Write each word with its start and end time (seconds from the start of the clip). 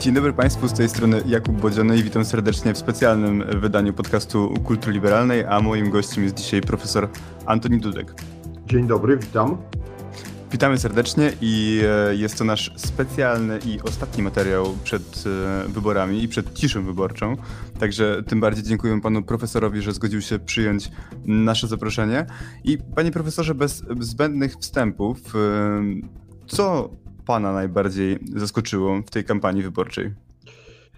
Dzień 0.00 0.14
dobry 0.14 0.32
Państwu, 0.32 0.68
z 0.68 0.72
tej 0.72 0.88
strony 0.88 1.22
Jakub 1.26 1.60
Bodziony 1.60 1.96
i 1.98 2.02
witam 2.02 2.24
serdecznie 2.24 2.74
w 2.74 2.78
specjalnym 2.78 3.44
wydaniu 3.60 3.92
podcastu 3.92 4.54
Kultury 4.64 4.92
Liberalnej, 4.92 5.44
a 5.44 5.60
moim 5.60 5.90
gościem 5.90 6.24
jest 6.24 6.36
dzisiaj 6.36 6.60
profesor 6.60 7.08
Antoni 7.46 7.80
Dudek. 7.80 8.14
Dzień 8.66 8.86
dobry, 8.86 9.16
witam. 9.16 9.56
Witamy 10.52 10.78
serdecznie 10.78 11.32
i 11.40 11.80
e, 12.10 12.16
jest 12.16 12.38
to 12.38 12.44
nasz 12.44 12.72
specjalny 12.76 13.58
i 13.66 13.80
ostatni 13.80 14.22
materiał 14.22 14.76
przed 14.84 15.24
e, 15.26 15.68
wyborami 15.68 16.22
i 16.22 16.28
przed 16.28 16.54
ciszą 16.54 16.84
wyborczą. 16.84 17.36
Także 17.78 18.22
tym 18.26 18.40
bardziej 18.40 18.64
dziękuję 18.64 19.00
panu 19.00 19.22
profesorowi, 19.22 19.82
że 19.82 19.92
zgodził 19.92 20.20
się 20.20 20.38
przyjąć 20.38 20.90
nasze 21.24 21.66
zaproszenie. 21.66 22.26
I 22.64 22.78
panie 22.94 23.10
profesorze, 23.10 23.54
bez 23.54 23.84
zbędnych 24.00 24.56
wstępów, 24.56 25.18
e, 25.34 25.38
co 26.46 26.90
pana 27.28 27.52
najbardziej 27.52 28.18
zaskoczyło 28.36 29.02
w 29.06 29.10
tej 29.10 29.24
kampanii 29.24 29.62
wyborczej? 29.62 30.12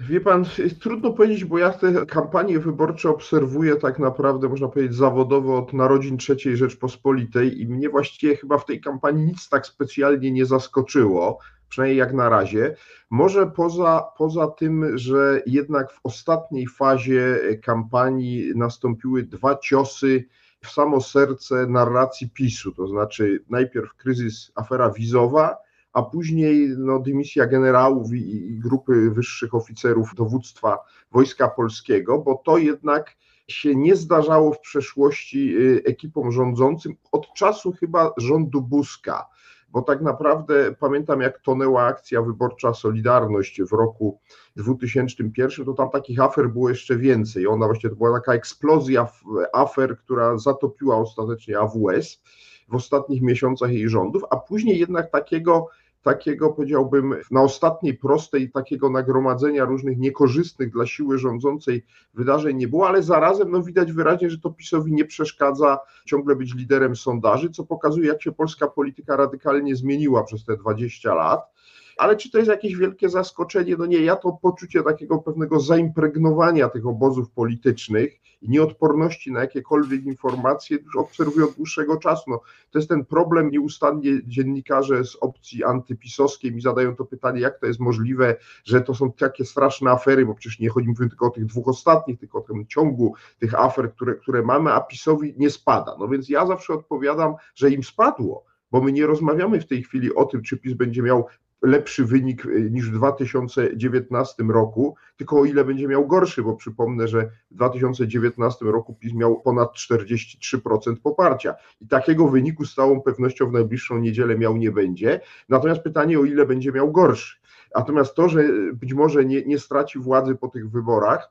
Wie 0.00 0.20
pan, 0.20 0.44
trudno 0.80 1.12
powiedzieć, 1.12 1.44
bo 1.44 1.58
ja 1.58 1.70
te 1.70 2.06
kampanie 2.06 2.58
wyborcze 2.58 3.10
obserwuję 3.10 3.76
tak 3.76 3.98
naprawdę, 3.98 4.48
można 4.48 4.68
powiedzieć, 4.68 4.96
zawodowo 4.96 5.58
od 5.58 5.72
narodzin 5.72 6.18
III 6.28 6.56
Rzeczpospolitej 6.56 7.60
i 7.60 7.68
mnie 7.68 7.88
właściwie 7.88 8.36
chyba 8.36 8.58
w 8.58 8.64
tej 8.64 8.80
kampanii 8.80 9.26
nic 9.26 9.48
tak 9.48 9.66
specjalnie 9.66 10.30
nie 10.30 10.46
zaskoczyło, 10.46 11.38
przynajmniej 11.68 11.98
jak 11.98 12.12
na 12.12 12.28
razie. 12.28 12.76
Może 13.10 13.46
poza, 13.46 14.04
poza 14.16 14.46
tym, 14.48 14.98
że 14.98 15.42
jednak 15.46 15.92
w 15.92 16.00
ostatniej 16.02 16.66
fazie 16.66 17.38
kampanii 17.62 18.52
nastąpiły 18.56 19.22
dwa 19.22 19.58
ciosy 19.58 20.24
w 20.60 20.70
samo 20.70 21.00
serce 21.00 21.66
narracji 21.66 22.30
PiSu, 22.30 22.72
to 22.72 22.88
znaczy 22.88 23.44
najpierw 23.48 23.94
kryzys, 23.94 24.52
afera 24.54 24.90
wizowa, 24.90 25.56
a 25.92 26.02
później 26.02 26.68
no, 26.78 26.98
dymisja 26.98 27.46
generałów 27.46 28.12
i, 28.12 28.52
i 28.52 28.58
grupy 28.58 29.10
wyższych 29.10 29.54
oficerów 29.54 30.14
dowództwa 30.14 30.78
Wojska 31.12 31.48
Polskiego, 31.48 32.18
bo 32.18 32.42
to 32.44 32.58
jednak 32.58 33.16
się 33.48 33.74
nie 33.76 33.96
zdarzało 33.96 34.52
w 34.52 34.60
przeszłości 34.60 35.56
y, 35.56 35.82
ekipom 35.84 36.32
rządzącym 36.32 36.96
od 37.12 37.34
czasu 37.34 37.72
chyba 37.72 38.12
rządu 38.16 38.62
Buzka, 38.62 39.26
bo 39.68 39.82
tak 39.82 40.00
naprawdę 40.00 40.74
pamiętam 40.80 41.20
jak 41.20 41.40
tonęła 41.40 41.82
akcja 41.82 42.22
wyborcza 42.22 42.74
Solidarność 42.74 43.62
w 43.62 43.72
roku 43.72 44.20
2001, 44.56 45.66
to 45.66 45.72
tam 45.72 45.90
takich 45.90 46.20
afer 46.20 46.50
było 46.50 46.68
jeszcze 46.68 46.96
więcej. 46.96 47.46
Ona 47.46 47.66
właśnie 47.66 47.90
to 47.90 47.96
była 47.96 48.12
taka 48.12 48.34
eksplozja 48.34 49.08
afer, 49.52 49.98
która 49.98 50.38
zatopiła 50.38 50.96
ostatecznie 50.96 51.58
AWS 51.58 52.22
w 52.70 52.74
ostatnich 52.74 53.22
miesiącach 53.22 53.72
jej 53.72 53.88
rządów, 53.88 54.22
a 54.30 54.36
później 54.36 54.78
jednak 54.78 55.10
takiego 55.10 55.68
takiego, 56.02 56.50
powiedziałbym, 56.50 57.14
na 57.30 57.42
ostatniej 57.42 57.94
prostej 57.94 58.50
takiego 58.50 58.90
nagromadzenia 58.90 59.64
różnych 59.64 59.98
niekorzystnych 59.98 60.70
dla 60.72 60.86
siły 60.86 61.18
rządzącej 61.18 61.84
wydarzeń 62.14 62.56
nie 62.56 62.68
było, 62.68 62.88
ale 62.88 63.02
zarazem 63.02 63.50
no, 63.50 63.62
widać 63.62 63.92
wyraźnie, 63.92 64.30
że 64.30 64.38
to 64.38 64.50
PiSowi 64.50 64.92
nie 64.92 65.04
przeszkadza 65.04 65.78
ciągle 66.04 66.36
być 66.36 66.54
liderem 66.54 66.96
sondaży, 66.96 67.50
co 67.50 67.64
pokazuje, 67.64 68.08
jak 68.08 68.22
się 68.22 68.32
polska 68.32 68.68
polityka 68.68 69.16
radykalnie 69.16 69.76
zmieniła 69.76 70.24
przez 70.24 70.44
te 70.44 70.56
20 70.56 71.14
lat 71.14 71.59
ale 72.00 72.16
czy 72.16 72.30
to 72.30 72.38
jest 72.38 72.50
jakieś 72.50 72.76
wielkie 72.76 73.08
zaskoczenie? 73.08 73.76
No 73.78 73.86
nie, 73.86 73.98
ja 73.98 74.16
to 74.16 74.38
poczucie 74.42 74.82
takiego 74.82 75.18
pewnego 75.18 75.60
zaimpregnowania 75.60 76.68
tych 76.68 76.86
obozów 76.86 77.30
politycznych 77.30 78.20
i 78.42 78.50
nieodporności 78.50 79.32
na 79.32 79.40
jakiekolwiek 79.40 80.04
informacje 80.04 80.78
już 80.84 80.96
obserwuję 80.96 81.44
od 81.46 81.54
dłuższego 81.54 81.96
czasu. 81.96 82.30
No, 82.30 82.40
to 82.70 82.78
jest 82.78 82.88
ten 82.88 83.04
problem, 83.04 83.50
nieustannie 83.50 84.20
dziennikarze 84.26 85.04
z 85.04 85.16
opcji 85.16 85.64
antypisowskiej 85.64 86.54
mi 86.54 86.60
zadają 86.60 86.96
to 86.96 87.04
pytanie, 87.04 87.40
jak 87.40 87.58
to 87.58 87.66
jest 87.66 87.80
możliwe, 87.80 88.36
że 88.64 88.80
to 88.80 88.94
są 88.94 89.12
takie 89.12 89.44
straszne 89.44 89.90
afery, 89.90 90.26
bo 90.26 90.34
przecież 90.34 90.58
nie 90.58 90.68
chodzi 90.68 90.88
mi 90.88 90.96
tylko 90.96 91.26
o 91.26 91.30
tych 91.30 91.46
dwóch 91.46 91.68
ostatnich, 91.68 92.20
tylko 92.20 92.38
o 92.38 92.42
tym 92.42 92.66
ciągu 92.66 93.14
tych 93.38 93.54
afer, 93.54 93.92
które, 93.92 94.14
które 94.14 94.42
mamy, 94.42 94.72
a 94.72 94.80
PiSowi 94.80 95.34
nie 95.38 95.50
spada. 95.50 95.96
No 95.98 96.08
więc 96.08 96.28
ja 96.28 96.46
zawsze 96.46 96.74
odpowiadam, 96.74 97.34
że 97.54 97.70
im 97.70 97.82
spadło, 97.82 98.44
bo 98.70 98.80
my 98.80 98.92
nie 98.92 99.06
rozmawiamy 99.06 99.60
w 99.60 99.66
tej 99.66 99.82
chwili 99.82 100.14
o 100.14 100.24
tym, 100.24 100.42
czy 100.42 100.56
PiS 100.56 100.74
będzie 100.74 101.02
miał 101.02 101.26
lepszy 101.62 102.04
wynik 102.04 102.46
e, 102.46 102.48
niż 102.60 102.90
w 102.90 102.92
2019 102.92 104.42
roku, 104.42 104.96
tylko 105.16 105.40
o 105.40 105.44
ile 105.44 105.64
będzie 105.64 105.88
miał 105.88 106.06
gorszy, 106.06 106.42
bo 106.42 106.56
przypomnę, 106.56 107.08
że 107.08 107.30
w 107.50 107.54
2019 107.54 108.64
roku 108.64 108.94
PiS 108.94 109.14
miał 109.14 109.40
ponad 109.40 109.72
43% 109.72 110.96
poparcia 111.02 111.54
i 111.80 111.88
takiego 111.88 112.28
wyniku 112.28 112.64
z 112.64 112.74
całą 112.74 113.00
pewnością 113.00 113.46
w 113.46 113.52
najbliższą 113.52 113.98
niedzielę 113.98 114.38
miał 114.38 114.56
nie 114.56 114.72
będzie. 114.72 115.20
Natomiast 115.48 115.82
pytanie 115.82 116.18
o 116.18 116.24
ile 116.24 116.46
będzie 116.46 116.72
miał 116.72 116.92
gorszy. 116.92 117.40
Natomiast 117.74 118.14
to, 118.14 118.28
że 118.28 118.44
być 118.72 118.94
może 118.94 119.24
nie, 119.24 119.44
nie 119.44 119.58
straci 119.58 119.98
władzy 119.98 120.34
po 120.34 120.48
tych 120.48 120.70
wyborach, 120.70 121.30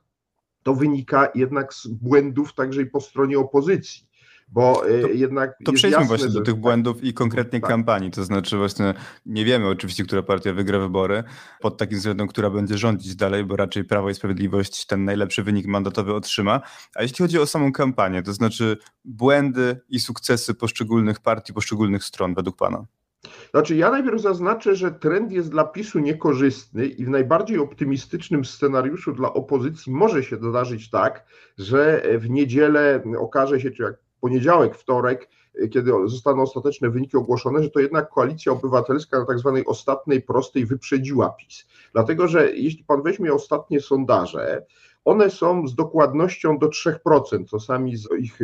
to 0.62 0.74
wynika 0.74 1.28
jednak 1.34 1.74
z 1.74 1.86
błędów 1.86 2.54
także 2.54 2.82
i 2.82 2.86
po 2.86 3.00
stronie 3.00 3.38
opozycji 3.38 4.09
bo 4.50 4.88
e, 4.88 5.00
to, 5.00 5.08
jednak. 5.08 5.58
To 5.64 5.72
przejdźmy 5.72 6.04
właśnie 6.04 6.28
do 6.28 6.40
tych 6.40 6.54
błędów 6.54 7.04
i 7.04 7.14
konkretnie 7.14 7.60
tak. 7.60 7.70
kampanii. 7.70 8.10
To 8.10 8.24
znaczy, 8.24 8.56
właśnie 8.56 8.94
nie 9.26 9.44
wiemy 9.44 9.68
oczywiście, 9.68 10.04
która 10.04 10.22
partia 10.22 10.52
wygra 10.52 10.78
wybory 10.78 11.24
pod 11.60 11.76
takim 11.76 11.98
względem, 11.98 12.28
która 12.28 12.50
będzie 12.50 12.78
rządzić 12.78 13.16
dalej, 13.16 13.44
bo 13.44 13.56
raczej 13.56 13.84
Prawo 13.84 14.10
i 14.10 14.14
Sprawiedliwość 14.14 14.86
ten 14.86 15.04
najlepszy 15.04 15.42
wynik 15.42 15.66
mandatowy 15.66 16.14
otrzyma. 16.14 16.60
A 16.94 17.02
jeśli 17.02 17.18
chodzi 17.18 17.38
o 17.38 17.46
samą 17.46 17.72
kampanię, 17.72 18.22
to 18.22 18.32
znaczy 18.32 18.76
błędy 19.04 19.80
i 19.88 20.00
sukcesy 20.00 20.54
poszczególnych 20.54 21.20
partii, 21.20 21.52
poszczególnych 21.52 22.04
stron, 22.04 22.34
według 22.34 22.56
Pana? 22.56 22.84
Znaczy, 23.50 23.76
ja 23.76 23.90
najpierw 23.90 24.20
zaznaczę, 24.20 24.76
że 24.76 24.92
trend 24.92 25.32
jest 25.32 25.50
dla 25.50 25.64
PiSu 25.64 25.98
niekorzystny 25.98 26.86
i 26.86 27.04
w 27.04 27.08
najbardziej 27.08 27.58
optymistycznym 27.58 28.44
scenariuszu 28.44 29.12
dla 29.12 29.32
opozycji 29.32 29.92
może 29.92 30.22
się 30.22 30.36
zdarzyć 30.36 30.90
tak, 30.90 31.24
że 31.58 32.02
w 32.18 32.30
niedzielę 32.30 33.02
okaże 33.18 33.60
się, 33.60 33.70
czy 33.70 33.82
jak 33.82 33.94
poniedziałek, 34.20 34.76
wtorek, 34.76 35.28
y, 35.62 35.68
kiedy 35.68 35.92
zostaną 36.06 36.42
ostateczne 36.42 36.90
wyniki 36.90 37.16
ogłoszone, 37.16 37.62
że 37.62 37.70
to 37.70 37.80
jednak 37.80 38.10
koalicja 38.10 38.52
obywatelska 38.52 39.18
na 39.18 39.26
tak 39.26 39.38
zwanej 39.38 39.66
ostatniej 39.66 40.22
prostej 40.22 40.66
wyprzedziła 40.66 41.30
PiS. 41.30 41.66
Dlatego, 41.92 42.28
że 42.28 42.52
jeśli 42.52 42.84
pan 42.84 43.02
weźmie 43.02 43.32
ostatnie 43.32 43.80
sondaże, 43.80 44.66
one 45.04 45.30
są 45.30 45.68
z 45.68 45.74
dokładnością 45.74 46.58
do 46.58 46.68
3%, 46.68 47.44
co 47.48 47.60
sami 47.60 47.94
ich, 48.18 48.38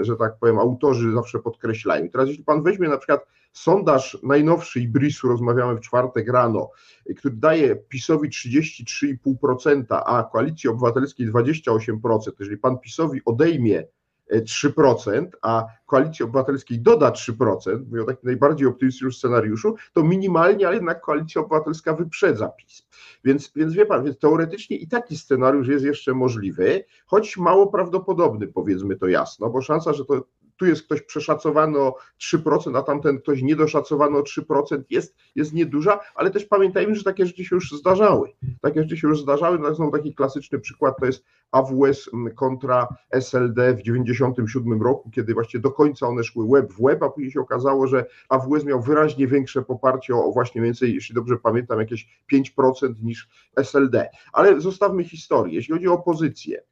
że 0.00 0.16
tak 0.16 0.38
powiem, 0.40 0.58
autorzy 0.58 1.12
zawsze 1.12 1.38
podkreślają. 1.38 2.08
Teraz 2.08 2.28
jeśli 2.28 2.44
pan 2.44 2.62
weźmie 2.62 2.88
na 2.88 2.98
przykład 2.98 3.26
sondaż 3.52 4.18
najnowszy 4.22 4.80
Ibrisu, 4.80 5.28
rozmawiamy 5.28 5.76
w 5.76 5.80
czwartek 5.80 6.28
rano, 6.28 6.70
y, 7.10 7.14
który 7.14 7.34
daje 7.36 7.76
PiSowi 7.76 8.28
33,5%, 8.28 9.84
a 10.06 10.28
Koalicji 10.32 10.70
Obywatelskiej 10.70 11.26
28%, 11.26 12.32
jeżeli 12.40 12.58
pan 12.58 12.78
PiSowi 12.78 13.20
odejmie 13.24 13.84
3%, 14.32 15.26
a 15.42 15.66
Koalicji 15.86 16.24
Obywatelskiej 16.24 16.80
doda 16.80 17.10
3%, 17.10 17.84
mówię 17.88 18.02
o 18.02 18.06
takim 18.06 18.20
najbardziej 18.24 18.68
optymistycznym 18.68 19.12
scenariuszu, 19.12 19.74
to 19.92 20.02
minimalnie, 20.02 20.66
ale 20.66 20.76
jednak 20.76 21.00
Koalicja 21.00 21.40
Obywatelska 21.40 21.94
wyprzedza 21.94 22.48
PiS. 22.48 22.86
Więc, 23.24 23.52
więc 23.56 23.74
wie 23.74 23.86
pan, 23.86 24.04
więc 24.04 24.18
teoretycznie 24.18 24.76
i 24.76 24.88
taki 24.88 25.18
scenariusz 25.18 25.68
jest 25.68 25.84
jeszcze 25.84 26.14
możliwy, 26.14 26.84
choć 27.06 27.36
mało 27.36 27.66
prawdopodobny, 27.66 28.46
powiedzmy 28.46 28.96
to 28.96 29.08
jasno, 29.08 29.50
bo 29.50 29.62
szansa, 29.62 29.92
że 29.92 30.04
to 30.04 30.24
tu 30.56 30.66
jest 30.66 30.82
ktoś 30.82 31.02
przeszacowany 31.02 31.78
o 31.78 31.94
3%, 32.20 32.78
a 32.78 32.82
tamten 32.82 33.18
ktoś 33.18 33.42
niedoszacowany 33.42 34.18
o 34.18 34.22
3%, 34.22 34.82
jest, 34.90 35.16
jest 35.34 35.52
nieduża, 35.52 36.00
ale 36.14 36.30
też 36.30 36.44
pamiętajmy, 36.44 36.94
że 36.94 37.04
takie 37.04 37.26
rzeczy 37.26 37.44
się 37.44 37.56
już 37.56 37.72
zdarzały. 37.72 38.32
Takie 38.60 38.82
rzeczy 38.82 38.96
się 38.96 39.08
już 39.08 39.20
zdarzały, 39.20 39.58
no 39.58 39.74
znowu 39.74 39.92
taki 39.92 40.14
klasyczny 40.14 40.58
przykład 40.58 40.94
to 41.00 41.06
jest 41.06 41.24
AWS 41.52 42.10
kontra 42.34 42.88
SLD 43.10 43.74
w 43.74 43.82
97 43.82 44.82
roku, 44.82 45.10
kiedy 45.10 45.34
właśnie 45.34 45.60
do 45.60 45.70
końca 45.70 46.06
one 46.06 46.24
szły 46.24 46.48
web 46.48 46.72
w 46.72 46.82
web, 46.82 47.02
a 47.02 47.08
później 47.08 47.32
się 47.32 47.40
okazało, 47.40 47.86
że 47.86 48.06
AWS 48.28 48.64
miał 48.64 48.82
wyraźnie 48.82 49.26
większe 49.26 49.62
poparcie 49.62 50.14
o 50.14 50.32
właśnie 50.32 50.62
więcej, 50.62 50.94
jeśli 50.94 51.14
dobrze 51.14 51.36
pamiętam, 51.36 51.80
jakieś 51.80 52.08
5% 52.32 52.94
niż 53.02 53.28
SLD. 53.56 54.08
Ale 54.32 54.60
zostawmy 54.60 55.04
historię. 55.04 55.54
Jeśli 55.54 55.74
chodzi 55.74 55.88
o 55.88 55.92
opozycję, 55.92 56.62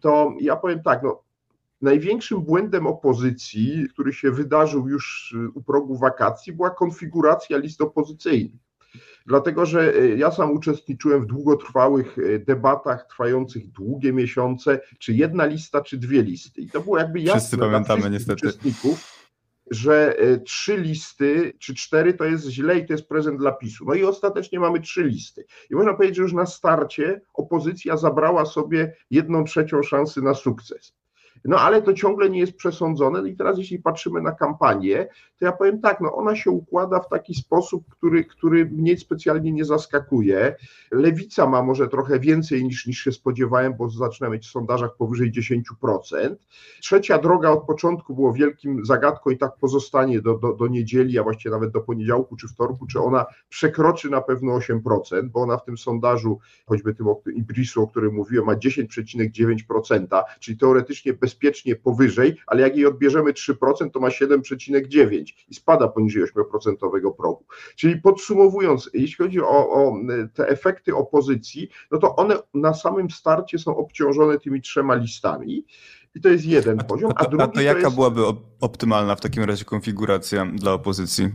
to 0.00 0.32
ja 0.40 0.56
powiem 0.56 0.82
tak, 0.82 1.02
no 1.02 1.27
Największym 1.80 2.40
błędem 2.40 2.86
opozycji, 2.86 3.86
który 3.90 4.12
się 4.12 4.30
wydarzył 4.30 4.88
już 4.88 5.32
y, 5.32 5.50
u 5.54 5.62
progu 5.62 5.98
wakacji, 5.98 6.52
była 6.52 6.70
konfiguracja 6.70 7.58
list 7.58 7.80
opozycyjnych. 7.80 8.60
Dlatego, 9.26 9.66
że 9.66 9.94
y, 9.96 10.16
ja 10.18 10.30
sam 10.30 10.52
uczestniczyłem 10.52 11.22
w 11.22 11.26
długotrwałych 11.26 12.18
y, 12.18 12.44
debatach 12.46 13.06
trwających 13.06 13.70
długie 13.70 14.12
miesiące, 14.12 14.80
czy 14.98 15.14
jedna 15.14 15.46
lista, 15.46 15.80
czy 15.80 15.98
dwie 15.98 16.22
listy. 16.22 16.60
I 16.60 16.70
to 16.70 16.80
było 16.80 16.98
jakby 16.98 17.20
jasne 17.20 17.40
Wszyscy 17.40 17.58
pamiętamy 17.58 18.10
niestety. 18.10 18.46
uczestników, 18.46 19.18
że 19.70 20.16
trzy 20.44 20.76
listy 20.76 21.52
czy 21.58 21.74
cztery 21.74 22.14
to 22.14 22.24
jest 22.24 22.48
źle 22.48 22.78
i 22.78 22.86
to 22.86 22.92
jest 22.92 23.08
prezent 23.08 23.38
dla 23.38 23.52
PiSu. 23.52 23.84
No 23.88 23.94
i 23.94 24.04
ostatecznie 24.04 24.60
mamy 24.60 24.80
trzy 24.80 25.04
listy. 25.04 25.44
I 25.70 25.74
można 25.74 25.94
powiedzieć, 25.94 26.16
że 26.16 26.22
już 26.22 26.32
na 26.32 26.46
starcie 26.46 27.20
opozycja 27.34 27.96
zabrała 27.96 28.46
sobie 28.46 28.94
jedną 29.10 29.44
trzecią 29.44 29.82
szansy 29.82 30.22
na 30.22 30.34
sukces. 30.34 30.97
No 31.44 31.58
ale 31.58 31.82
to 31.82 31.92
ciągle 31.92 32.30
nie 32.30 32.40
jest 32.40 32.56
przesądzone. 32.56 33.20
No 33.20 33.26
I 33.26 33.36
teraz, 33.36 33.58
jeśli 33.58 33.78
patrzymy 33.78 34.22
na 34.22 34.32
kampanię, 34.32 35.08
to 35.38 35.44
ja 35.44 35.52
powiem 35.52 35.80
tak, 35.80 36.00
no 36.00 36.14
ona 36.14 36.36
się 36.36 36.50
układa 36.50 37.00
w 37.00 37.08
taki 37.08 37.34
sposób, 37.34 37.84
który, 37.90 38.24
który 38.24 38.66
mnie 38.66 38.96
specjalnie 38.96 39.52
nie 39.52 39.64
zaskakuje. 39.64 40.56
Lewica 40.90 41.46
ma 41.46 41.62
może 41.62 41.88
trochę 41.88 42.20
więcej 42.20 42.64
niż, 42.64 42.86
niż 42.86 42.98
się 42.98 43.12
spodziewałem, 43.12 43.74
bo 43.76 43.90
zaczyna 43.90 44.30
mieć 44.30 44.46
w 44.46 44.50
sondażach 44.50 44.96
powyżej 44.96 45.32
10%. 45.32 46.36
Trzecia 46.80 47.18
droga 47.18 47.50
od 47.50 47.66
początku 47.66 48.14
było 48.14 48.32
wielkim 48.32 48.84
zagadką 48.84 49.30
i 49.30 49.38
tak 49.38 49.56
pozostanie 49.60 50.22
do, 50.22 50.38
do, 50.38 50.52
do 50.52 50.66
niedzieli, 50.66 51.18
a 51.18 51.22
właściwie 51.22 51.50
nawet 51.50 51.70
do 51.70 51.80
poniedziałku 51.80 52.36
czy 52.36 52.48
wtorku, 52.48 52.86
czy 52.86 53.00
ona 53.00 53.26
przekroczy 53.48 54.10
na 54.10 54.20
pewno 54.20 54.58
8%, 54.58 55.28
bo 55.28 55.40
ona 55.40 55.56
w 55.56 55.64
tym 55.64 55.78
sondażu, 55.78 56.38
choćby 56.66 56.94
tym 56.94 57.06
Ibrisu, 57.34 57.82
o 57.82 57.86
którym 57.86 58.14
mówiłem, 58.14 58.46
ma 58.46 58.54
10,9%, 58.54 60.22
czyli 60.40 60.58
teoretycznie 60.58 61.14
bezpiecznie 61.28 61.76
powyżej, 61.76 62.36
ale 62.46 62.62
jak 62.62 62.76
jej 62.76 62.86
odbierzemy 62.86 63.32
3%, 63.32 63.90
to 63.92 64.00
ma 64.00 64.08
7,9% 64.08 65.24
i 65.48 65.54
spada 65.54 65.88
poniżej 65.88 66.22
8% 66.22 67.12
progu. 67.16 67.44
Czyli 67.76 68.00
podsumowując, 68.00 68.90
jeśli 68.94 69.24
chodzi 69.24 69.40
o, 69.40 69.70
o 69.70 69.92
te 70.34 70.48
efekty 70.48 70.96
opozycji, 70.96 71.68
no 71.90 71.98
to 71.98 72.16
one 72.16 72.36
na 72.54 72.74
samym 72.74 73.10
starcie 73.10 73.58
są 73.58 73.76
obciążone 73.76 74.38
tymi 74.38 74.62
trzema 74.62 74.94
listami. 74.94 75.64
I 76.14 76.20
to 76.20 76.28
jest 76.28 76.44
jeden 76.44 76.78
poziom. 76.78 77.12
A, 77.16 77.24
drugi 77.24 77.44
a 77.44 77.48
to 77.48 77.60
jaka 77.60 77.80
to 77.80 77.86
jest... 77.86 77.96
byłaby 77.96 78.22
optymalna 78.60 79.16
w 79.16 79.20
takim 79.20 79.44
razie 79.44 79.64
konfiguracja 79.64 80.46
dla 80.46 80.72
opozycji? 80.72 81.30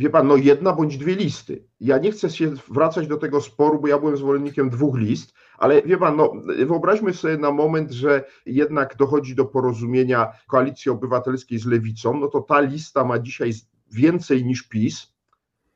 Wie 0.00 0.10
pan, 0.10 0.26
no 0.26 0.36
jedna 0.36 0.72
bądź 0.72 0.98
dwie 0.98 1.14
listy. 1.14 1.64
Ja 1.80 1.98
nie 1.98 2.12
chcę 2.12 2.30
się 2.30 2.50
wracać 2.68 3.06
do 3.06 3.16
tego 3.16 3.40
sporu, 3.40 3.80
bo 3.80 3.88
ja 3.88 3.98
byłem 3.98 4.16
zwolennikiem 4.16 4.70
dwóch 4.70 4.98
list, 4.98 5.34
ale 5.58 5.82
wie 5.82 5.98
pan, 5.98 6.16
no, 6.16 6.32
wyobraźmy 6.66 7.14
sobie 7.14 7.36
na 7.36 7.50
moment, 7.50 7.90
że 7.90 8.24
jednak 8.46 8.96
dochodzi 8.96 9.34
do 9.34 9.44
porozumienia 9.44 10.32
koalicji 10.46 10.90
obywatelskiej 10.90 11.58
z 11.58 11.66
lewicą, 11.66 12.20
no 12.20 12.28
to 12.28 12.40
ta 12.40 12.60
lista 12.60 13.04
ma 13.04 13.18
dzisiaj 13.18 13.52
więcej 13.92 14.44
niż 14.44 14.62
PiS, 14.62 15.14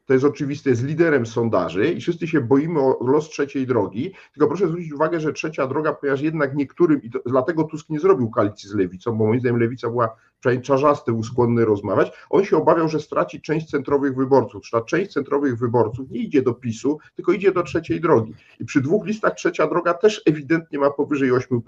to 0.07 0.13
jest 0.13 0.25
oczywiste, 0.25 0.71
jest 0.71 0.85
liderem 0.85 1.27
sondaży 1.27 1.93
i 1.93 2.01
wszyscy 2.01 2.29
się 2.29 2.41
boimy 2.41 2.81
o 2.81 2.99
los 3.07 3.29
trzeciej 3.29 3.67
drogi. 3.67 4.13
Tylko 4.33 4.49
proszę 4.49 4.69
zwrócić 4.69 4.93
uwagę, 4.93 5.21
że 5.21 5.33
trzecia 5.33 5.67
droga, 5.67 5.93
ponieważ 5.93 6.21
jednak 6.21 6.55
niektórym, 6.55 7.03
i 7.03 7.11
to, 7.11 7.19
dlatego 7.27 7.65
Tusk 7.65 7.89
nie 7.89 8.01
zrobił 8.01 8.31
koalicji 8.31 8.69
z 8.69 8.75
lewicą, 8.75 9.13
bo 9.13 9.27
moim 9.27 9.41
zdaniem 9.41 9.61
lewica 9.61 9.89
była 9.89 10.17
przynajmniej 10.41 10.65
czarzasty, 10.65 11.13
skłonny 11.25 11.65
rozmawiać, 11.65 12.13
on 12.31 12.45
się 12.45 12.57
obawiał, 12.57 12.89
że 12.89 13.01
straci 13.01 13.41
część 13.41 13.71
centrowych 13.71 14.17
wyborców. 14.17 14.71
Ta 14.73 14.81
część 14.81 15.13
centrowych 15.13 15.59
wyborców 15.59 16.11
nie 16.11 16.21
idzie 16.21 16.43
do 16.43 16.55
PiSu, 16.55 16.99
tylko 17.15 17.33
idzie 17.33 17.53
do 17.53 17.63
trzeciej 17.63 18.01
drogi. 18.01 18.35
I 18.61 18.65
przy 18.65 18.81
dwóch 18.81 19.07
listach 19.07 19.35
trzecia 19.35 19.67
droga 19.67 19.95
też 19.95 20.23
ewidentnie 20.27 20.79
ma 20.79 20.91
powyżej 20.91 21.33
8%. 21.33 21.61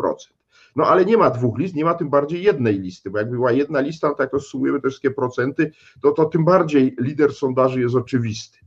No 0.76 0.84
ale 0.87 1.05
nie 1.05 1.17
ma 1.17 1.31
dwóch 1.31 1.58
list, 1.58 1.75
nie 1.75 1.84
ma 1.84 1.94
tym 1.94 2.11
bardziej 2.11 2.43
jednej 2.43 2.78
listy, 2.78 3.11
bo 3.11 3.19
jakby 3.19 3.37
była 3.37 3.52
jedna 3.52 3.81
lista, 3.81 4.14
to 4.14 4.23
jak 4.23 4.32
rozsumujemy 4.32 4.81
te 4.81 4.88
wszystkie 4.88 5.11
procenty, 5.11 5.73
to, 6.02 6.12
to 6.12 6.25
tym 6.25 6.44
bardziej 6.44 6.96
lider 7.00 7.34
sondaży 7.34 7.81
jest 7.81 7.94
oczywisty. 7.94 8.58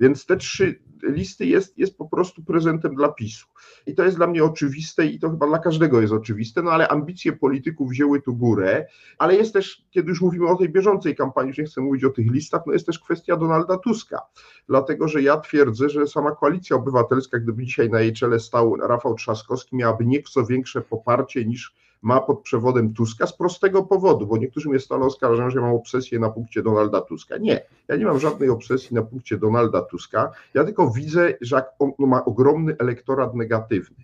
Więc 0.00 0.26
te 0.26 0.36
trzy 0.36 0.82
listy 1.02 1.46
jest, 1.46 1.78
jest 1.78 1.98
po 1.98 2.08
prostu 2.08 2.44
prezentem 2.44 2.94
dla 2.94 3.08
PiSu. 3.08 3.46
I 3.86 3.94
to 3.94 4.04
jest 4.04 4.16
dla 4.16 4.26
mnie 4.26 4.44
oczywiste 4.44 5.06
i 5.06 5.18
to 5.18 5.30
chyba 5.30 5.46
dla 5.46 5.58
każdego 5.58 6.00
jest 6.00 6.12
oczywiste, 6.12 6.62
no 6.62 6.70
ale 6.70 6.88
ambicje 6.88 7.32
polityków 7.32 7.90
wzięły 7.90 8.22
tu 8.22 8.34
górę, 8.34 8.86
ale 9.18 9.34
jest 9.34 9.52
też, 9.52 9.86
kiedy 9.90 10.08
już 10.08 10.20
mówimy 10.20 10.48
o 10.48 10.56
tej 10.56 10.68
bieżącej 10.68 11.16
kampanii, 11.16 11.48
już 11.48 11.58
nie 11.58 11.64
chcę 11.64 11.80
mówić 11.80 12.04
o 12.04 12.10
tych 12.10 12.30
listach, 12.30 12.62
no 12.66 12.72
jest 12.72 12.86
też 12.86 12.98
kwestia 12.98 13.36
Donalda 13.36 13.78
Tuska, 13.78 14.20
dlatego 14.68 15.08
że 15.08 15.22
ja 15.22 15.36
twierdzę, 15.36 15.88
że 15.88 16.06
sama 16.06 16.30
koalicja 16.30 16.76
obywatelska, 16.76 17.38
gdyby 17.38 17.64
dzisiaj 17.64 17.90
na 17.90 18.00
jej 18.00 18.12
czele 18.12 18.40
stał 18.40 18.76
Rafał 18.76 19.14
Trzaskowski, 19.14 19.76
miałaby 19.76 20.06
nieco 20.06 20.46
większe 20.46 20.80
poparcie 20.80 21.44
niż 21.44 21.74
ma 22.02 22.20
pod 22.20 22.42
przewodem 22.42 22.94
Tuska 22.94 23.26
z 23.26 23.36
prostego 23.36 23.82
powodu, 23.82 24.26
bo 24.26 24.36
niektórzy 24.36 24.68
mnie 24.68 24.80
stale 24.80 25.04
oskarżają, 25.04 25.50
że 25.50 25.60
mam 25.60 25.74
obsesję 25.74 26.18
na 26.18 26.30
punkcie 26.30 26.62
Donalda 26.62 27.00
Tuska. 27.00 27.36
Nie, 27.36 27.66
ja 27.88 27.96
nie 27.96 28.04
mam 28.04 28.20
żadnej 28.20 28.50
obsesji 28.50 28.94
na 28.94 29.02
punkcie 29.02 29.38
Donalda 29.38 29.82
Tuska, 29.82 30.30
ja 30.54 30.64
tylko 30.64 30.90
widzę, 30.90 31.34
że 31.40 31.62
on 31.78 31.92
ma 31.98 32.24
ogromny 32.24 32.76
elektorat 32.78 33.34
negatywny. 33.34 33.96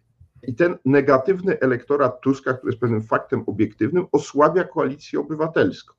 I 0.42 0.54
ten 0.54 0.78
negatywny 0.84 1.60
elektorat 1.60 2.20
Tuska, 2.20 2.54
który 2.54 2.70
jest 2.70 2.80
pewnym 2.80 3.02
faktem 3.02 3.44
obiektywnym, 3.46 4.06
osłabia 4.12 4.64
koalicję 4.64 5.20
obywatelską. 5.20 5.94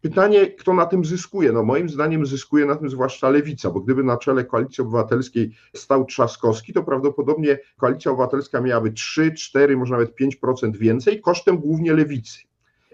Pytanie, 0.00 0.46
kto 0.46 0.74
na 0.74 0.86
tym 0.86 1.04
zyskuje? 1.04 1.52
No 1.52 1.62
moim 1.62 1.88
zdaniem 1.88 2.26
zyskuje 2.26 2.66
na 2.66 2.76
tym 2.76 2.90
zwłaszcza 2.90 3.30
lewica, 3.30 3.70
bo 3.70 3.80
gdyby 3.80 4.04
na 4.04 4.16
czele 4.16 4.44
Koalicji 4.44 4.82
Obywatelskiej 4.82 5.56
stał 5.74 6.04
Trzaskowski, 6.04 6.72
to 6.72 6.82
prawdopodobnie 6.82 7.58
Koalicja 7.76 8.10
Obywatelska 8.10 8.60
miałaby 8.60 8.92
3, 8.92 9.32
4, 9.32 9.76
może 9.76 9.92
nawet 9.92 10.10
5% 10.20 10.76
więcej, 10.76 11.20
kosztem 11.20 11.58
głównie 11.58 11.92
lewicy 11.92 12.49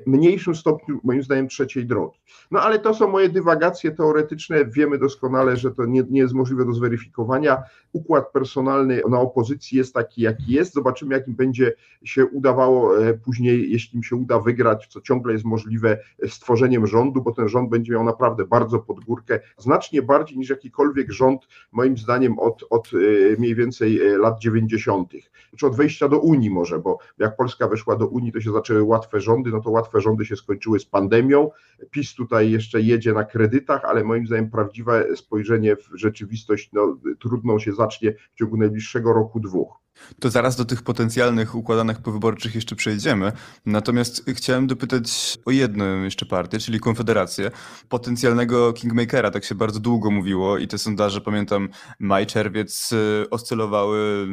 mniejszym 0.07 0.55
stopniu, 0.55 1.01
moim 1.05 1.23
zdaniem, 1.23 1.49
trzeciej 1.49 1.87
drogi. 1.87 2.19
No 2.51 2.61
ale 2.61 2.79
to 2.79 2.95
są 2.95 3.09
moje 3.09 3.29
dywagacje 3.29 3.91
teoretyczne. 3.91 4.65
Wiemy 4.65 4.99
doskonale, 4.99 5.57
że 5.57 5.71
to 5.71 5.87
nie, 5.87 6.03
nie 6.11 6.21
jest 6.21 6.35
możliwe 6.35 6.65
do 6.65 6.73
zweryfikowania. 6.73 7.63
Układ 7.93 8.33
personalny 8.33 9.03
na 9.09 9.21
opozycji 9.21 9.79
jest 9.79 9.95
taki, 9.95 10.23
jaki 10.23 10.53
jest. 10.53 10.75
Zobaczymy, 10.75 11.15
jakim 11.15 11.35
będzie 11.35 11.75
się 12.05 12.27
udawało 12.27 13.07
e, 13.07 13.15
później, 13.15 13.73
jeśli 13.73 13.97
im 13.97 14.03
się 14.03 14.17
uda 14.17 14.41
wygrać, 14.41 14.87
co 14.87 15.01
ciągle 15.01 15.33
jest 15.33 15.45
możliwe 15.45 15.99
stworzeniem 16.27 16.87
rządu, 16.87 17.23
bo 17.23 17.33
ten 17.33 17.49
rząd 17.49 17.71
będzie 17.71 17.93
miał 17.93 18.05
naprawdę 18.05 18.45
bardzo 18.45 18.79
pod 18.79 19.05
górkę, 19.05 19.41
znacznie 19.59 20.03
bardziej 20.03 20.39
niż 20.39 20.51
jakikolwiek 20.51 21.13
rząd, 21.13 21.49
moim 21.73 21.97
zdaniem, 21.97 22.39
od, 22.39 22.65
od 22.71 22.91
e, 22.95 23.37
mniej 23.39 23.55
więcej 23.55 24.07
e, 24.07 24.19
lat 24.19 24.41
90., 24.41 25.13
czy 25.57 25.67
od 25.67 25.77
wejścia 25.77 26.09
do 26.09 26.19
Unii 26.19 26.51
może, 26.51 26.79
bo 26.79 26.99
jak 27.19 27.37
Polska 27.37 27.69
weszła 27.69 27.97
do 27.97 28.07
Unii, 28.07 28.33
to 28.33 28.41
się 28.41 28.53
zaczęły 28.53 28.83
łatwe 28.83 29.21
rządy, 29.21 29.51
no 29.51 29.61
to 29.61 29.71
łatwe 29.71 29.86
łatwe 29.87 30.01
rządy 30.01 30.25
się 30.25 30.37
skończyły 30.37 30.79
z 30.79 30.87
pandemią. 30.87 31.51
PiS 31.91 32.15
tutaj 32.15 32.51
jeszcze 32.51 32.81
jedzie 32.81 33.13
na 33.13 33.25
kredytach, 33.25 33.85
ale 33.85 34.05
moim 34.05 34.27
zdaniem 34.27 34.51
prawdziwe 34.51 35.17
spojrzenie 35.17 35.77
w 35.77 35.91
rzeczywistość 35.95 36.71
no, 36.73 36.99
trudno 37.19 37.59
się 37.59 37.73
zacznie 37.73 38.15
w 38.35 38.39
ciągu 38.39 38.57
najbliższego 38.57 39.13
roku, 39.13 39.41
dwóch. 39.41 39.86
To 40.21 40.31
zaraz 40.31 40.57
do 40.57 40.65
tych 40.65 40.83
potencjalnych 40.83 41.55
układanych 41.55 41.99
powyborczych 41.99 42.55
jeszcze 42.55 42.77
przejdziemy. 42.77 43.33
Natomiast 43.67 44.23
chciałem 44.29 44.67
dopytać 44.67 45.39
o 45.45 45.51
jedną 45.51 46.03
jeszcze 46.03 46.27
partię, 46.27 46.59
czyli 46.59 46.81
Konfederację. 46.81 47.51
Potencjalnego 47.89 48.73
kingmakera, 48.73 49.31
tak 49.31 49.45
się 49.45 49.55
bardzo 49.55 49.81
długo 49.81 50.11
mówiło 50.11 50.59
i 50.59 50.69
te 50.69 50.79
sondaże, 50.79 51.21
pamiętam, 51.21 51.69
maj, 51.99 52.27
czerwiec 52.27 52.93
y, 52.93 53.27
oscylowały 53.31 54.27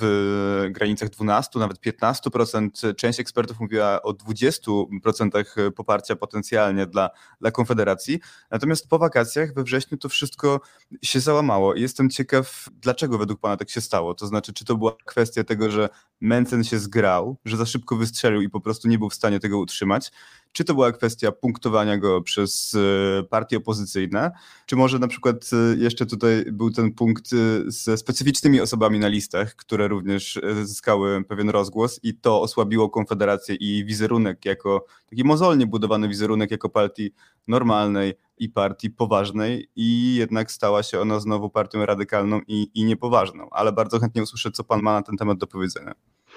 w 0.00 0.66
granicach 0.70 1.08
12, 1.10 1.58
nawet 1.58 1.80
15%. 1.80 2.94
Część 2.94 3.20
ekspertów 3.20 3.60
mówiła 3.60 4.02
o 4.02 4.10
20% 4.12 5.70
poparcia 5.76 6.16
potencjalnie 6.16 6.86
dla, 6.86 7.10
dla 7.40 7.50
Konfederacji. 7.50 8.20
Natomiast 8.50 8.88
po 8.88 8.98
wakacjach 8.98 9.54
we 9.54 9.62
wrześniu 9.64 9.98
to 9.98 10.08
wszystko 10.08 10.60
się 11.02 11.20
załamało. 11.20 11.74
Jestem 11.74 12.10
ciekaw, 12.10 12.68
dlaczego 12.80 13.18
według 13.18 13.40
Pana 13.40 13.56
tak 13.56 13.70
się 13.70 13.80
stało. 13.80 14.14
To 14.14 14.26
znaczy, 14.26 14.52
czy 14.52 14.64
to 14.64 14.76
była 14.76 14.96
kwestia 15.04 15.44
tego, 15.44 15.70
że 15.70 15.88
Mencen 16.20 16.64
się 16.64 16.78
zgrał, 16.78 17.36
że 17.44 17.56
za 17.56 17.66
szybko 17.66 17.96
wystrzelił 17.96 18.40
i 18.42 18.48
po 18.48 18.60
prostu 18.60 18.88
nie 18.88 18.98
był 18.98 19.10
w 19.10 19.14
stanie 19.14 19.40
tego 19.40 19.58
utrzymać, 19.58 20.12
czy 20.52 20.64
to 20.64 20.74
była 20.74 20.92
kwestia 20.92 21.32
punktowania 21.32 21.98
go 21.98 22.22
przez 22.22 22.74
e, 22.74 23.22
partie 23.22 23.56
opozycyjne, 23.56 24.30
czy 24.66 24.76
może 24.76 24.98
na 24.98 25.08
przykład 25.08 25.50
e, 25.52 25.76
jeszcze 25.76 26.06
tutaj 26.06 26.44
był 26.52 26.70
ten 26.70 26.92
punkt 26.92 27.32
e, 27.32 27.36
ze 27.66 27.96
specyficznymi 27.96 28.60
osobami 28.60 28.98
na 28.98 29.08
listach, 29.08 29.56
które 29.56 29.88
również 29.88 30.40
zyskały 30.62 31.24
pewien 31.24 31.50
rozgłos 31.50 32.00
i 32.02 32.14
to 32.14 32.42
osłabiło 32.42 32.90
Konfederację 32.90 33.54
i 33.54 33.84
wizerunek 33.84 34.44
jako, 34.44 34.84
taki 35.10 35.24
mozolnie 35.24 35.66
budowany 35.66 36.08
wizerunek 36.08 36.50
jako 36.50 36.68
partii 36.68 37.10
normalnej 37.48 38.14
i 38.38 38.48
partii 38.48 38.90
poważnej 38.90 39.68
i 39.76 40.14
jednak 40.14 40.52
stała 40.52 40.82
się 40.82 41.00
ona 41.00 41.20
znowu 41.20 41.50
partią 41.50 41.86
radykalną 41.86 42.40
i, 42.46 42.70
i 42.74 42.84
niepoważną. 42.84 43.48
Ale 43.50 43.72
bardzo 43.72 44.00
chętnie 44.00 44.22
usłyszę, 44.22 44.50
co 44.50 44.64
pan 44.64 44.82
ma 44.82 44.92
na 44.92 45.02
ten 45.02 45.16
temat 45.16 45.38
do 45.38 45.46
powiedzenia. 45.46 45.94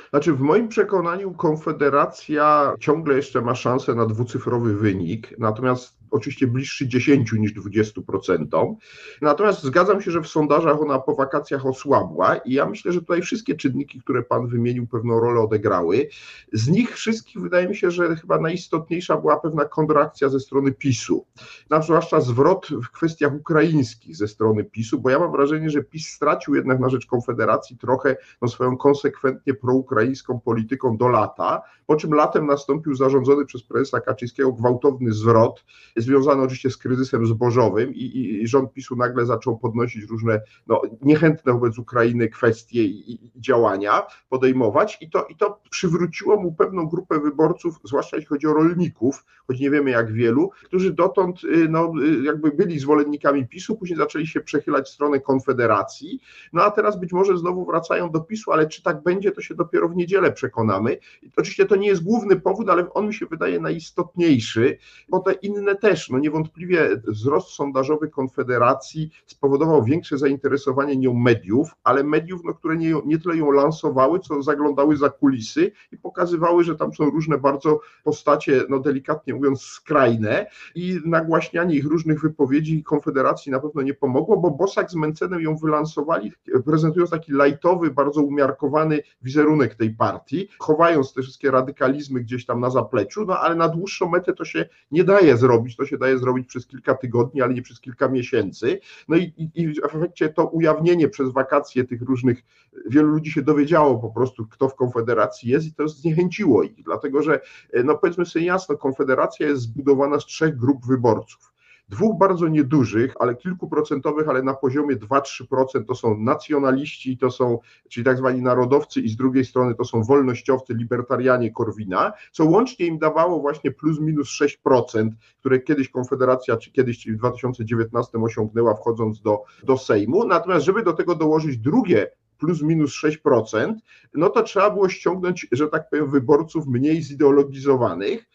Znaczy, 0.09 0.33
w 0.33 0.39
moim 0.39 0.67
przekonaniu 0.67 1.33
Konfederacja 1.33 2.73
ciągle 2.79 3.15
jeszcze 3.15 3.41
ma 3.41 3.55
szansę 3.55 3.95
na 3.95 4.05
dwucyfrowy 4.05 4.75
wynik, 4.75 5.33
natomiast 5.39 5.97
oczywiście 6.15 6.47
bliższy 6.47 6.87
10 6.87 7.33
niż 7.33 7.53
20%. 7.53 8.75
Natomiast 9.21 9.63
zgadzam 9.63 10.01
się, 10.01 10.11
że 10.11 10.21
w 10.21 10.27
sondażach 10.27 10.81
ona 10.81 10.99
po 10.99 11.15
wakacjach 11.15 11.65
osłabła 11.65 12.35
i 12.35 12.53
ja 12.53 12.65
myślę, 12.65 12.91
że 12.91 12.99
tutaj 12.99 13.21
wszystkie 13.21 13.55
czynniki, 13.55 14.01
które 14.01 14.23
Pan 14.23 14.47
wymienił, 14.47 14.87
pewną 14.87 15.19
rolę 15.19 15.41
odegrały. 15.41 16.07
Z 16.53 16.67
nich 16.67 16.95
wszystkich 16.95 17.41
wydaje 17.41 17.67
mi 17.67 17.75
się, 17.75 17.91
że 17.91 18.15
chyba 18.15 18.39
najistotniejsza 18.39 19.17
była 19.17 19.39
pewna 19.39 19.65
kontrakcja 19.65 20.29
ze 20.29 20.39
strony 20.39 20.71
PiSu, 20.71 21.25
na 21.69 21.81
zwłaszcza 21.81 22.21
zwrot 22.21 22.67
w 22.83 22.91
kwestiach 22.91 23.33
ukraińskich 23.33 24.15
ze 24.15 24.27
strony 24.27 24.63
PiSu, 24.63 24.99
bo 24.99 25.09
ja 25.09 25.19
mam 25.19 25.31
wrażenie, 25.31 25.69
że 25.69 25.83
PiS 25.83 26.07
stracił 26.07 26.55
jednak 26.55 26.79
na 26.79 26.89
rzecz 26.89 27.05
Konfederacji 27.05 27.77
trochę 27.77 28.17
no, 28.41 28.47
swoją 28.47 28.77
konsekwentnie 28.77 29.53
proukraińską 29.53 30.39
polityką 30.39 30.97
do 30.97 31.07
lata, 31.07 31.61
po 31.85 31.95
czym 31.95 32.13
latem 32.13 32.45
nastąpił 32.45 32.95
zarządzony 32.95 33.45
przez 33.45 33.63
prezesa 33.63 34.01
Kaczyńskiego 34.01 34.53
gwałtowny 34.53 35.13
zwrot 35.13 35.63
związane 36.05 36.43
oczywiście 36.43 36.69
z 36.69 36.77
kryzysem 36.77 37.25
zbożowym 37.25 37.93
i, 37.95 38.39
i 38.43 38.47
rząd 38.47 38.73
PiSu 38.73 38.95
nagle 38.95 39.25
zaczął 39.25 39.57
podnosić 39.57 40.03
różne 40.03 40.41
no, 40.67 40.81
niechętne 41.01 41.53
wobec 41.53 41.77
Ukrainy 41.77 42.29
kwestie 42.29 42.83
i, 42.83 43.13
i, 43.13 43.31
działania 43.35 44.01
podejmować 44.29 44.97
i 45.01 45.09
to, 45.09 45.25
i 45.25 45.35
to 45.35 45.61
przywróciło 45.69 46.37
mu 46.37 46.53
pewną 46.53 46.87
grupę 46.87 47.19
wyborców, 47.19 47.79
zwłaszcza 47.83 48.17
jeśli 48.17 48.27
chodzi 48.27 48.47
o 48.47 48.53
rolników, 48.53 49.25
choć 49.47 49.59
nie 49.59 49.71
wiemy 49.71 49.91
jak 49.91 50.13
wielu, 50.13 50.49
którzy 50.63 50.93
dotąd 50.93 51.43
y, 51.43 51.67
no, 51.69 51.91
y, 52.03 52.23
jakby 52.23 52.51
byli 52.51 52.79
zwolennikami 52.79 53.47
PiSu, 53.47 53.75
później 53.75 53.97
zaczęli 53.97 54.27
się 54.27 54.41
przechylać 54.41 54.85
w 54.87 54.93
stronę 54.93 55.19
Konfederacji, 55.19 56.19
no 56.53 56.63
a 56.63 56.71
teraz 56.71 56.99
być 56.99 57.13
może 57.13 57.37
znowu 57.37 57.65
wracają 57.65 58.11
do 58.11 58.19
PiSu, 58.19 58.51
ale 58.51 58.67
czy 58.67 58.83
tak 58.83 59.03
będzie, 59.03 59.31
to 59.31 59.41
się 59.41 59.55
dopiero 59.55 59.89
w 59.89 59.95
niedzielę 59.95 60.31
przekonamy. 60.31 60.97
Oczywiście 61.37 61.65
to 61.65 61.75
nie 61.75 61.87
jest 61.87 62.03
główny 62.03 62.39
powód, 62.39 62.69
ale 62.69 62.93
on 62.93 63.07
mi 63.07 63.13
się 63.13 63.25
wydaje 63.25 63.59
najistotniejszy, 63.59 64.77
bo 65.09 65.19
te 65.19 65.33
inne 65.33 65.75
też, 65.85 66.09
no 66.09 66.19
niewątpliwie 66.19 66.89
wzrost 67.07 67.49
sondażowy 67.49 68.09
Konfederacji 68.09 69.11
spowodował 69.25 69.83
większe 69.83 70.17
zainteresowanie 70.17 70.97
nią 70.97 71.13
mediów, 71.13 71.75
ale 71.83 72.03
mediów, 72.03 72.41
no, 72.43 72.53
które 72.53 72.77
nie, 72.77 72.95
nie 73.05 73.19
tyle 73.19 73.37
ją 73.37 73.51
lansowały, 73.51 74.19
co 74.19 74.43
zaglądały 74.43 74.97
za 74.97 75.09
kulisy 75.09 75.71
i 75.91 75.97
pokazywały, 75.97 76.63
że 76.63 76.75
tam 76.75 76.93
są 76.93 77.05
różne 77.05 77.37
bardzo 77.37 77.79
postacie, 78.03 78.63
no 78.69 78.79
delikatnie 78.79 79.33
mówiąc, 79.33 79.61
skrajne 79.61 80.47
i 80.75 80.99
nagłaśnianie 81.05 81.75
ich 81.75 81.85
różnych 81.85 82.21
wypowiedzi 82.21 82.83
Konfederacji 82.83 83.51
na 83.51 83.59
pewno 83.59 83.81
nie 83.81 83.93
pomogło, 83.93 84.37
bo 84.37 84.51
Bosak 84.51 84.91
z 84.91 84.95
Mencenem 84.95 85.41
ją 85.41 85.57
wylansowali, 85.57 86.31
prezentując 86.65 87.11
taki 87.11 87.31
lajtowy, 87.31 87.91
bardzo 87.91 88.21
umiarkowany 88.21 88.99
wizerunek 89.21 89.75
tej 89.75 89.89
partii, 89.89 90.49
chowając 90.59 91.13
te 91.13 91.21
wszystkie 91.21 91.51
radykalizmy 91.51 92.19
gdzieś 92.21 92.45
tam 92.45 92.59
na 92.59 92.69
zapleczu, 92.69 93.25
no 93.25 93.39
ale 93.39 93.55
na 93.55 93.69
dłuższą 93.69 94.09
metę 94.09 94.33
to 94.33 94.45
się 94.45 94.69
nie 94.91 95.03
daje 95.03 95.37
zrobić, 95.37 95.74
to 95.75 95.85
się 95.85 95.97
daje 95.97 96.17
zrobić 96.17 96.47
przez 96.47 96.67
kilka 96.67 96.95
tygodni, 96.95 97.41
ale 97.41 97.53
nie 97.53 97.61
przez 97.61 97.81
kilka 97.81 98.09
miesięcy. 98.09 98.79
No 99.07 99.17
i, 99.17 99.23
i, 99.37 99.49
i 99.61 99.73
w 99.73 99.83
efekcie 99.83 100.29
to 100.29 100.47
ujawnienie 100.47 101.09
przez 101.09 101.31
wakacje 101.31 101.83
tych 101.83 102.01
różnych, 102.01 102.43
wielu 102.89 103.07
ludzi 103.07 103.31
się 103.31 103.41
dowiedziało 103.41 103.99
po 103.99 104.09
prostu, 104.09 104.47
kto 104.47 104.69
w 104.69 104.75
Konfederacji 104.75 105.49
jest 105.49 105.67
i 105.67 105.73
to 105.73 105.87
zniechęciło 105.87 106.63
ich, 106.63 106.83
dlatego 106.83 107.23
że, 107.23 107.39
no 107.83 107.97
powiedzmy 107.97 108.25
sobie 108.25 108.45
jasno, 108.45 108.77
Konfederacja 108.77 109.47
jest 109.47 109.61
zbudowana 109.61 110.19
z 110.19 110.25
trzech 110.25 110.57
grup 110.57 110.85
wyborców 110.85 111.54
dwóch 111.89 112.17
bardzo 112.17 112.47
niedużych, 112.47 113.13
ale 113.19 113.35
kilkuprocentowych, 113.35 114.29
ale 114.29 114.43
na 114.43 114.53
poziomie 114.53 114.95
2-3% 114.95 115.85
to 115.87 115.95
są 115.95 116.17
nacjonaliści, 116.17 117.17
to 117.17 117.31
są, 117.31 117.59
czyli 117.89 118.03
tak 118.03 118.17
zwani 118.17 118.41
narodowcy 118.41 119.01
i 119.01 119.09
z 119.09 119.15
drugiej 119.15 119.45
strony 119.45 119.75
to 119.75 119.83
są 119.83 120.03
wolnościowcy, 120.03 120.73
libertarianie 120.73 121.51
Korwina, 121.51 122.13
co 122.31 122.45
łącznie 122.45 122.85
im 122.85 122.99
dawało 122.99 123.39
właśnie 123.39 123.71
plus 123.71 123.99
minus 123.99 124.29
6%, 124.65 125.09
które 125.39 125.59
kiedyś 125.59 125.89
Konfederacja, 125.89 126.57
czy 126.57 126.71
kiedyś, 126.71 126.99
czyli 126.99 127.15
w 127.15 127.19
2019 127.19 128.17
osiągnęła 128.17 128.75
wchodząc 128.75 129.21
do, 129.21 129.43
do 129.63 129.77
Sejmu. 129.77 130.27
Natomiast 130.27 130.65
żeby 130.65 130.83
do 130.83 130.93
tego 130.93 131.15
dołożyć 131.15 131.57
drugie 131.57 132.11
plus 132.37 132.61
minus 132.61 133.03
6%, 133.03 133.73
no 134.13 134.29
to 134.29 134.43
trzeba 134.43 134.69
było 134.69 134.89
ściągnąć, 134.89 135.47
że 135.51 135.67
tak 135.67 135.89
powiem, 135.89 136.09
wyborców 136.09 136.67
mniej 136.67 137.01
zideologizowanych. 137.01 138.25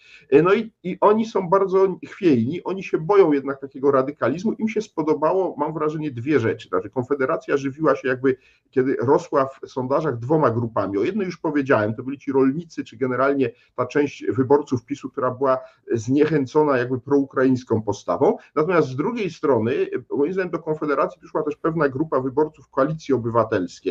No 0.43 0.55
i, 0.55 0.73
i 0.83 0.99
oni 1.01 1.27
są 1.27 1.49
bardzo 1.49 1.99
chwiejni, 2.07 2.65
oni 2.65 2.85
się 2.85 2.99
boją 2.99 3.33
jednak 3.33 3.61
takiego 3.61 3.91
radykalizmu. 3.91 4.53
Im 4.53 4.69
się 4.69 4.83
spodobało, 4.83 5.55
mam 5.59 5.75
wrażenie, 5.75 6.11
dwie 6.11 6.41
rzeczy. 6.41 6.69
Znaczy, 6.69 6.91
Konfederacja 6.91 7.57
żywiła 7.57 7.97
się 7.97 8.09
jakby, 8.09 8.37
kiedy 8.71 8.97
rosła 8.97 9.47
w 9.47 9.69
sondażach 9.69 10.19
dwoma 10.19 10.51
grupami. 10.51 10.99
O 10.99 11.05
jednej 11.05 11.27
już 11.27 11.37
powiedziałem, 11.37 11.95
to 11.95 12.03
byli 12.03 12.19
ci 12.19 12.33
rolnicy, 12.33 12.85
czy 12.85 12.97
generalnie 12.97 13.51
ta 13.77 13.87
część 13.87 14.25
wyborców 14.27 14.85
PiSu, 14.85 15.11
która 15.11 15.31
była 15.31 15.59
zniechęcona 15.93 16.79
jakby 16.79 17.01
proukraińską 17.01 17.83
postawą. 17.83 18.37
Natomiast 18.55 18.89
z 18.89 18.97
drugiej 18.97 19.31
strony, 19.31 19.87
moim 20.11 20.33
zdaniem 20.33 20.51
do 20.51 20.59
Konfederacji 20.59 21.21
przyszła 21.21 21.43
też 21.43 21.57
pewna 21.57 21.89
grupa 21.89 22.21
wyborców 22.21 22.69
Koalicji 22.69 23.15
Obywatelskiej, 23.15 23.90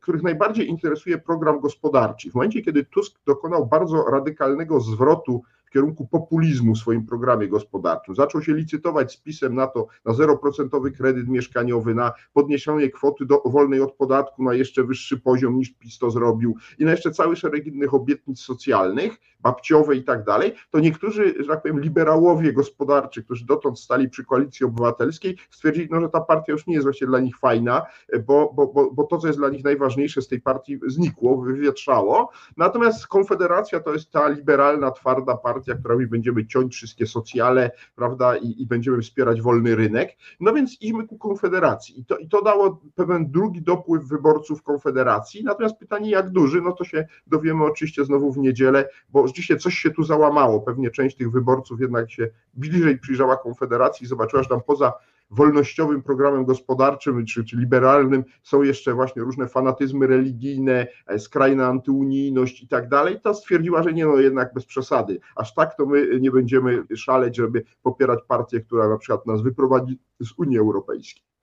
których 0.00 0.22
najbardziej 0.22 0.68
interesuje 0.68 1.18
program 1.18 1.60
gospodarczy. 1.60 2.30
W 2.30 2.34
momencie, 2.34 2.62
kiedy 2.62 2.84
Tusk 2.84 3.18
dokonał 3.26 3.66
bardzo 3.66 4.04
radykalnego 4.10 4.80
zwrotu 4.80 5.42
kierunku 5.74 6.06
populizmu 6.06 6.74
w 6.74 6.78
swoim 6.78 7.06
programie 7.06 7.48
gospodarczym. 7.48 8.14
Zaczął 8.14 8.42
się 8.42 8.54
licytować 8.54 9.12
z 9.12 9.16
pisem 9.16 9.54
na 9.54 9.66
to, 9.66 9.86
na 10.04 10.12
0% 10.12 10.92
kredyt 10.92 11.28
mieszkaniowy, 11.28 11.94
na 11.94 12.12
podniesienie 12.32 12.90
kwoty 12.90 13.26
do, 13.26 13.42
wolnej 13.44 13.80
od 13.80 13.92
podatku 13.92 14.44
na 14.44 14.54
jeszcze 14.54 14.84
wyższy 14.84 15.20
poziom 15.20 15.56
niż 15.56 15.70
PiS 15.70 15.98
to 15.98 16.10
zrobił 16.10 16.56
i 16.78 16.84
na 16.84 16.90
jeszcze 16.90 17.10
cały 17.10 17.36
szereg 17.36 17.66
innych 17.66 17.94
obietnic 17.94 18.40
socjalnych, 18.40 19.20
babciowe 19.44 19.96
i 19.96 20.04
tak 20.04 20.24
dalej, 20.24 20.54
to 20.70 20.80
niektórzy, 20.80 21.34
że 21.38 21.48
tak 21.48 21.62
powiem, 21.62 21.80
liberałowie 21.80 22.52
gospodarczy, 22.52 23.24
którzy 23.24 23.46
dotąd 23.46 23.80
stali 23.80 24.08
przy 24.08 24.24
koalicji 24.24 24.66
obywatelskiej, 24.66 25.36
stwierdzili, 25.50 25.88
no, 25.90 26.00
że 26.00 26.08
ta 26.08 26.20
partia 26.20 26.52
już 26.52 26.66
nie 26.66 26.74
jest 26.74 26.86
właśnie 26.86 27.06
dla 27.06 27.20
nich 27.20 27.38
fajna, 27.38 27.82
bo, 28.26 28.52
bo, 28.54 28.66
bo, 28.66 28.90
bo 28.90 29.04
to, 29.04 29.18
co 29.18 29.26
jest 29.26 29.38
dla 29.38 29.48
nich 29.48 29.64
najważniejsze 29.64 30.22
z 30.22 30.28
tej 30.28 30.40
partii 30.40 30.78
znikło, 30.86 31.42
wywietrzało. 31.42 32.30
Natomiast 32.56 33.06
Konfederacja 33.06 33.80
to 33.80 33.92
jest 33.92 34.10
ta 34.10 34.28
liberalna, 34.28 34.90
twarda 34.90 35.36
partia, 35.36 35.54
partia, 35.54 35.74
którymi 35.74 36.06
będziemy 36.06 36.46
ciąć 36.46 36.74
wszystkie 36.74 37.06
socjale, 37.06 37.70
prawda, 37.94 38.36
i, 38.36 38.62
i 38.62 38.66
będziemy 38.66 39.02
wspierać 39.02 39.42
wolny 39.42 39.76
rynek. 39.76 40.16
No 40.40 40.52
więc 40.52 40.76
idźmy 40.80 41.06
ku 41.06 41.18
Konfederacji. 41.18 42.00
I 42.00 42.04
to, 42.04 42.16
I 42.16 42.28
to 42.28 42.42
dało 42.42 42.80
pewien 42.94 43.30
drugi 43.30 43.62
dopływ 43.62 44.04
wyborców 44.04 44.62
Konfederacji. 44.62 45.44
Natomiast 45.44 45.78
pytanie, 45.78 46.10
jak 46.10 46.30
duży, 46.30 46.60
no 46.60 46.72
to 46.72 46.84
się 46.84 47.06
dowiemy 47.26 47.64
oczywiście 47.64 48.04
znowu 48.04 48.32
w 48.32 48.38
niedzielę, 48.38 48.88
bo 49.08 49.28
rzeczywiście 49.34 49.56
coś 49.56 49.74
się 49.74 49.90
tu 49.90 50.02
załamało. 50.02 50.60
Pewnie 50.60 50.90
część 50.90 51.16
tych 51.16 51.30
wyborców 51.30 51.80
jednak 51.80 52.10
się 52.10 52.28
bliżej 52.54 52.98
przyjrzała 52.98 53.36
Konfederacji 53.36 54.04
i 54.04 54.08
zobaczyła, 54.08 54.42
że 54.42 54.48
tam 54.48 54.60
poza 54.66 54.92
wolnościowym 55.30 56.02
programem 56.02 56.44
gospodarczym 56.44 57.26
czy, 57.26 57.44
czy 57.44 57.56
liberalnym 57.56 58.24
są 58.42 58.62
jeszcze 58.62 58.94
właśnie 58.94 59.22
różne 59.22 59.48
fanatyzmy 59.48 60.06
religijne, 60.06 60.86
e, 61.06 61.18
skrajna 61.18 61.66
antyunijność 61.66 62.62
i 62.62 62.68
tak 62.68 62.88
dalej, 62.88 63.20
to 63.20 63.34
stwierdziła, 63.34 63.82
że 63.82 63.92
nie 63.92 64.06
no, 64.06 64.16
jednak 64.16 64.54
bez 64.54 64.66
przesady. 64.66 65.20
Aż 65.36 65.54
tak 65.54 65.76
to 65.76 65.86
my 65.86 66.20
nie 66.20 66.30
będziemy 66.30 66.84
szaleć, 66.96 67.36
żeby 67.36 67.64
popierać 67.82 68.18
partię, 68.28 68.60
która 68.60 68.88
na 68.88 68.98
przykład 68.98 69.26
nas 69.26 69.42
wyprowadzi 69.42 69.98
z 70.20 70.32
Unii 70.38 70.58
Europejskiej. 70.58 71.33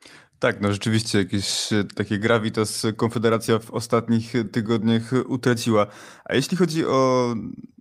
Tak, 0.41 0.61
no 0.61 0.71
rzeczywiście 0.71 1.17
jakieś 1.17 1.73
e, 1.73 1.83
takie 1.83 2.19
gravitas 2.19 2.85
Konfederacja 2.97 3.59
w 3.59 3.71
ostatnich 3.71 4.33
tygodniach 4.51 5.11
utraciła. 5.27 5.87
A 6.25 6.35
jeśli 6.35 6.57
chodzi 6.57 6.85
o, 6.85 7.33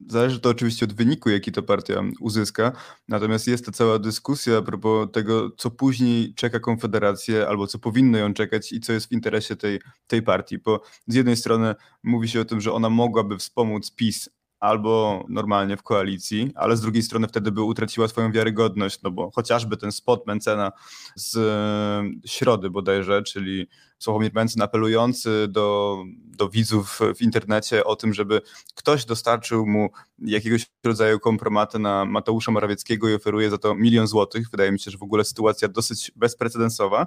zależy 0.06 0.40
to 0.40 0.48
oczywiście 0.48 0.86
od 0.86 0.92
wyniku, 0.92 1.30
jaki 1.30 1.52
to 1.52 1.62
partia 1.62 2.02
uzyska, 2.20 2.72
natomiast 3.08 3.46
jest 3.46 3.66
to 3.66 3.72
cała 3.72 3.98
dyskusja 3.98 4.58
a 4.58 4.62
propos 4.62 5.08
tego, 5.12 5.50
co 5.50 5.70
później 5.70 6.34
czeka 6.34 6.60
Konfederację, 6.60 7.48
albo 7.48 7.66
co 7.66 7.78
powinno 7.78 8.18
ją 8.18 8.34
czekać 8.34 8.72
i 8.72 8.80
co 8.80 8.92
jest 8.92 9.08
w 9.08 9.12
interesie 9.12 9.56
tej, 9.56 9.80
tej 10.06 10.22
partii, 10.22 10.58
bo 10.58 10.82
z 11.06 11.14
jednej 11.14 11.36
strony 11.36 11.74
mówi 12.02 12.28
się 12.28 12.40
o 12.40 12.44
tym, 12.44 12.60
że 12.60 12.72
ona 12.72 12.90
mogłaby 12.90 13.38
wspomóc 13.38 13.90
PiS 13.90 14.28
albo 14.60 15.24
normalnie 15.28 15.76
w 15.76 15.82
koalicji, 15.82 16.52
ale 16.54 16.76
z 16.76 16.80
drugiej 16.80 17.02
strony 17.02 17.28
wtedy 17.28 17.52
by 17.52 17.62
utraciła 17.62 18.08
swoją 18.08 18.32
wiarygodność, 18.32 19.02
no 19.02 19.10
bo 19.10 19.30
chociażby 19.30 19.76
ten 19.76 19.92
spot 19.92 20.26
Mencena 20.26 20.72
z 21.14 21.36
e, 21.36 22.28
środy 22.28 22.70
bodajże, 22.70 23.22
czyli 23.22 23.66
Sławomir 23.98 24.34
Mencen 24.34 24.62
apelujący 24.62 25.46
do, 25.48 25.98
do 26.24 26.48
widzów 26.48 27.00
w 27.16 27.22
internecie 27.22 27.84
o 27.84 27.96
tym, 27.96 28.14
żeby 28.14 28.40
ktoś 28.74 29.04
dostarczył 29.04 29.66
mu 29.66 29.90
jakiegoś 30.18 30.66
rodzaju 30.84 31.20
kompromatę 31.20 31.78
na 31.78 32.04
Mateusza 32.04 32.52
Morawieckiego 32.52 33.08
i 33.08 33.14
oferuje 33.14 33.50
za 33.50 33.58
to 33.58 33.74
milion 33.74 34.06
złotych. 34.06 34.50
Wydaje 34.50 34.72
mi 34.72 34.80
się, 34.80 34.90
że 34.90 34.98
w 34.98 35.02
ogóle 35.02 35.24
sytuacja 35.24 35.68
dosyć 35.68 36.12
bezprecedensowa. 36.16 37.06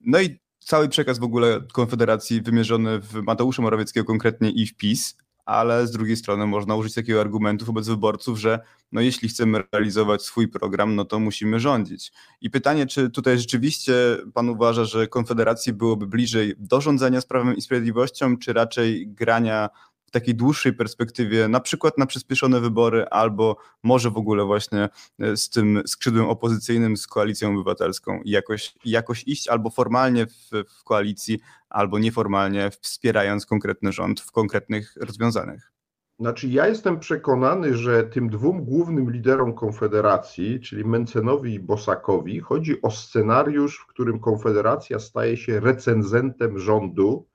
No 0.00 0.20
i 0.20 0.38
cały 0.58 0.88
przekaz 0.88 1.18
w 1.18 1.24
ogóle 1.24 1.60
Konfederacji 1.72 2.42
wymierzony 2.42 3.00
w 3.00 3.14
Mateusza 3.14 3.62
Morawieckiego 3.62 4.06
konkretnie 4.06 4.50
i 4.50 4.66
w 4.66 4.76
PiS, 4.76 5.16
ale 5.46 5.86
z 5.86 5.90
drugiej 5.90 6.16
strony 6.16 6.46
można 6.46 6.76
użyć 6.76 6.94
takiego 6.94 7.20
argumentu 7.20 7.64
wobec 7.64 7.88
wyborców, 7.88 8.38
że 8.38 8.60
no 8.92 9.00
jeśli 9.00 9.28
chcemy 9.28 9.62
realizować 9.72 10.22
swój 10.22 10.48
program, 10.48 10.94
no 10.94 11.04
to 11.04 11.18
musimy 11.18 11.60
rządzić. 11.60 12.12
I 12.40 12.50
pytanie, 12.50 12.86
czy 12.86 13.10
tutaj 13.10 13.38
rzeczywiście 13.38 13.94
pan 14.34 14.48
uważa, 14.48 14.84
że 14.84 15.06
Konfederacji 15.06 15.72
byłoby 15.72 16.06
bliżej 16.06 16.54
do 16.58 16.80
rządzenia 16.80 17.20
z 17.20 17.26
Prawem 17.26 17.56
i 17.56 17.60
Sprawiedliwością, 17.60 18.36
czy 18.38 18.52
raczej 18.52 19.08
grania 19.08 19.68
w 20.06 20.10
takiej 20.10 20.34
dłuższej 20.34 20.72
perspektywie, 20.72 21.48
na 21.48 21.60
przykład 21.60 21.98
na 21.98 22.06
przyspieszone 22.06 22.60
wybory, 22.60 23.06
albo 23.10 23.56
może 23.82 24.10
w 24.10 24.16
ogóle 24.16 24.44
właśnie 24.44 24.88
e, 25.18 25.36
z 25.36 25.50
tym 25.50 25.82
skrzydłem 25.86 26.26
opozycyjnym, 26.26 26.96
z 26.96 27.06
koalicją 27.06 27.50
obywatelską 27.50 28.20
jakoś, 28.24 28.74
jakoś 28.84 29.24
iść 29.26 29.48
albo 29.48 29.70
formalnie 29.70 30.26
w, 30.26 30.50
w 30.80 30.84
koalicji, 30.84 31.40
albo 31.68 31.98
nieformalnie 31.98 32.70
wspierając 32.80 33.46
konkretny 33.46 33.92
rząd 33.92 34.20
w 34.20 34.32
konkretnych 34.32 34.94
rozwiązaniach. 35.00 35.72
Znaczy, 36.20 36.48
ja 36.48 36.68
jestem 36.68 36.98
przekonany, 36.98 37.76
że 37.76 38.04
tym 38.04 38.30
dwóm 38.30 38.64
głównym 38.64 39.10
liderom 39.10 39.54
Konfederacji, 39.54 40.60
czyli 40.60 40.84
Mencenowi 40.84 41.54
i 41.54 41.60
Bosakowi, 41.60 42.40
chodzi 42.40 42.82
o 42.82 42.90
scenariusz, 42.90 43.78
w 43.78 43.86
którym 43.86 44.20
Konfederacja 44.20 44.98
staje 44.98 45.36
się 45.36 45.60
recenzentem 45.60 46.58
rządu, 46.58 47.26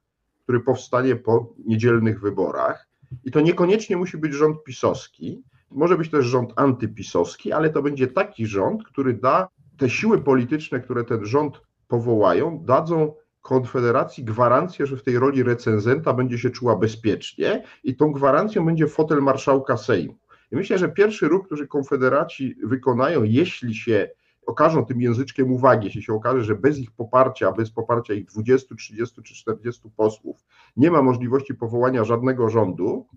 który 0.52 0.64
powstanie 0.64 1.16
po 1.16 1.54
niedzielnych 1.66 2.22
wyborach. 2.22 2.88
I 3.24 3.32
to 3.32 3.42
niekoniecznie 3.42 3.98
musi 3.98 4.18
być 4.18 4.34
rząd 4.34 4.64
pisowski, 4.64 5.44
Może 5.72 5.98
być 5.98 6.10
też 6.10 6.26
rząd 6.26 6.54
antypisowski, 6.56 7.52
ale 7.52 7.70
to 7.70 7.82
będzie 7.82 8.08
taki 8.08 8.46
rząd, 8.46 8.84
który 8.84 9.14
da 9.14 9.48
te 9.78 9.90
siły 9.90 10.22
polityczne, 10.22 10.80
które 10.80 11.04
ten 11.04 11.26
rząd 11.26 11.62
powołają, 11.88 12.64
dadzą 12.66 13.14
Konfederacji 13.42 14.24
gwarancję, 14.24 14.86
że 14.86 14.98
w 14.98 15.04
tej 15.04 15.20
roli 15.20 15.44
recenzenta 15.44 16.14
będzie 16.14 16.38
się 16.38 16.50
czuła 16.50 16.76
bezpiecznie 16.76 17.64
i 17.84 17.96
tą 17.96 18.12
gwarancją 18.12 18.66
będzie 18.66 18.88
fotel 18.88 19.22
marszałka 19.22 19.78
Sejmu. 19.78 20.18
I 20.52 20.56
myślę, 20.56 20.78
że 20.78 20.90
pierwszy 20.90 21.28
ruch, 21.28 21.46
który 21.46 21.68
Konfederaci 21.68 22.56
wykonają, 22.64 23.24
jeśli 23.24 23.76
się 23.76 24.10
okażą 24.52 24.86
tym 24.86 25.02
języczkiem 25.02 25.52
uwagi, 25.52 25.86
jeśli 25.86 26.04
się 26.04 26.14
okaże, 26.14 26.44
że 26.44 26.56
bez 26.56 26.80
ich 26.80 26.92
poparcia, 26.92 27.52
bez 27.52 27.72
poparcia 27.72 28.14
ich 28.14 28.26
20, 28.26 28.76
30 28.76 29.22
czy 29.24 29.36
40 29.36 29.90
posłów 29.98 30.38
nie 30.78 30.92
ma 30.92 31.02
możliwości 31.02 31.56
powołania 31.56 32.04
żadnego 32.04 32.50
rządu, 32.50 33.08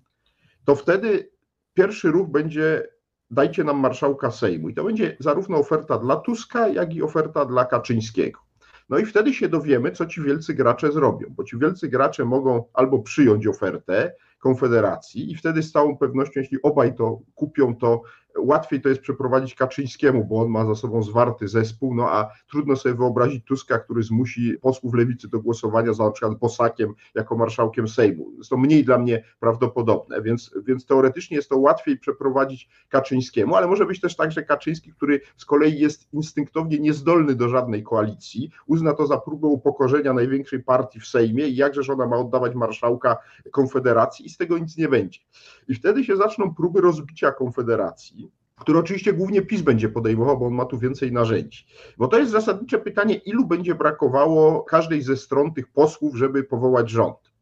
to 0.65 0.75
wtedy 0.75 1.31
pierwszy 1.75 2.11
ruch 2.11 2.29
będzie 2.29 2.89
dajcie 3.31 3.65
nam 3.65 3.79
marszałka 3.79 4.31
Sejmu. 4.31 4.69
I 4.69 4.75
to 4.75 4.85
będzie 4.85 5.17
zarówno 5.21 5.59
oferta 5.59 5.99
dla 5.99 6.17
Tuska, 6.17 6.69
jak 6.69 6.95
i 6.95 7.03
oferta 7.03 7.45
dla 7.45 7.65
Kaczyńskiego. 7.65 8.41
No 8.89 8.99
i 8.99 9.07
wtedy 9.07 9.35
się 9.35 9.49
dowiemy, 9.49 9.91
co 9.91 10.07
ci 10.07 10.23
wielcy 10.23 10.55
gracze 10.55 10.93
zrobią, 10.93 11.27
bo 11.31 11.45
ci 11.45 11.59
wielcy 11.59 11.89
gracze 11.89 12.25
mogą 12.25 12.65
albo 12.73 12.99
przyjąć 12.99 13.47
ofertę 13.47 14.15
Konfederacji 14.39 15.33
i 15.33 15.37
wtedy 15.37 15.63
z 15.63 15.73
całą 15.73 15.97
pewnością, 15.97 16.41
jeśli 16.41 16.63
obaj 16.63 16.95
to 16.95 17.21
kupią, 17.35 17.77
to 17.77 18.03
łatwiej 18.39 18.81
to 18.81 18.89
jest 18.89 19.01
przeprowadzić 19.01 19.55
Kaczyńskiemu, 19.55 20.25
bo 20.25 20.41
on 20.41 20.49
ma 20.49 20.67
za 20.67 20.75
sobą 20.75 21.03
zwarty 21.03 21.49
zespół, 21.49 21.95
no 21.95 22.11
a 22.11 22.31
trudno 22.51 22.77
sobie 22.77 22.95
wyobrazić 22.95 23.45
Tuska, 23.45 23.79
który 23.79 24.03
zmusi 24.03 24.55
posłów 24.63 24.95
lewicy 24.95 25.29
do 25.29 25.41
głosowania 25.41 25.93
za 25.93 26.05
na 26.05 26.11
przykład 26.11 26.39
Bosakiem 26.39 26.95
jako 27.15 27.37
marszałkiem 27.37 27.89
Sejmu. 27.89 28.33
Jest 28.39 28.51
to 28.51 28.57
mniej 28.57 28.85
dla 28.85 28.99
mnie 28.99 29.25
prawdopodobne, 29.41 30.23
więc, 30.23 30.55
więc 30.65 30.87
teoretycznie 30.87 31.37
jest 31.37 31.49
to 31.49 31.59
łatwiej 31.59 31.99
przeprowadzić 31.99 32.69
Kaczyńskiemu, 32.89 33.57
ale 33.57 33.67
może 33.67 33.87
być 33.87 34.01
też 34.01 34.17
tak, 34.17 34.33
że 34.33 34.43
Kaczyński, 34.43 34.93
który 34.93 35.21
z 35.37 35.45
kolei 35.45 35.79
jest 35.79 36.09
instynktownie 36.13 36.79
niezdolny 36.79 37.35
do 37.35 37.49
żadnej 37.49 37.83
koalicji, 37.83 38.51
uzna 38.67 38.95
to 38.95 39.07
za 39.07 39.19
próbę 39.19 39.47
upokorzenia 39.47 40.13
największej 40.13 40.63
partii 40.63 41.01
w 41.01 41.07
Sejmie 41.07 41.49
i 41.49 41.57
jakżeż 41.57 41.91
ona 41.91 42.07
ma 42.07 42.17
oddawać 42.17 42.55
marszałka 42.55 43.17
Konfederacji 43.51 44.27
i 44.27 44.31
z 44.31 44.37
tego 44.37 44.59
nic 44.59 44.77
nie 44.77 44.89
będzie. 44.89 45.21
I 45.69 45.75
wtedy 45.75 46.05
się 46.05 46.17
zaczną 46.17 46.55
próby 46.55 46.81
rozbicia 46.81 47.33
Konfederacji, 47.33 48.24
które 48.61 48.79
oczywiście 48.79 49.13
głównie 49.13 49.43
PiS 49.43 49.63
będzie 49.63 49.89
podejmował, 49.89 50.39
bo 50.39 50.47
on 50.47 50.55
ma 50.55 50.65
tu 50.65 50.79
więcej 50.79 51.13
narzędzi. 51.13 51.67
Bo 51.99 52.09
to 52.09 52.19
jest 52.19 52.33
zasadnicze 52.33 52.79
pytanie, 52.79 53.15
ilu 53.15 53.47
będzie 53.47 53.75
brakowało 53.75 54.63
każdej 54.63 55.03
ze 55.03 55.17
stron 55.17 55.55
tych 55.55 55.69
posłów, 55.69 56.17
żeby 56.17 56.45
powołać 56.45 56.91
rząd. 56.91 57.35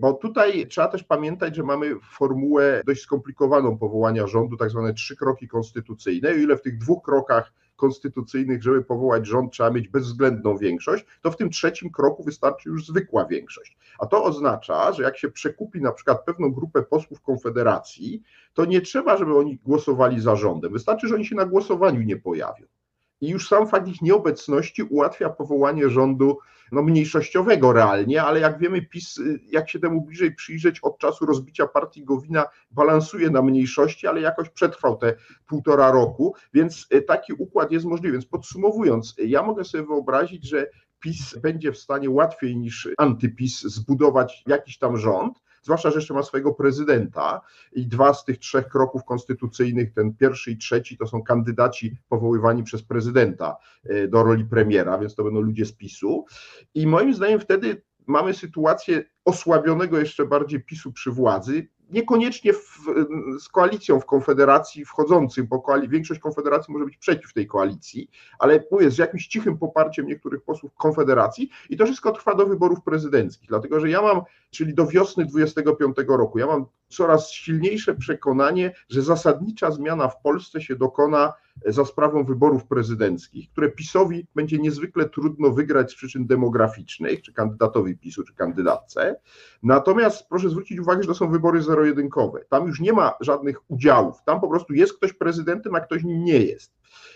Bo 0.00 0.12
tutaj 0.12 0.66
trzeba 0.66 0.88
też 0.88 1.04
pamiętać, 1.04 1.56
że 1.56 1.62
mamy 1.62 1.94
formułę 2.12 2.82
dość 2.86 3.02
skomplikowaną 3.02 3.78
powołania 3.78 4.26
rządu, 4.26 4.56
tak 4.56 4.70
zwane 4.70 4.94
trzy 4.94 5.16
kroki 5.16 5.48
konstytucyjne, 5.48 6.34
i 6.34 6.42
ile 6.42 6.56
w 6.56 6.62
tych 6.62 6.78
dwóch 6.78 7.02
krokach 7.02 7.52
konstytucyjnych, 7.78 8.62
żeby 8.62 8.84
powołać 8.84 9.26
rząd, 9.26 9.52
trzeba 9.52 9.70
mieć 9.70 9.88
bezwzględną 9.88 10.56
większość, 10.56 11.06
to 11.22 11.30
w 11.30 11.36
tym 11.36 11.50
trzecim 11.50 11.90
kroku 11.90 12.24
wystarczy 12.24 12.68
już 12.68 12.86
zwykła 12.86 13.26
większość. 13.26 13.78
A 13.98 14.06
to 14.06 14.24
oznacza, 14.24 14.92
że 14.92 15.02
jak 15.02 15.18
się 15.18 15.30
przekupi 15.30 15.80
na 15.80 15.92
przykład 15.92 16.24
pewną 16.24 16.52
grupę 16.52 16.82
posłów 16.82 17.20
Konfederacji, 17.20 18.22
to 18.54 18.64
nie 18.64 18.80
trzeba, 18.80 19.16
żeby 19.16 19.38
oni 19.38 19.56
głosowali 19.56 20.20
za 20.20 20.36
rządem. 20.36 20.72
Wystarczy, 20.72 21.08
że 21.08 21.14
oni 21.14 21.26
się 21.26 21.36
na 21.36 21.46
głosowaniu 21.46 22.02
nie 22.02 22.16
pojawią. 22.16 22.66
I 23.20 23.28
już 23.28 23.48
sam 23.48 23.68
fakt 23.68 23.88
ich 23.88 24.02
nieobecności 24.02 24.82
ułatwia 24.82 25.30
powołanie 25.30 25.90
rządu 25.90 26.38
no, 26.72 26.82
mniejszościowego 26.82 27.72
realnie, 27.72 28.22
ale 28.22 28.40
jak 28.40 28.58
wiemy, 28.58 28.82
PiS, 28.82 29.18
y, 29.18 29.40
jak 29.50 29.70
się 29.70 29.78
temu 29.78 30.00
bliżej 30.00 30.34
przyjrzeć, 30.34 30.80
od 30.80 30.98
czasu 30.98 31.26
rozbicia 31.26 31.66
partii 31.66 32.04
Gowina 32.04 32.44
balansuje 32.70 33.30
na 33.30 33.42
mniejszości, 33.42 34.06
ale 34.06 34.20
jakoś 34.20 34.50
przetrwał 34.50 34.96
te 34.96 35.14
półtora 35.46 35.90
roku, 35.90 36.34
więc 36.54 36.86
y, 36.94 37.02
taki 37.02 37.32
układ 37.32 37.72
jest 37.72 37.86
możliwy. 37.86 38.12
Więc 38.12 38.26
podsumowując, 38.26 39.14
ja 39.18 39.42
mogę 39.42 39.64
sobie 39.64 39.84
wyobrazić, 39.84 40.48
że 40.48 40.66
PiS 41.00 41.38
będzie 41.38 41.72
w 41.72 41.78
stanie 41.78 42.10
łatwiej 42.10 42.56
niż 42.56 42.88
antyPiS 42.98 43.60
zbudować 43.60 44.42
jakiś 44.46 44.78
tam 44.78 44.96
rząd, 44.96 45.38
zwłaszcza, 45.62 45.90
że 45.90 45.96
jeszcze 45.96 46.14
ma 46.14 46.22
swojego 46.22 46.54
prezydenta 46.54 47.40
i 47.72 47.86
dwa 47.86 48.14
z 48.14 48.24
tych 48.24 48.38
trzech 48.38 48.68
kroków 48.68 49.04
konstytucyjnych, 49.04 49.92
ten 49.92 50.14
pierwszy 50.14 50.50
i 50.50 50.56
trzeci, 50.56 50.96
to 50.96 51.06
są 51.06 51.22
kandydaci 51.22 51.96
powoływani 52.08 52.62
przez 52.62 52.82
prezydenta 52.82 53.56
e, 53.84 54.08
do 54.08 54.22
roli 54.22 54.44
premiera, 54.44 54.98
więc 54.98 55.14
to 55.14 55.24
będą 55.24 55.40
ludzie 55.40 55.66
z 55.66 55.72
PiSu. 55.72 56.24
I 56.74 56.86
moim 56.86 57.14
zdaniem 57.14 57.40
wtedy 57.40 57.82
mamy 58.06 58.34
sytuację 58.34 59.04
osłabionego 59.24 59.98
jeszcze 59.98 60.26
bardziej 60.26 60.64
PiSu 60.64 60.92
przy 60.92 61.10
władzy, 61.10 61.68
niekoniecznie 61.90 62.52
w, 62.52 62.78
z 63.40 63.48
koalicją 63.48 64.00
w 64.00 64.06
Konfederacji 64.06 64.84
wchodzącym, 64.84 65.46
bo 65.46 65.60
koali, 65.60 65.88
większość 65.88 66.20
Konfederacji 66.20 66.72
może 66.72 66.84
być 66.84 66.96
przeciw 66.96 67.32
tej 67.32 67.46
koalicji, 67.46 68.10
ale 68.38 68.64
mówię, 68.70 68.90
z 68.90 68.98
jakimś 68.98 69.26
cichym 69.26 69.58
poparciem 69.58 70.06
niektórych 70.06 70.42
posłów 70.42 70.74
Konfederacji 70.74 71.50
i 71.70 71.76
to 71.76 71.84
wszystko 71.84 72.12
trwa 72.12 72.34
do 72.34 72.46
wyborów 72.46 72.82
prezydenckich, 72.82 73.48
dlatego 73.48 73.80
że 73.80 73.90
ja 73.90 74.02
mam, 74.02 74.22
czyli 74.50 74.74
do 74.74 74.86
wiosny 74.86 75.26
25 75.26 75.96
roku, 76.08 76.38
ja 76.38 76.46
mam 76.46 76.66
coraz 76.88 77.30
silniejsze 77.30 77.94
przekonanie, 77.94 78.74
że 78.88 79.02
zasadnicza 79.02 79.70
zmiana 79.70 80.08
w 80.08 80.22
Polsce 80.22 80.60
się 80.60 80.76
dokona 80.76 81.32
za 81.66 81.84
sprawą 81.84 82.24
wyborów 82.24 82.66
prezydenckich, 82.66 83.50
które 83.50 83.70
PiSowi 83.70 84.26
będzie 84.34 84.58
niezwykle 84.58 85.08
trudno 85.08 85.50
wygrać 85.50 85.92
z 85.92 85.94
przyczyn 85.94 86.26
demograficznych, 86.26 87.22
czy 87.22 87.32
kandydatowi 87.32 87.98
PiSu, 87.98 88.24
czy 88.24 88.34
kandydatce. 88.34 89.20
Natomiast 89.62 90.28
proszę 90.28 90.50
zwrócić 90.50 90.80
uwagę, 90.80 91.02
że 91.02 91.08
to 91.08 91.14
są 91.14 91.30
wybory 91.30 91.62
zero-jedynkowe. 91.62 92.44
Tam 92.48 92.66
już 92.66 92.80
nie 92.80 92.92
ma 92.92 93.14
żadnych 93.20 93.70
udziałów. 93.70 94.22
Tam 94.24 94.40
po 94.40 94.48
prostu 94.48 94.74
jest 94.74 94.92
ktoś 94.92 95.12
prezydentem, 95.12 95.74
a 95.74 95.80
ktoś 95.80 96.04
nim 96.04 96.24
nie 96.24 96.38
jest. 96.38 96.72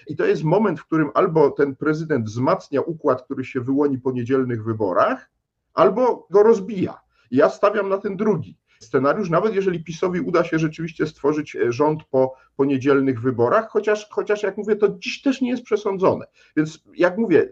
I 0.06 0.16
to 0.16 0.26
jest 0.26 0.44
moment, 0.44 0.80
w 0.80 0.86
którym 0.86 1.10
albo 1.14 1.50
ten 1.50 1.76
prezydent 1.76 2.26
wzmacnia 2.26 2.80
układ, 2.80 3.22
który 3.22 3.44
się 3.44 3.60
wyłoni 3.60 3.98
po 3.98 4.12
niedzielnych 4.12 4.64
wyborach, 4.64 5.30
albo 5.74 6.26
go 6.30 6.42
rozbija. 6.42 7.00
Ja 7.32 7.48
stawiam 7.50 7.88
na 7.88 7.98
ten 7.98 8.16
drugi 8.16 8.56
scenariusz, 8.80 9.30
nawet 9.30 9.54
jeżeli 9.54 9.84
PiSowi 9.84 10.20
uda 10.20 10.44
się 10.44 10.58
rzeczywiście 10.58 11.06
stworzyć 11.06 11.56
e, 11.56 11.72
rząd 11.72 12.04
po, 12.04 12.34
po 12.56 12.64
niedzielnych 12.64 13.20
wyborach, 13.20 13.68
chociaż, 13.70 14.08
chociaż 14.10 14.42
jak 14.42 14.56
mówię, 14.56 14.76
to 14.76 14.88
dziś 14.98 15.22
też 15.22 15.40
nie 15.40 15.50
jest 15.50 15.62
przesądzone. 15.62 16.26
Więc 16.56 16.84
jak 16.94 17.18
mówię, 17.18 17.42
e, 17.42 17.48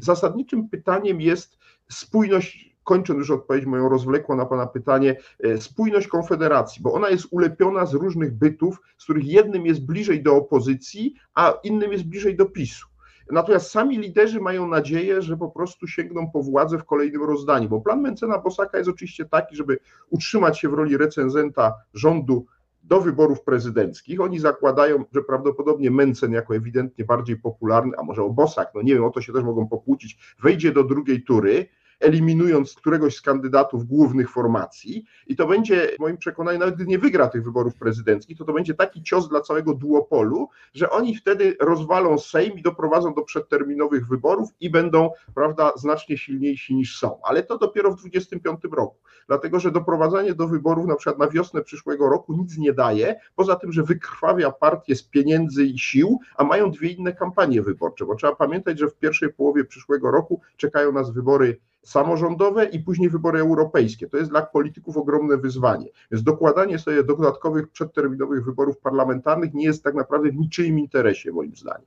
zasadniczym 0.00 0.68
pytaniem 0.68 1.20
jest 1.20 1.58
spójność 1.90 2.74
kończąc 2.84 3.18
już 3.18 3.30
odpowiedź 3.30 3.66
moją 3.66 3.88
rozwlekłą 3.88 4.36
na 4.36 4.46
Pana 4.46 4.66
pytanie, 4.66 5.16
e, 5.44 5.60
spójność 5.60 6.08
Konfederacji, 6.08 6.82
bo 6.82 6.92
ona 6.92 7.08
jest 7.08 7.26
ulepiona 7.30 7.86
z 7.86 7.94
różnych 7.94 8.34
bytów, 8.34 8.82
z 8.98 9.04
których 9.04 9.26
jednym 9.26 9.66
jest 9.66 9.86
bliżej 9.86 10.22
do 10.22 10.36
opozycji, 10.36 11.14
a 11.34 11.54
innym 11.64 11.92
jest 11.92 12.04
bliżej 12.04 12.36
do 12.36 12.46
PiSu. 12.46 12.86
Natomiast 13.30 13.70
sami 13.70 13.98
liderzy 13.98 14.40
mają 14.40 14.68
nadzieję, 14.68 15.22
że 15.22 15.36
po 15.36 15.50
prostu 15.50 15.86
sięgną 15.86 16.30
po 16.30 16.42
władzę 16.42 16.78
w 16.78 16.84
kolejnym 16.84 17.22
rozdaniu, 17.22 17.68
bo 17.68 17.80
plan 17.80 18.00
Mencena 18.00 18.38
Bosaka 18.38 18.78
jest 18.78 18.90
oczywiście 18.90 19.24
taki, 19.24 19.56
żeby 19.56 19.78
utrzymać 20.10 20.58
się 20.58 20.68
w 20.68 20.74
roli 20.74 20.96
recenzenta 20.96 21.74
rządu 21.94 22.46
do 22.82 23.00
wyborów 23.00 23.42
prezydenckich. 23.42 24.20
Oni 24.20 24.38
zakładają, 24.38 25.04
że 25.12 25.22
prawdopodobnie 25.22 25.90
Mencen 25.90 26.32
jako 26.32 26.56
ewidentnie 26.56 27.04
bardziej 27.04 27.36
popularny, 27.36 27.92
a 27.98 28.02
może 28.02 28.22
o 28.22 28.30
Bosak, 28.30 28.70
no 28.74 28.82
nie 28.82 28.94
wiem, 28.94 29.04
o 29.04 29.10
to 29.10 29.20
się 29.20 29.32
też 29.32 29.44
mogą 29.44 29.68
pokłócić, 29.68 30.18
wejdzie 30.42 30.72
do 30.72 30.84
drugiej 30.84 31.22
tury 31.22 31.66
eliminując 32.00 32.74
któregoś 32.74 33.16
z 33.16 33.20
kandydatów 33.20 33.86
głównych 33.86 34.30
formacji 34.30 35.04
i 35.26 35.36
to 35.36 35.46
będzie, 35.46 35.88
w 35.96 36.00
moim 36.00 36.16
przekonaniu, 36.16 36.58
nawet 36.58 36.74
gdy 36.74 36.86
nie 36.86 36.98
wygra 36.98 37.28
tych 37.28 37.44
wyborów 37.44 37.74
prezydenckich, 37.76 38.38
to 38.38 38.44
to 38.44 38.52
będzie 38.52 38.74
taki 38.74 39.02
cios 39.02 39.28
dla 39.28 39.40
całego 39.40 39.74
duopolu, 39.74 40.48
że 40.74 40.90
oni 40.90 41.16
wtedy 41.16 41.56
rozwalą 41.60 42.18
Sejm 42.18 42.58
i 42.58 42.62
doprowadzą 42.62 43.14
do 43.14 43.22
przedterminowych 43.22 44.08
wyborów 44.08 44.50
i 44.60 44.70
będą, 44.70 45.10
prawda, 45.34 45.72
znacznie 45.76 46.18
silniejsi 46.18 46.74
niż 46.74 46.98
są. 46.98 47.20
Ale 47.22 47.42
to 47.42 47.58
dopiero 47.58 47.90
w 47.90 47.96
2025 47.96 48.74
roku, 48.74 48.96
dlatego 49.26 49.60
że 49.60 49.70
doprowadzanie 49.70 50.34
do 50.34 50.48
wyborów 50.48 50.86
na 50.86 50.96
przykład 50.96 51.18
na 51.18 51.28
wiosnę 51.28 51.62
przyszłego 51.62 52.08
roku 52.08 52.32
nic 52.32 52.58
nie 52.58 52.72
daje, 52.72 53.20
poza 53.36 53.56
tym, 53.56 53.72
że 53.72 53.82
wykrwawia 53.82 54.50
partię 54.50 54.96
z 54.96 55.02
pieniędzy 55.02 55.64
i 55.64 55.78
sił, 55.78 56.18
a 56.36 56.44
mają 56.44 56.70
dwie 56.70 56.88
inne 56.88 57.12
kampanie 57.12 57.62
wyborcze, 57.62 58.06
bo 58.06 58.14
trzeba 58.14 58.36
pamiętać, 58.36 58.78
że 58.78 58.88
w 58.88 58.96
pierwszej 58.96 59.32
połowie 59.32 59.64
przyszłego 59.64 60.10
roku 60.10 60.40
czekają 60.56 60.92
nas 60.92 61.10
wybory 61.10 61.60
samorządowe 61.84 62.64
i 62.64 62.80
później 62.80 63.10
wybory 63.10 63.40
europejskie. 63.40 64.08
To 64.08 64.16
jest 64.16 64.30
dla 64.30 64.42
polityków 64.42 64.96
ogromne 64.96 65.36
wyzwanie. 65.36 65.86
Więc 66.10 66.24
dokładanie 66.24 66.78
sobie 66.78 67.04
dodatkowych 67.04 67.68
przedterminowych 67.68 68.44
wyborów 68.44 68.78
parlamentarnych 68.78 69.54
nie 69.54 69.64
jest 69.64 69.84
tak 69.84 69.94
naprawdę 69.94 70.30
w 70.30 70.36
niczyim 70.36 70.78
interesie, 70.78 71.32
moim 71.32 71.56
zdaniem. 71.56 71.86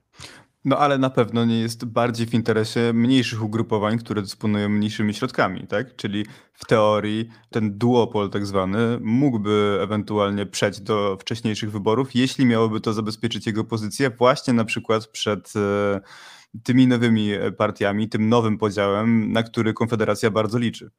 No 0.66 0.78
ale 0.78 0.98
na 0.98 1.10
pewno 1.10 1.46
nie 1.46 1.60
jest 1.60 1.86
bardziej 1.86 2.28
w 2.28 2.34
interesie 2.34 2.94
mniejszych 2.94 3.44
ugrupowań, 3.44 3.98
które 3.98 4.22
dysponują 4.22 4.70
mniejszymi 4.70 5.14
środkami, 5.14 5.68
tak? 5.68 5.96
Czyli 5.96 6.26
w 6.54 6.66
teorii 6.66 7.30
ten 7.50 7.78
duopol 7.78 8.30
tak 8.30 8.46
zwany 8.46 9.00
mógłby 9.02 9.80
ewentualnie 9.82 10.46
przejść 10.46 10.82
do 10.82 11.18
wcześniejszych 11.18 11.72
wyborów, 11.72 12.16
jeśli 12.16 12.46
miałoby 12.46 12.82
to 12.82 12.94
zabezpieczyć 12.94 13.48
jego 13.48 13.64
pozycję 13.64 14.10
właśnie 14.10 14.54
na 14.54 14.66
przykład 14.66 15.08
przed 15.08 15.54
e, 15.56 16.02
tymi 16.64 16.88
nowymi 16.88 17.32
partiami, 17.58 18.10
tym 18.10 18.30
nowym 18.30 18.58
podziałem, 18.58 19.32
na 19.32 19.44
który 19.44 19.74
Konfederacja 19.74 20.32
bardzo 20.32 20.60
liczy. 20.60 20.90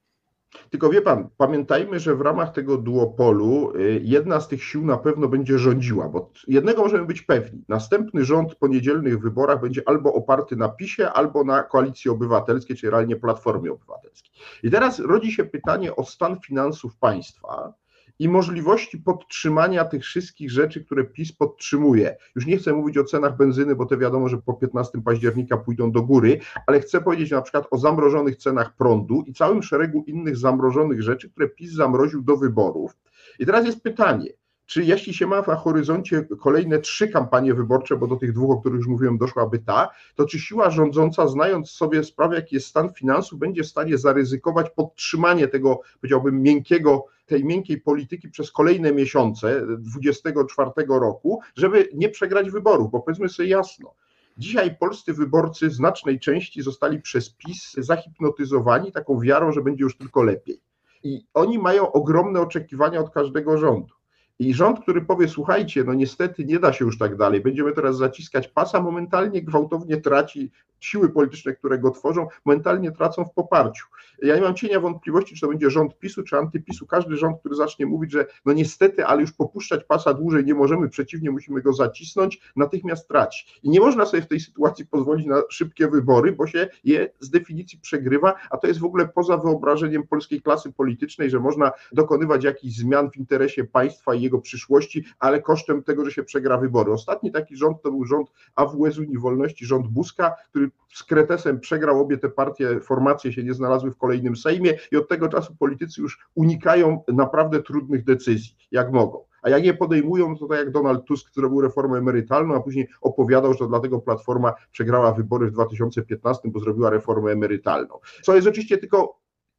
Tylko 0.71 0.90
wie 0.90 1.03
pan, 1.03 1.29
pamiętajmy, 1.37 2.01
że 2.01 2.16
w 2.16 2.21
ramach 2.21 2.53
tego 2.53 2.77
duopolu 2.77 3.73
y, 3.77 4.01
jedna 4.05 4.40
z 4.40 4.49
tych 4.49 4.64
sił 4.64 4.87
na 4.87 4.97
pewno 4.97 5.29
będzie 5.29 5.59
rządziła, 5.59 6.09
bo 6.09 6.33
jednego 6.47 6.83
możemy 6.83 7.07
być 7.07 7.23
pewni. 7.23 7.64
Następny 7.68 8.25
rząd 8.25 8.55
po 8.55 8.68
niedzielnych 8.68 9.21
wyborach 9.21 9.61
będzie 9.61 9.83
albo 9.87 10.14
oparty 10.14 10.57
na 10.57 10.68
PiSie, 10.68 11.12
albo 11.12 11.44
na 11.44 11.62
koalicji 11.62 12.11
obywatelskiej, 12.11 12.77
czyli 12.77 12.90
realnie 12.90 13.16
Platformie 13.16 13.73
Obywatelskiej. 13.73 14.33
I 14.62 14.71
teraz 14.71 14.99
rodzi 14.99 15.33
się 15.33 15.44
pytanie 15.44 15.97
o 15.97 16.05
stan 16.05 16.40
finansów 16.40 16.97
państwa 16.97 17.75
i 18.18 18.28
możliwości 18.28 18.98
podtrzymania 18.98 19.85
tych 19.85 20.02
wszystkich 20.02 20.50
rzeczy, 20.50 20.85
które 20.85 21.04
PiS 21.04 21.33
podtrzymuje. 21.33 22.16
Już 22.37 22.46
nie 22.46 22.57
chcę 22.57 22.72
mówić 22.72 22.98
o 22.98 23.04
cenach 23.04 23.37
benzyny, 23.37 23.76
bo 23.76 23.87
te 23.87 23.96
wiadomo, 23.96 24.28
że 24.28 24.38
po 24.38 24.54
15 24.54 25.02
października 25.02 25.57
pójdą 25.57 25.92
do 25.92 26.02
góry, 26.02 26.40
ale 26.66 26.81
chcę 26.81 27.00
powiedzieć 27.00 27.31
na 27.31 27.42
przykład 27.42 27.66
o 27.70 27.78
zamrożonych 27.78 28.37
cenach 28.37 28.76
prądu 28.76 29.24
i 29.26 29.33
całym 29.33 29.62
szeregu 29.62 30.04
innych 30.07 30.37
zamrożonych 30.37 31.02
rzeczy, 31.02 31.31
które 31.31 31.48
PiS 31.48 31.72
zamroził 31.72 32.22
do 32.22 32.37
wyborów. 32.37 32.96
I 33.38 33.46
teraz 33.46 33.66
jest 33.66 33.83
pytanie, 33.83 34.33
czy 34.68 34.85
jeśli 34.85 35.14
się 35.14 35.26
ma 35.26 35.42
na 35.46 35.57
horyzoncie 35.57 36.28
kolejne 36.40 36.78
trzy 36.78 37.09
kampanie 37.09 37.54
wyborcze, 37.54 37.96
bo 37.96 38.07
do 38.07 38.16
tych 38.16 38.33
dwóch, 38.33 38.50
o 38.50 38.61
których 38.61 38.78
już 38.78 38.87
mówiłem, 38.87 39.18
doszłaby 39.18 39.59
ta, 39.59 39.88
to 40.14 40.26
czy 40.26 40.38
siła 40.38 40.70
rządząca, 40.70 41.28
znając 41.28 41.70
sobie 41.70 42.04
sprawę, 42.04 42.37
jaki 42.37 42.54
jest 42.54 42.66
stan 42.66 42.92
finansów, 42.92 43.38
będzie 43.38 43.62
w 43.62 43.66
stanie 43.66 43.98
zaryzykować 43.98 44.70
podtrzymanie 44.70 45.48
tego, 45.48 45.81
powiedziałbym, 46.00 46.42
miękkiego, 46.42 47.07
tej 47.29 47.45
miękkiej 47.45 47.81
polityki 47.81 48.29
przez 48.29 48.53
kolejne 48.53 48.93
miesiące 48.93 49.67
2024 49.79 50.71
roku, 50.88 51.41
żeby 51.57 51.88
nie 51.95 52.09
przegrać 52.09 52.51
wyborów, 52.51 52.91
bo 52.91 53.01
powiedzmy 53.01 53.29
sobie 53.29 53.49
jasno, 53.49 53.95
Dzisiaj 54.38 54.77
polscy 54.77 55.12
wyborcy 55.12 55.71
znacznej 55.71 56.21
części 56.21 56.62
zostali 56.62 57.03
przez 57.03 57.31
PiS 57.31 57.73
zahipnotyzowani 57.79 58.93
taką 58.93 59.21
wiarą, 59.21 59.53
że 59.53 59.62
będzie 59.62 59.85
już 59.85 59.97
tylko 59.97 60.23
lepiej. 60.23 60.61
I 61.03 61.27
oni 61.35 61.59
mają 61.59 61.93
ogromne 61.93 62.41
oczekiwania 62.41 63.01
od 63.01 63.11
każdego 63.11 63.59
rządu. 63.59 63.95
I 64.38 64.55
rząd, 64.55 64.81
który 64.81 65.03
powie, 65.03 65.29
słuchajcie, 65.29 65.85
no 65.85 65.95
niestety 65.95 66.45
nie 66.45 66.59
da 66.59 66.73
się 66.73 66.85
już 66.85 66.99
tak 66.99 67.17
dalej, 67.17 67.41
będziemy 67.41 67.73
teraz 67.73 67.97
zaciskać 67.97 68.49
pasa, 68.49 68.81
momentalnie 68.81 69.43
gwałtownie 69.43 69.97
traci 69.97 70.51
siły 70.81 71.09
polityczne, 71.09 71.53
które 71.53 71.79
go 71.79 71.91
tworzą, 71.91 72.27
momentalnie 72.45 72.93
tracą 72.93 73.25
w 73.25 73.33
poparciu. 73.33 73.87
Ja 74.23 74.35
nie 74.37 74.41
mam 74.41 74.55
cienia 74.55 74.81
wątpliwości, 74.81 75.35
czy 75.35 75.41
to 75.41 75.49
będzie 75.49 75.71
rząd 75.71 75.99
PiSu, 75.99 76.23
czy 76.23 76.37
antypisu. 76.37 76.87
Każdy 76.87 77.17
rząd, 77.17 77.41
który 77.41 77.55
zacznie 77.55 77.87
mówić, 77.87 78.12
że 78.12 78.27
no 78.45 78.53
niestety, 78.53 79.07
ale 79.07 79.21
już 79.21 79.33
popuszczać 79.33 79.85
pasa 79.85 80.14
dłużej 80.14 80.45
nie 80.45 80.55
możemy, 80.55 80.88
przeciwnie, 80.88 81.31
musimy 81.31 81.62
go 81.62 81.73
zacisnąć, 81.73 82.41
natychmiast 82.57 83.09
traci. 83.09 83.47
I 83.62 83.71
nie 83.71 83.81
można 83.81 84.07
sobie 84.07 84.23
w 84.23 84.29
tej 84.29 84.41
sytuacji 84.41 84.87
pozwolić 84.87 85.27
na 85.27 85.43
szybkie 85.51 85.88
wybory, 85.88 86.33
bo 86.33 86.47
się 86.47 86.69
je 86.85 87.12
z 87.21 87.31
definicji 87.31 87.79
przegrywa, 87.79 88.35
a 88.51 88.57
to 88.57 88.67
jest 88.67 88.81
w 88.81 88.85
ogóle 88.85 89.09
poza 89.09 89.37
wyobrażeniem 89.37 90.07
polskiej 90.07 90.43
klasy 90.43 90.73
politycznej, 90.73 91.31
że 91.31 91.41
można 91.41 91.73
dokonywać 91.93 92.45
jakichś 92.45 92.77
zmian 92.77 93.11
w 93.11 93.17
interesie 93.17 93.64
państwa 93.64 94.14
i 94.14 94.23
jego 94.23 94.38
przyszłości, 94.41 95.05
ale 95.19 95.43
kosztem 95.43 95.83
tego, 95.83 96.05
że 96.05 96.11
się 96.12 96.23
przegra 96.23 96.59
wybory. 96.59 96.93
Ostatni 96.93 97.33
taki 97.33 97.57
rząd 97.57 97.83
to 97.83 97.91
był 97.91 98.05
rząd 98.05 98.29
AWS 98.55 98.99
Unii 98.99 99.19
rząd 99.62 99.88
Buzka, 99.88 100.35
który 100.51 100.67
z 100.92 101.04
Kretesem 101.04 101.61
przegrał 101.61 102.00
obie 102.00 102.18
te 102.18 102.28
partie, 102.28 102.81
formacje 102.81 103.33
się 103.33 103.44
nie 103.44 103.54
znalazły 103.54 103.90
w 103.90 103.96
kolejnym 103.96 104.37
Sejmie 104.37 104.74
i 104.92 104.96
od 104.96 105.09
tego 105.09 105.28
czasu 105.28 105.57
politycy 105.57 106.00
już 106.00 106.26
unikają 106.35 107.02
naprawdę 107.09 107.62
trudnych 107.62 108.04
decyzji, 108.04 108.57
jak 108.70 108.92
mogą. 108.92 109.24
A 109.42 109.50
jak 109.50 109.64
je 109.64 109.74
podejmują, 109.74 110.37
to 110.37 110.46
tak 110.46 110.59
jak 110.59 110.70
Donald 110.70 111.04
Tusk 111.04 111.35
zrobił 111.35 111.61
reformę 111.61 111.98
emerytalną, 111.98 112.54
a 112.54 112.61
później 112.61 112.88
opowiadał, 113.00 113.54
że 113.54 113.68
dlatego 113.68 113.98
Platforma 113.98 114.52
przegrała 114.72 115.12
wybory 115.12 115.46
w 115.46 115.52
2015, 115.52 116.48
bo 116.50 116.61
zrobiła 116.61 116.90
reformę 116.90 117.33
emerytalną. 117.33 117.98
Co 118.22 118.35
jest 118.35 118.48
oczywiście 118.48 118.78
tylko 118.78 119.18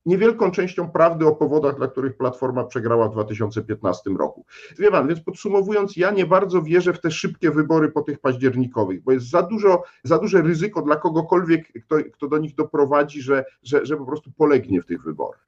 niewielką 0.09 0.51
częścią 0.51 0.91
prawdy 0.91 1.25
o 1.25 1.35
powodach, 1.35 1.77
dla 1.77 1.87
których 1.87 2.17
Platforma 2.17 2.63
przegrała 2.63 3.09
w 3.09 3.11
2015 3.11 4.09
roku. 4.09 4.45
Wie 4.79 4.91
pan, 4.91 5.07
więc 5.07 5.19
podsumowując, 5.19 5.97
ja 5.97 6.11
nie 6.11 6.25
bardzo 6.25 6.61
wierzę 6.61 6.93
w 6.93 7.01
te 7.01 7.11
szybkie 7.11 7.51
wybory 7.51 7.91
po 7.91 8.01
tych 8.01 8.19
październikowych, 8.19 9.03
bo 9.03 9.11
jest 9.11 9.29
za 9.29 9.41
dużo, 9.41 9.83
za 10.03 10.17
duże 10.17 10.41
ryzyko 10.41 10.81
dla 10.81 10.95
kogokolwiek, 10.95 11.71
kto, 11.85 11.95
kto 12.13 12.27
do 12.27 12.37
nich 12.37 12.55
doprowadzi, 12.55 13.21
że, 13.21 13.45
że, 13.63 13.85
że 13.85 13.97
po 13.97 14.05
prostu 14.05 14.31
polegnie 14.31 14.81
w 14.81 14.85
tych 14.85 15.03
wyborach. 15.03 15.45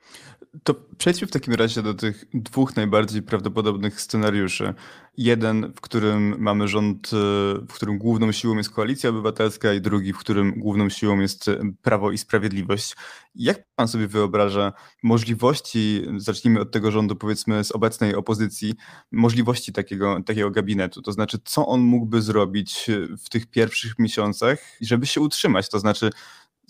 To 0.64 0.76
przejdźmy 0.98 1.28
w 1.28 1.32
takim 1.32 1.54
razie 1.54 1.82
do 1.82 1.94
tych 1.94 2.26
dwóch 2.34 2.76
najbardziej 2.76 3.22
prawdopodobnych 3.22 4.02
scenariuszy. 4.02 4.74
Jeden, 5.18 5.74
w 5.76 5.82
którym 5.82 6.36
mamy 6.40 6.68
rząd, 6.68 7.08
e, 7.08 7.18
w 7.68 7.74
którym 7.74 7.98
główną 7.98 8.32
siłą 8.32 8.58
jest 8.58 8.70
koalicja 8.70 9.10
obywatelska, 9.10 9.74
i 9.74 9.82
drugi, 9.82 10.14
w 10.14 10.18
którym 10.18 10.60
główną 10.60 10.90
siłą 10.90 11.20
jest 11.20 11.48
e, 11.48 11.60
prawo 11.82 12.12
i 12.12 12.18
sprawiedliwość. 12.18 12.96
Jak 13.36 13.64
pan 13.76 13.88
sobie 13.88 14.08
wyobraża 14.08 14.74
możliwości, 15.04 16.06
zacznijmy 16.18 16.60
od 16.60 16.72
tego 16.72 16.92
rządu, 16.92 17.16
powiedzmy 17.16 17.64
z 17.64 17.72
obecnej 17.72 18.16
opozycji, 18.16 18.74
możliwości 19.12 19.74
takiego, 19.74 20.22
takiego 20.26 20.52
gabinetu? 20.52 21.02
To 21.02 21.12
znaczy, 21.12 21.38
co 21.46 21.68
on 21.68 21.82
mógłby 21.82 22.22
zrobić 22.22 22.90
w 23.26 23.30
tych 23.30 23.46
pierwszych 23.46 24.00
miesiącach, 24.00 24.60
żeby 24.82 25.06
się 25.06 25.22
utrzymać? 25.22 25.70
To 25.70 25.80
znaczy, 25.80 26.10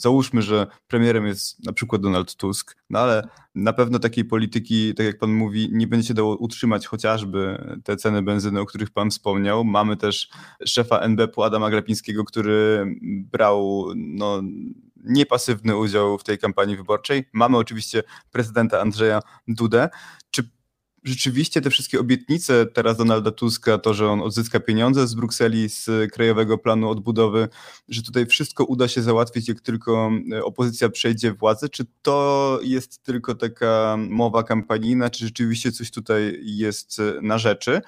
załóżmy, 0.01 0.41
że 0.41 0.67
premierem 0.87 1.27
jest 1.27 1.65
na 1.65 1.73
przykład 1.73 2.01
Donald 2.01 2.35
Tusk, 2.35 2.77
no 2.89 2.99
ale 2.99 3.27
na 3.55 3.73
pewno 3.73 3.99
takiej 3.99 4.25
polityki, 4.25 4.93
tak 4.93 5.05
jak 5.05 5.17
pan 5.17 5.33
mówi, 5.33 5.69
nie 5.71 5.87
będzie 5.87 6.07
się 6.07 6.13
dało 6.13 6.37
utrzymać 6.37 6.87
chociażby 6.87 7.63
te 7.83 7.95
ceny 7.95 8.21
benzyny, 8.21 8.59
o 8.59 8.65
których 8.65 8.89
pan 8.89 9.09
wspomniał. 9.09 9.63
Mamy 9.63 9.97
też 9.97 10.29
szefa 10.65 10.99
NBP 10.99 11.43
Adama 11.43 11.69
Glapińskiego, 11.69 12.23
który 12.23 12.85
brał 13.31 13.87
no, 13.95 14.41
niepasywny 15.03 15.77
udział 15.77 16.17
w 16.17 16.23
tej 16.23 16.37
kampanii 16.37 16.77
wyborczej. 16.77 17.25
Mamy 17.33 17.57
oczywiście 17.57 18.03
prezydenta 18.31 18.81
Andrzeja 18.81 19.21
Dudę. 19.47 19.89
Czy 20.31 20.49
rzeczywiście 21.03 21.61
te 21.61 21.69
wszystkie 21.69 21.99
obietnice 21.99 22.65
teraz 22.65 22.97
Donalda 22.97 23.31
Tuska, 23.31 23.77
to, 23.77 23.93
że 23.93 24.09
on 24.09 24.21
odzyska 24.21 24.59
pieniądze 24.59 25.07
z 25.07 25.15
Brukseli, 25.15 25.69
z 25.69 25.89
Krajowego 26.13 26.57
Planu 26.57 26.89
Odbudowy, 26.89 27.47
że 27.87 28.01
tutaj 28.01 28.25
wszystko 28.25 28.65
uda 28.65 28.87
się 28.87 29.01
załatwić, 29.01 29.47
jak 29.47 29.61
tylko 29.61 30.11
e, 30.33 30.43
opozycja 30.43 30.89
przejdzie 30.89 31.33
władzę, 31.33 31.69
czy 31.69 31.85
to 32.01 32.59
jest 32.63 33.03
tylko 33.03 33.35
taka 33.35 33.97
mowa 34.09 34.43
kampanijna, 34.43 35.09
czy 35.09 35.25
rzeczywiście 35.25 35.71
coś 35.71 35.91
tutaj 35.91 36.39
jest 36.43 36.99
e, 36.99 37.21
na 37.21 37.37
rzeczy? 37.37 37.81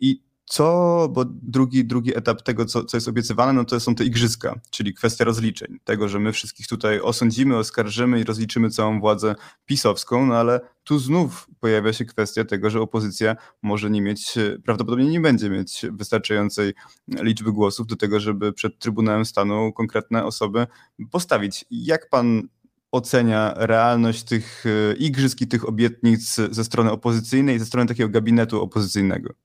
I 0.00 0.23
co, 0.44 1.08
bo 1.12 1.24
drugi, 1.24 1.84
drugi 1.84 2.18
etap 2.18 2.42
tego, 2.42 2.64
co, 2.64 2.84
co 2.84 2.96
jest 2.96 3.08
obiecywane, 3.08 3.52
no 3.52 3.64
to 3.64 3.80
są 3.80 3.94
te 3.94 4.04
igrzyska, 4.04 4.60
czyli 4.70 4.94
kwestia 4.94 5.24
rozliczeń. 5.24 5.78
Tego, 5.84 6.08
że 6.08 6.18
my 6.18 6.32
wszystkich 6.32 6.66
tutaj 6.66 7.00
osądzimy, 7.00 7.56
oskarżymy 7.56 8.20
i 8.20 8.24
rozliczymy 8.24 8.70
całą 8.70 9.00
władzę 9.00 9.34
pisowską, 9.64 10.26
no 10.26 10.34
ale 10.36 10.60
tu 10.84 10.98
znów 10.98 11.46
pojawia 11.60 11.92
się 11.92 12.04
kwestia 12.04 12.44
tego, 12.44 12.70
że 12.70 12.80
opozycja 12.80 13.36
może 13.62 13.90
nie 13.90 14.02
mieć, 14.02 14.34
prawdopodobnie 14.64 15.10
nie 15.10 15.20
będzie 15.20 15.50
mieć 15.50 15.86
wystarczającej 15.92 16.74
liczby 17.08 17.52
głosów 17.52 17.86
do 17.86 17.96
tego, 17.96 18.20
żeby 18.20 18.52
przed 18.52 18.78
Trybunałem 18.78 19.24
Stanu 19.24 19.72
konkretne 19.72 20.24
osoby 20.24 20.66
postawić. 21.10 21.64
Jak 21.70 22.08
pan 22.08 22.48
ocenia 22.92 23.54
realność 23.56 24.22
tych 24.22 24.64
e, 24.66 24.96
igrzysk 24.96 25.40
i 25.40 25.46
tych 25.46 25.68
obietnic 25.68 26.34
ze 26.50 26.64
strony 26.64 26.90
opozycyjnej, 26.90 27.58
ze 27.58 27.66
strony 27.66 27.88
takiego 27.88 28.08
gabinetu 28.08 28.62
opozycyjnego? 28.62 29.43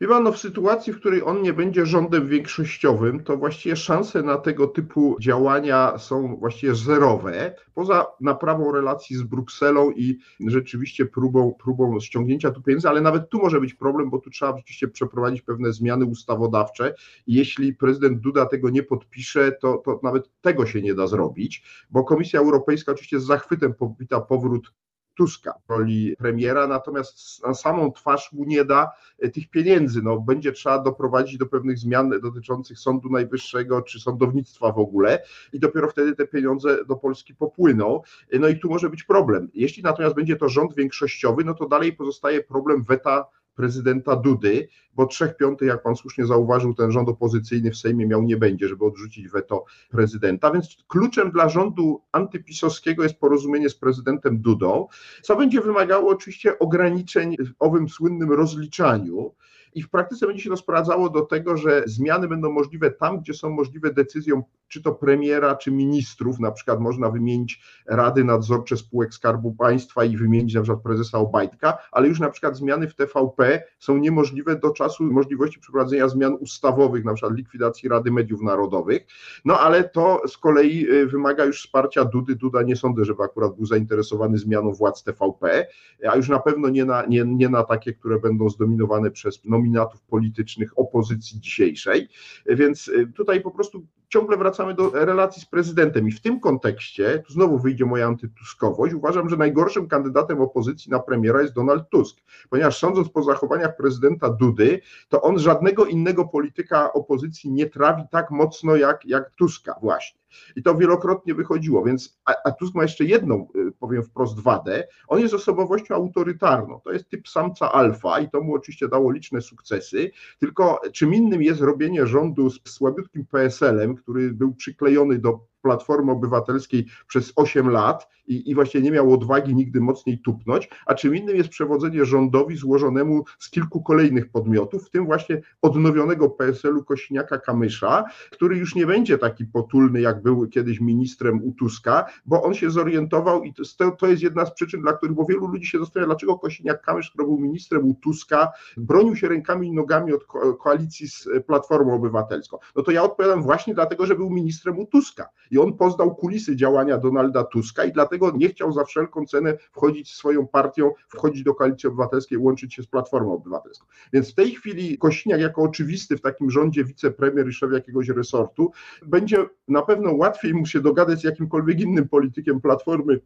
Wie 0.00 0.08
pan, 0.08 0.24
no 0.24 0.32
w 0.32 0.38
sytuacji, 0.38 0.92
w 0.92 0.96
której 0.96 1.22
on 1.22 1.42
nie 1.42 1.52
będzie 1.52 1.86
rządem 1.86 2.28
większościowym, 2.28 3.24
to 3.24 3.36
właściwie 3.36 3.76
szanse 3.76 4.22
na 4.22 4.36
tego 4.36 4.66
typu 4.66 5.16
działania 5.20 5.98
są 5.98 6.36
właściwie 6.36 6.74
zerowe, 6.74 7.54
poza 7.74 8.06
naprawą 8.20 8.72
relacji 8.72 9.16
z 9.16 9.22
Brukselą 9.22 9.90
i 9.90 10.18
rzeczywiście 10.40 11.06
próbą, 11.06 11.54
próbą 11.62 12.00
ściągnięcia 12.00 12.50
tu 12.50 12.62
pieniędzy, 12.62 12.88
ale 12.88 13.00
nawet 13.00 13.28
tu 13.28 13.38
może 13.38 13.60
być 13.60 13.74
problem, 13.74 14.10
bo 14.10 14.18
tu 14.18 14.30
trzeba 14.30 14.56
rzeczywiście 14.56 14.88
przeprowadzić 14.88 15.42
pewne 15.42 15.72
zmiany 15.72 16.04
ustawodawcze. 16.04 16.94
Jeśli 17.26 17.74
prezydent 17.74 18.18
Duda 18.18 18.46
tego 18.46 18.70
nie 18.70 18.82
podpisze, 18.82 19.52
to, 19.52 19.82
to 19.84 20.00
nawet 20.02 20.30
tego 20.40 20.66
się 20.66 20.82
nie 20.82 20.94
da 20.94 21.06
zrobić, 21.06 21.64
bo 21.90 22.04
Komisja 22.04 22.40
Europejska 22.40 22.92
oczywiście 22.92 23.20
z 23.20 23.24
zachwytem 23.24 23.74
powita 23.74 24.20
powrót 24.20 24.72
Tuska 25.14 25.54
w 25.66 25.70
roli 25.70 26.16
premiera, 26.18 26.66
natomiast 26.66 27.42
na 27.46 27.54
samą 27.54 27.92
twarz 27.92 28.32
mu 28.32 28.44
nie 28.44 28.64
da 28.64 28.92
e, 29.18 29.28
tych 29.28 29.50
pieniędzy. 29.50 30.02
No, 30.02 30.20
będzie 30.20 30.52
trzeba 30.52 30.78
doprowadzić 30.78 31.38
do 31.38 31.46
pewnych 31.46 31.78
zmian 31.78 32.20
dotyczących 32.22 32.78
Sądu 32.78 33.10
Najwyższego 33.10 33.82
czy 33.82 34.00
sądownictwa 34.00 34.72
w 34.72 34.78
ogóle 34.78 35.22
i 35.52 35.60
dopiero 35.60 35.88
wtedy 35.88 36.16
te 36.16 36.26
pieniądze 36.26 36.84
do 36.84 36.96
Polski 36.96 37.34
popłyną. 37.34 38.00
E, 38.30 38.38
no 38.38 38.48
i 38.48 38.58
tu 38.58 38.68
może 38.68 38.90
być 38.90 39.04
problem. 39.04 39.50
Jeśli 39.54 39.82
natomiast 39.82 40.14
będzie 40.14 40.36
to 40.36 40.48
rząd 40.48 40.74
większościowy, 40.74 41.44
no 41.44 41.54
to 41.54 41.68
dalej 41.68 41.92
pozostaje 41.92 42.42
problem 42.42 42.82
weta 42.82 43.26
prezydenta 43.54 44.16
Dudy, 44.16 44.68
bo 44.94 45.06
trzech 45.06 45.36
piątych, 45.36 45.68
jak 45.68 45.82
pan 45.82 45.96
słusznie 45.96 46.26
zauważył, 46.26 46.74
ten 46.74 46.92
rząd 46.92 47.08
opozycyjny 47.08 47.70
w 47.70 47.76
Sejmie 47.76 48.06
miał 48.06 48.22
nie 48.22 48.36
będzie, 48.36 48.68
żeby 48.68 48.84
odrzucić 48.84 49.28
weto 49.28 49.64
prezydenta. 49.90 50.50
Więc 50.50 50.76
kluczem 50.88 51.30
dla 51.30 51.48
rządu 51.48 52.02
antypisowskiego 52.12 53.02
jest 53.02 53.18
porozumienie 53.18 53.68
z 53.68 53.74
prezydentem 53.74 54.38
Dudą, 54.40 54.86
co 55.22 55.36
będzie 55.36 55.60
wymagało 55.60 56.10
oczywiście 56.10 56.58
ograniczeń 56.58 57.36
w 57.36 57.52
owym 57.58 57.88
słynnym 57.88 58.32
rozliczaniu. 58.32 59.34
I 59.74 59.82
w 59.82 59.90
praktyce 59.90 60.26
będzie 60.26 60.42
się 60.42 60.50
to 60.50 60.56
sprowadzało 60.56 61.10
do 61.10 61.22
tego, 61.22 61.56
że 61.56 61.82
zmiany 61.86 62.28
będą 62.28 62.52
możliwe 62.52 62.90
tam, 62.90 63.20
gdzie 63.20 63.34
są 63.34 63.50
możliwe 63.50 63.92
decyzją 63.92 64.42
czy 64.68 64.82
to 64.82 64.94
premiera, 64.94 65.56
czy 65.56 65.70
ministrów, 65.70 66.40
na 66.40 66.52
przykład 66.52 66.80
można 66.80 67.10
wymienić 67.10 67.60
rady 67.86 68.24
nadzorcze 68.24 68.76
spółek 68.76 69.14
Skarbu 69.14 69.52
Państwa 69.52 70.04
i 70.04 70.16
wymienić 70.16 70.54
na 70.54 70.62
przykład 70.62 70.82
prezesa 70.82 71.18
Obajtka, 71.18 71.78
ale 71.92 72.08
już 72.08 72.20
na 72.20 72.30
przykład 72.30 72.56
zmiany 72.56 72.88
w 72.88 72.94
TVP 72.94 73.62
są 73.78 73.96
niemożliwe 73.96 74.56
do 74.56 74.70
czasu 74.70 75.04
możliwości 75.04 75.60
przeprowadzenia 75.60 76.08
zmian 76.08 76.34
ustawowych, 76.34 77.04
na 77.04 77.14
przykład 77.14 77.36
likwidacji 77.36 77.88
Rady 77.88 78.10
Mediów 78.10 78.42
Narodowych, 78.42 79.06
no 79.44 79.60
ale 79.60 79.88
to 79.88 80.22
z 80.26 80.38
kolei 80.38 80.90
y, 80.90 81.06
wymaga 81.06 81.44
już 81.44 81.60
wsparcia 81.60 82.04
Dudy, 82.04 82.36
Duda 82.36 82.62
nie 82.62 82.76
sądzę, 82.76 83.04
żeby 83.04 83.22
akurat 83.22 83.56
był 83.56 83.66
zainteresowany 83.66 84.38
zmianą 84.38 84.72
władz 84.72 85.04
TVP, 85.04 85.66
a 86.10 86.16
już 86.16 86.28
na 86.28 86.38
pewno 86.38 86.68
nie 86.68 86.84
na, 86.84 87.06
nie, 87.06 87.24
nie 87.26 87.48
na 87.48 87.64
takie, 87.64 87.92
które 87.92 88.18
będą 88.18 88.48
zdominowane 88.48 89.10
przez 89.10 89.44
nominatów 89.44 89.63
politycznych 90.08 90.78
opozycji 90.78 91.40
dzisiejszej, 91.40 92.08
więc 92.46 92.88
y, 92.88 93.12
tutaj 93.14 93.40
po 93.40 93.50
prostu 93.50 93.86
ciągle 94.08 94.36
wracamy 94.36 94.74
do 94.74 94.90
relacji 94.90 95.42
z 95.42 95.46
prezydentem 95.46 96.08
i 96.08 96.12
w 96.12 96.20
tym 96.20 96.40
kontekście, 96.40 97.22
tu 97.26 97.32
znowu 97.32 97.58
wyjdzie 97.58 97.84
moja 97.84 98.06
antytuskowość, 98.06 98.94
uważam, 98.94 99.28
że 99.28 99.36
najgorszym 99.36 99.88
kandydatem 99.88 100.40
opozycji 100.40 100.90
na 100.90 100.98
premiera 100.98 101.42
jest 101.42 101.54
Donald 101.54 101.88
Tusk, 101.90 102.16
ponieważ 102.50 102.78
sądząc 102.78 103.08
po 103.08 103.22
zachowaniach 103.22 103.76
prezydenta 103.76 104.30
Dudy, 104.30 104.80
to 105.08 105.22
on 105.22 105.38
żadnego 105.38 105.86
innego 105.86 106.24
polityka 106.24 106.92
opozycji 106.92 107.52
nie 107.52 107.66
trawi 107.66 108.02
tak 108.10 108.30
mocno 108.30 108.76
jak, 108.76 109.04
jak 109.04 109.30
Tuska 109.30 109.74
właśnie. 109.82 110.23
I 110.56 110.62
to 110.62 110.74
wielokrotnie 110.74 111.34
wychodziło, 111.34 111.84
więc 111.84 112.18
a, 112.24 112.34
a 112.44 112.50
Tusk 112.50 112.74
ma 112.74 112.82
jeszcze 112.82 113.04
jedną, 113.04 113.48
y, 113.56 113.72
powiem 113.72 114.02
wprost, 114.02 114.40
wadę. 114.40 114.88
On 115.08 115.20
jest 115.20 115.34
osobowością 115.34 115.94
autorytarną. 115.94 116.80
To 116.80 116.92
jest 116.92 117.08
typ 117.08 117.28
samca 117.28 117.72
alfa 117.72 118.20
i 118.20 118.30
to 118.30 118.40
mu 118.40 118.54
oczywiście 118.54 118.88
dało 118.88 119.10
liczne 119.10 119.40
sukcesy. 119.40 120.10
Tylko 120.38 120.80
czym 120.92 121.14
innym 121.14 121.42
jest 121.42 121.60
robienie 121.60 122.06
rządu 122.06 122.50
z 122.50 122.60
słabiutkim 122.64 123.26
PSL-em, 123.26 123.94
który 123.94 124.32
był 124.32 124.54
przyklejony 124.54 125.18
do 125.18 125.53
Platformy 125.64 126.12
Obywatelskiej 126.12 126.86
przez 127.06 127.32
8 127.36 127.70
lat 127.70 128.08
i, 128.26 128.50
i 128.50 128.54
właśnie 128.54 128.80
nie 128.80 128.90
miał 128.90 129.12
odwagi 129.12 129.54
nigdy 129.54 129.80
mocniej 129.80 130.18
tupnąć, 130.18 130.68
a 130.86 130.94
czym 130.94 131.16
innym 131.16 131.36
jest 131.36 131.48
przewodzenie 131.48 132.04
rządowi 132.04 132.56
złożonemu 132.56 133.24
z 133.38 133.50
kilku 133.50 133.82
kolejnych 133.82 134.30
podmiotów, 134.30 134.86
w 134.86 134.90
tym 134.90 135.06
właśnie 135.06 135.42
odnowionego 135.62 136.30
PSL-u 136.30 136.82
Kośniaka-Kamysza, 136.82 138.02
który 138.30 138.56
już 138.56 138.74
nie 138.74 138.86
będzie 138.86 139.18
taki 139.18 139.44
potulny, 139.46 140.00
jak 140.00 140.22
był 140.22 140.48
kiedyś 140.48 140.80
ministrem 140.80 141.44
u 141.44 141.52
Tuska, 141.52 142.04
bo 142.26 142.42
on 142.42 142.54
się 142.54 142.70
zorientował 142.70 143.44
i 143.44 143.54
to, 143.54 143.90
to 143.90 144.06
jest 144.06 144.22
jedna 144.22 144.46
z 144.46 144.54
przyczyn, 144.54 144.80
dla 144.80 144.92
których, 144.92 145.14
bo 145.14 145.24
wielu 145.24 145.46
ludzi 145.46 145.66
się 145.66 145.78
zastanawia, 145.78 146.06
dlaczego 146.06 146.34
Kośniak-Kamysz, 146.34 147.08
który 147.08 147.24
był 147.24 147.38
ministrem 147.38 147.88
u 147.88 147.94
Tuska, 147.94 148.52
bronił 148.76 149.16
się 149.16 149.28
rękami 149.28 149.68
i 149.68 149.72
nogami 149.72 150.12
od 150.12 150.24
ko 150.24 150.54
koalicji 150.54 151.08
z 151.08 151.28
Platformą 151.46 151.94
Obywatelską. 151.94 152.58
No 152.76 152.82
to 152.82 152.90
ja 152.90 153.02
odpowiadam 153.02 153.42
właśnie 153.42 153.74
dlatego, 153.74 154.06
że 154.06 154.14
był 154.14 154.30
ministrem 154.30 154.78
u 154.78 154.86
Tuska 154.86 155.28
i 155.54 155.58
on 155.58 155.72
poznał 155.72 156.14
kulisy 156.14 156.56
działania 156.56 156.98
Donalda 156.98 157.44
Tuska 157.44 157.84
i 157.84 157.92
dlatego 157.92 158.32
nie 158.36 158.48
chciał 158.48 158.72
za 158.72 158.84
wszelką 158.84 159.26
cenę 159.26 159.56
wchodzić 159.72 160.14
swoją 160.14 160.46
partią, 160.46 160.92
wchodzić 161.08 161.42
do 161.42 161.54
koalicji 161.54 161.88
obywatelskiej, 161.88 162.38
łączyć 162.38 162.74
się 162.74 162.82
z 162.82 162.86
Platformą 162.86 163.32
Obywatelską. 163.32 163.86
Więc 164.12 164.32
w 164.32 164.34
tej 164.34 164.50
chwili 164.50 164.98
Kośniak 164.98 165.40
jako 165.40 165.62
oczywisty 165.62 166.16
w 166.16 166.20
takim 166.20 166.50
rządzie 166.50 166.84
wicepremier 166.84 167.48
i 167.48 167.52
szef 167.52 167.72
jakiegoś 167.72 168.08
resortu 168.08 168.70
będzie 169.06 169.46
na 169.68 169.82
pewno 169.82 170.12
łatwiej 170.14 170.54
mu 170.54 170.66
się 170.66 170.80
dogadać 170.80 171.20
z 171.20 171.24
jakimkolwiek 171.24 171.80
innym 171.80 172.08
politykiem 172.08 172.60
Platformy 172.60 173.20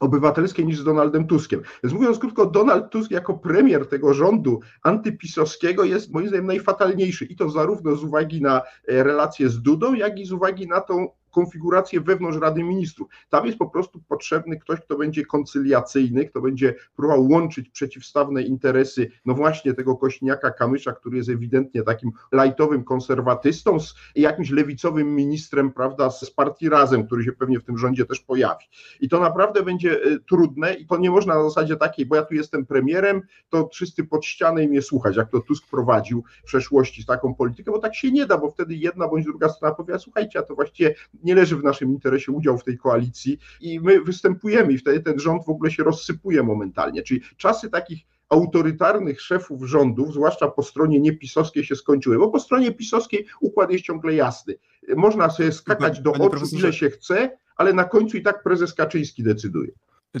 obywatelskiej 0.00 0.66
niż 0.66 0.78
z 0.78 0.84
Donaldem 0.84 1.26
Tuskiem. 1.26 1.62
Więc 1.84 1.94
mówiąc 1.94 2.18
krótko, 2.18 2.46
Donald 2.46 2.90
Tusk 2.90 3.10
jako 3.10 3.34
premier 3.34 3.86
tego 3.86 4.14
rządu 4.14 4.60
antypisowskiego 4.82 5.84
jest 5.84 6.12
moim 6.12 6.28
zdaniem 6.28 6.46
najfatalniejszy 6.46 7.24
i 7.24 7.36
to 7.36 7.50
zarówno 7.50 7.96
z 7.96 8.04
uwagi 8.04 8.42
na 8.42 8.62
relacje 8.88 9.48
z 9.48 9.62
Dudą, 9.62 9.94
jak 9.94 10.18
i 10.18 10.26
z 10.26 10.32
uwagi 10.32 10.68
na 10.68 10.80
tą 10.80 11.08
konfigurację 11.36 12.00
wewnątrz 12.00 12.38
Rady 12.38 12.62
Ministrów. 12.62 13.08
Tam 13.28 13.46
jest 13.46 13.58
po 13.58 13.70
prostu 13.70 14.00
potrzebny 14.08 14.58
ktoś, 14.58 14.80
kto 14.80 14.96
będzie 14.96 15.24
koncyliacyjny, 15.24 16.24
kto 16.24 16.40
będzie 16.40 16.74
próbował 16.96 17.28
łączyć 17.28 17.68
przeciwstawne 17.68 18.42
interesy, 18.42 19.10
no 19.24 19.34
właśnie 19.34 19.74
tego 19.74 19.96
Kośniaka 19.96 20.50
Kamysza, 20.50 20.92
który 20.92 21.16
jest 21.16 21.28
ewidentnie 21.28 21.82
takim 21.82 22.10
lajtowym 22.32 22.84
konserwatystą, 22.84 23.80
z 23.80 23.94
jakimś 24.14 24.50
lewicowym 24.50 25.14
ministrem, 25.14 25.72
prawda, 25.72 26.10
z 26.10 26.30
partii 26.30 26.68
Razem, 26.68 27.06
który 27.06 27.24
się 27.24 27.32
pewnie 27.32 27.60
w 27.60 27.64
tym 27.64 27.78
rządzie 27.78 28.04
też 28.04 28.20
pojawi. 28.20 28.64
I 29.00 29.08
to 29.08 29.20
naprawdę 29.20 29.62
będzie 29.62 30.06
y, 30.06 30.20
trudne 30.20 30.74
i 30.74 30.86
to 30.86 30.96
nie 30.96 31.10
można 31.10 31.34
na 31.34 31.42
zasadzie 31.42 31.76
takiej, 31.76 32.06
bo 32.06 32.16
ja 32.16 32.22
tu 32.22 32.34
jestem 32.34 32.66
premierem, 32.66 33.22
to 33.48 33.68
wszyscy 33.72 34.04
pod 34.04 34.24
ścianę 34.24 34.64
i 34.64 34.68
mnie 34.68 34.82
słuchać, 34.82 35.16
jak 35.16 35.30
to 35.30 35.40
Tusk 35.40 35.66
prowadził 35.70 36.24
w 36.42 36.46
przeszłości 36.46 37.06
taką 37.06 37.34
polityką, 37.34 37.72
bo 37.72 37.78
tak 37.78 37.94
się 37.94 38.12
nie 38.12 38.26
da, 38.26 38.38
bo 38.38 38.50
wtedy 38.50 38.74
jedna 38.74 39.08
bądź 39.08 39.24
druga 39.24 39.48
strona 39.48 39.74
powie, 39.74 39.98
słuchajcie, 39.98 40.38
a 40.38 40.42
to 40.42 40.54
właściwie 40.54 40.94
nie 41.26 41.34
leży 41.34 41.56
w 41.56 41.64
naszym 41.64 41.90
interesie 41.90 42.32
udział 42.32 42.58
w 42.58 42.64
tej 42.64 42.78
koalicji 42.78 43.38
i 43.60 43.80
my 43.80 44.00
występujemy 44.00 44.72
i 44.72 44.78
wtedy 44.78 45.00
ten 45.00 45.18
rząd 45.18 45.44
w 45.44 45.48
ogóle 45.48 45.70
się 45.70 45.84
rozsypuje 45.84 46.42
momentalnie. 46.42 47.02
Czyli 47.02 47.20
czasy 47.36 47.70
takich 47.70 47.98
autorytarnych 48.28 49.20
szefów 49.20 49.64
rządów, 49.64 50.12
zwłaszcza 50.12 50.48
po 50.48 50.62
stronie 50.62 51.00
niepisowskiej, 51.00 51.64
się 51.64 51.76
skończyły, 51.76 52.18
bo 52.18 52.28
po 52.28 52.40
stronie 52.40 52.72
pisowskiej 52.72 53.26
układ 53.40 53.72
jest 53.72 53.84
ciągle 53.84 54.14
jasny. 54.14 54.54
Można 54.96 55.30
sobie 55.30 55.52
skakać 55.52 56.00
do 56.00 56.12
oczu, 56.12 56.44
ile 56.52 56.72
się 56.72 56.90
chce, 56.90 57.38
ale 57.56 57.72
na 57.72 57.84
końcu 57.84 58.16
i 58.16 58.22
tak 58.22 58.42
prezes 58.42 58.74
Kaczyński 58.74 59.22
decyduje. 59.22 59.72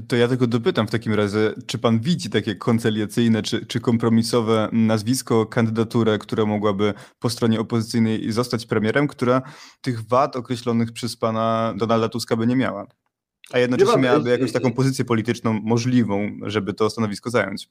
To 0.08 0.16
ja 0.16 0.28
tylko 0.28 0.46
dopytam 0.46 0.86
w 0.86 0.90
takim 0.90 1.14
razie, 1.14 1.54
czy 1.66 1.78
pan 1.78 2.00
widzi 2.00 2.30
takie 2.30 2.54
koncyliacyjne 2.54 3.42
czy, 3.42 3.66
czy 3.66 3.80
kompromisowe 3.80 4.68
nazwisko, 4.72 5.46
kandydaturę, 5.46 6.18
która 6.18 6.46
mogłaby 6.46 6.94
po 7.18 7.30
stronie 7.30 7.60
opozycyjnej 7.60 8.32
zostać 8.32 8.66
premierem, 8.66 9.08
która 9.08 9.42
tych 9.80 10.08
wad 10.08 10.36
określonych 10.36 10.92
przez 10.92 11.16
pana 11.16 11.74
Donalda 11.76 12.08
Tuska 12.08 12.36
by 12.36 12.46
nie 12.46 12.56
miała? 12.56 12.86
A 13.52 13.58
jednocześnie 13.58 13.98
miałaby 13.98 14.30
jakąś 14.30 14.52
taką 14.52 14.72
pozycję 14.72 15.04
polityczną 15.04 15.60
możliwą, 15.62 16.30
żeby 16.42 16.74
to 16.74 16.90
stanowisko 16.90 17.30
zająć. 17.30 17.68